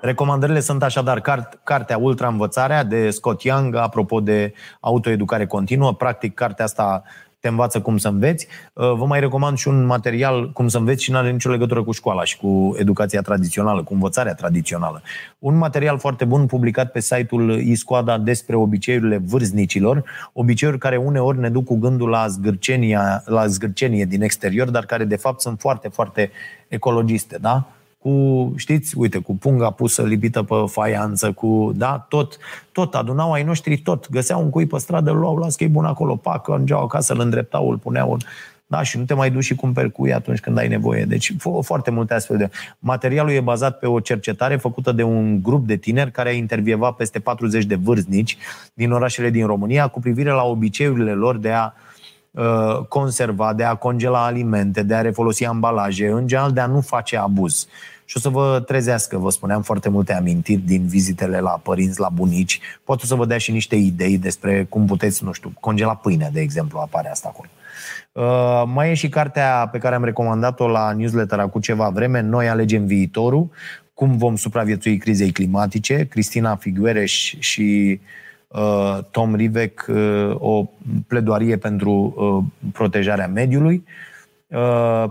Recomandările 0.00 0.60
sunt 0.60 0.82
așadar 0.82 1.20
cart, 1.20 1.60
cartea 1.64 1.98
Ultra 1.98 2.28
Învățarea 2.28 2.84
de 2.84 3.10
Scott 3.10 3.42
Young, 3.42 3.74
apropo 3.74 4.20
de 4.20 4.52
autoeducare 4.80 5.46
continuă. 5.46 5.94
Practic, 5.94 6.34
cartea 6.34 6.64
asta 6.64 7.02
te 7.40 7.48
învață 7.48 7.80
cum 7.80 7.96
să 7.96 8.08
înveți. 8.08 8.46
Uh, 8.72 8.92
vă 8.96 9.04
mai 9.06 9.20
recomand 9.20 9.56
și 9.56 9.68
un 9.68 9.84
material 9.84 10.52
cum 10.52 10.68
să 10.68 10.78
înveți 10.78 11.02
și 11.02 11.10
nu 11.10 11.16
are 11.16 11.30
nicio 11.30 11.50
legătură 11.50 11.82
cu 11.82 11.92
școala 11.92 12.24
și 12.24 12.36
cu 12.36 12.74
educația 12.78 13.20
tradițională, 13.20 13.82
cu 13.82 13.92
învățarea 13.92 14.34
tradițională. 14.34 15.02
Un 15.38 15.56
material 15.56 15.98
foarte 15.98 16.24
bun 16.24 16.46
publicat 16.46 16.90
pe 16.92 17.00
site-ul 17.00 17.60
Iscoada 17.60 18.18
despre 18.18 18.56
obiceiurile 18.56 19.22
vârstnicilor, 19.24 20.04
obiceiuri 20.32 20.78
care 20.78 20.96
uneori 20.96 21.38
ne 21.38 21.50
duc 21.50 21.64
cu 21.64 21.78
gândul 21.78 22.08
la 22.08 22.26
zgârcenia, 22.26 23.22
la 23.26 23.46
zgârcenie 23.46 24.04
din 24.04 24.22
exterior, 24.22 24.70
dar 24.70 24.84
care 24.84 25.04
de 25.04 25.16
fapt 25.16 25.40
sunt 25.40 25.60
foarte, 25.60 25.88
foarte 25.88 26.30
ecologiste, 26.68 27.38
da? 27.40 27.68
Cu, 28.02 28.52
știți, 28.56 28.98
uite, 28.98 29.18
cu 29.18 29.36
punga 29.36 29.70
pusă 29.70 30.02
lipită 30.02 30.42
pe 30.42 30.54
faianță, 30.66 31.32
cu, 31.32 31.72
da, 31.74 32.06
tot, 32.08 32.38
tot, 32.72 32.94
adunau 32.94 33.32
ai 33.32 33.42
noștri 33.42 33.78
tot, 33.78 34.10
găseau 34.10 34.42
un 34.42 34.50
cui 34.50 34.66
pe 34.66 34.78
stradă, 34.78 35.10
îl 35.10 35.18
luau, 35.18 35.36
las 35.36 35.56
că 35.56 35.64
e 35.64 35.68
bun 35.68 35.84
acolo, 35.84 36.16
pac, 36.16 36.48
îngeau 36.48 36.82
acasă, 36.82 37.12
îl 37.12 37.20
îndreptau, 37.20 37.70
îl 37.70 37.76
puneau 37.76 38.12
în, 38.12 38.18
da, 38.70 38.82
și 38.82 38.98
nu 38.98 39.04
te 39.04 39.14
mai 39.14 39.30
duci 39.30 39.44
și 39.44 39.54
cumperi 39.54 39.92
cui 39.92 40.12
atunci 40.12 40.40
când 40.40 40.58
ai 40.58 40.68
nevoie. 40.68 41.04
Deci 41.04 41.34
foarte 41.62 41.90
multe 41.90 42.14
astfel 42.14 42.36
de... 42.36 42.50
Materialul 42.78 43.32
e 43.32 43.40
bazat 43.40 43.78
pe 43.78 43.86
o 43.86 44.00
cercetare 44.00 44.56
făcută 44.56 44.92
de 44.92 45.02
un 45.02 45.42
grup 45.42 45.66
de 45.66 45.76
tineri 45.76 46.10
care 46.10 46.28
a 46.28 46.32
intervievat 46.32 46.96
peste 46.96 47.18
40 47.18 47.64
de 47.64 47.74
vârstnici 47.74 48.36
din 48.74 48.92
orașele 48.92 49.30
din 49.30 49.46
România 49.46 49.86
cu 49.86 50.00
privire 50.00 50.30
la 50.30 50.42
obiceiurile 50.42 51.12
lor 51.12 51.36
de 51.36 51.50
a 51.50 51.72
uh, 52.30 52.84
conserva, 52.88 53.52
de 53.52 53.64
a 53.64 53.74
congela 53.74 54.24
alimente, 54.24 54.82
de 54.82 54.94
a 54.94 55.00
refolosi 55.00 55.44
ambalaje, 55.44 56.08
în 56.08 56.26
general 56.26 56.52
de 56.52 56.60
a 56.60 56.66
nu 56.66 56.80
face 56.80 57.16
abuz 57.16 57.66
și 58.10 58.16
o 58.16 58.20
să 58.20 58.28
vă 58.28 58.62
trezească, 58.66 59.18
vă 59.18 59.30
spuneam, 59.30 59.62
foarte 59.62 59.88
multe 59.88 60.12
amintiri 60.12 60.60
din 60.60 60.86
vizitele 60.86 61.40
la 61.40 61.60
părinți, 61.62 62.00
la 62.00 62.08
bunici. 62.08 62.60
Poate 62.84 63.06
să 63.06 63.14
vă 63.14 63.26
dea 63.26 63.38
și 63.38 63.50
niște 63.50 63.76
idei 63.76 64.18
despre 64.18 64.64
cum 64.68 64.86
puteți, 64.86 65.24
nu 65.24 65.32
știu, 65.32 65.52
congela 65.60 65.94
pâine, 65.94 66.30
de 66.32 66.40
exemplu, 66.40 66.78
apare 66.78 67.10
asta 67.10 67.32
acolo. 67.32 67.48
Uh, 68.12 68.72
mai 68.74 68.90
e 68.90 68.94
și 68.94 69.08
cartea 69.08 69.68
pe 69.72 69.78
care 69.78 69.94
am 69.94 70.04
recomandat-o 70.04 70.68
la 70.68 70.92
newsletter 70.92 71.38
cu 71.38 71.60
ceva 71.60 71.88
vreme, 71.88 72.20
Noi 72.20 72.48
alegem 72.48 72.86
viitorul, 72.86 73.50
cum 73.94 74.16
vom 74.16 74.36
supraviețui 74.36 74.96
crizei 74.96 75.30
climatice. 75.30 76.06
Cristina 76.06 76.56
Figuereș 76.56 77.34
și 77.38 78.00
uh, 78.48 78.98
Tom 79.10 79.34
Rivec, 79.34 79.86
uh, 79.88 80.34
o 80.38 80.70
pledoarie 81.06 81.56
pentru 81.56 82.14
uh, 82.16 82.70
protejarea 82.72 83.28
mediului. 83.28 83.74
Uh, 83.74 83.82
Uh, 83.84 84.09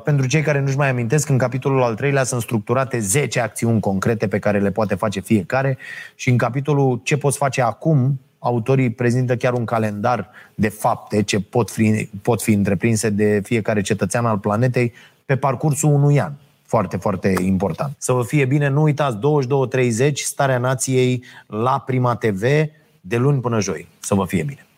pentru 0.03 0.27
cei 0.27 0.41
care 0.41 0.59
nu-și 0.59 0.77
mai 0.77 0.89
amintesc, 0.89 1.29
în 1.29 1.37
capitolul 1.37 1.81
al 1.81 1.95
treilea 1.95 2.23
sunt 2.23 2.41
structurate 2.41 2.99
10 2.99 3.39
acțiuni 3.39 3.79
concrete 3.79 4.27
pe 4.27 4.39
care 4.39 4.59
le 4.59 4.71
poate 4.71 4.95
face 4.95 5.19
fiecare 5.19 5.77
și 6.15 6.29
în 6.29 6.37
capitolul 6.37 6.99
ce 7.03 7.17
poți 7.17 7.37
face 7.37 7.61
acum, 7.61 8.19
autorii 8.39 8.89
prezintă 8.89 9.35
chiar 9.35 9.53
un 9.53 9.65
calendar 9.65 10.29
de 10.55 10.69
fapte 10.69 11.23
ce 11.23 11.39
pot 11.39 11.71
fi, 11.71 12.09
pot 12.21 12.41
fi 12.41 12.51
întreprinse 12.51 13.09
de 13.09 13.41
fiecare 13.43 13.81
cetățean 13.81 14.25
al 14.25 14.37
planetei 14.37 14.93
pe 15.25 15.35
parcursul 15.35 15.93
unui 15.93 16.19
an. 16.21 16.31
Foarte, 16.65 16.97
foarte 16.97 17.33
important. 17.41 17.95
Să 17.97 18.11
vă 18.11 18.23
fie 18.23 18.45
bine, 18.45 18.67
nu 18.67 18.81
uitați, 18.81 19.17
22.30, 20.07 20.11
Starea 20.13 20.57
Nației 20.57 21.23
la 21.47 21.83
Prima 21.85 22.15
TV, 22.15 22.41
de 23.01 23.17
luni 23.17 23.41
până 23.41 23.59
joi. 23.59 23.87
Să 23.99 24.15
vă 24.15 24.25
fie 24.25 24.43
bine! 24.43 24.68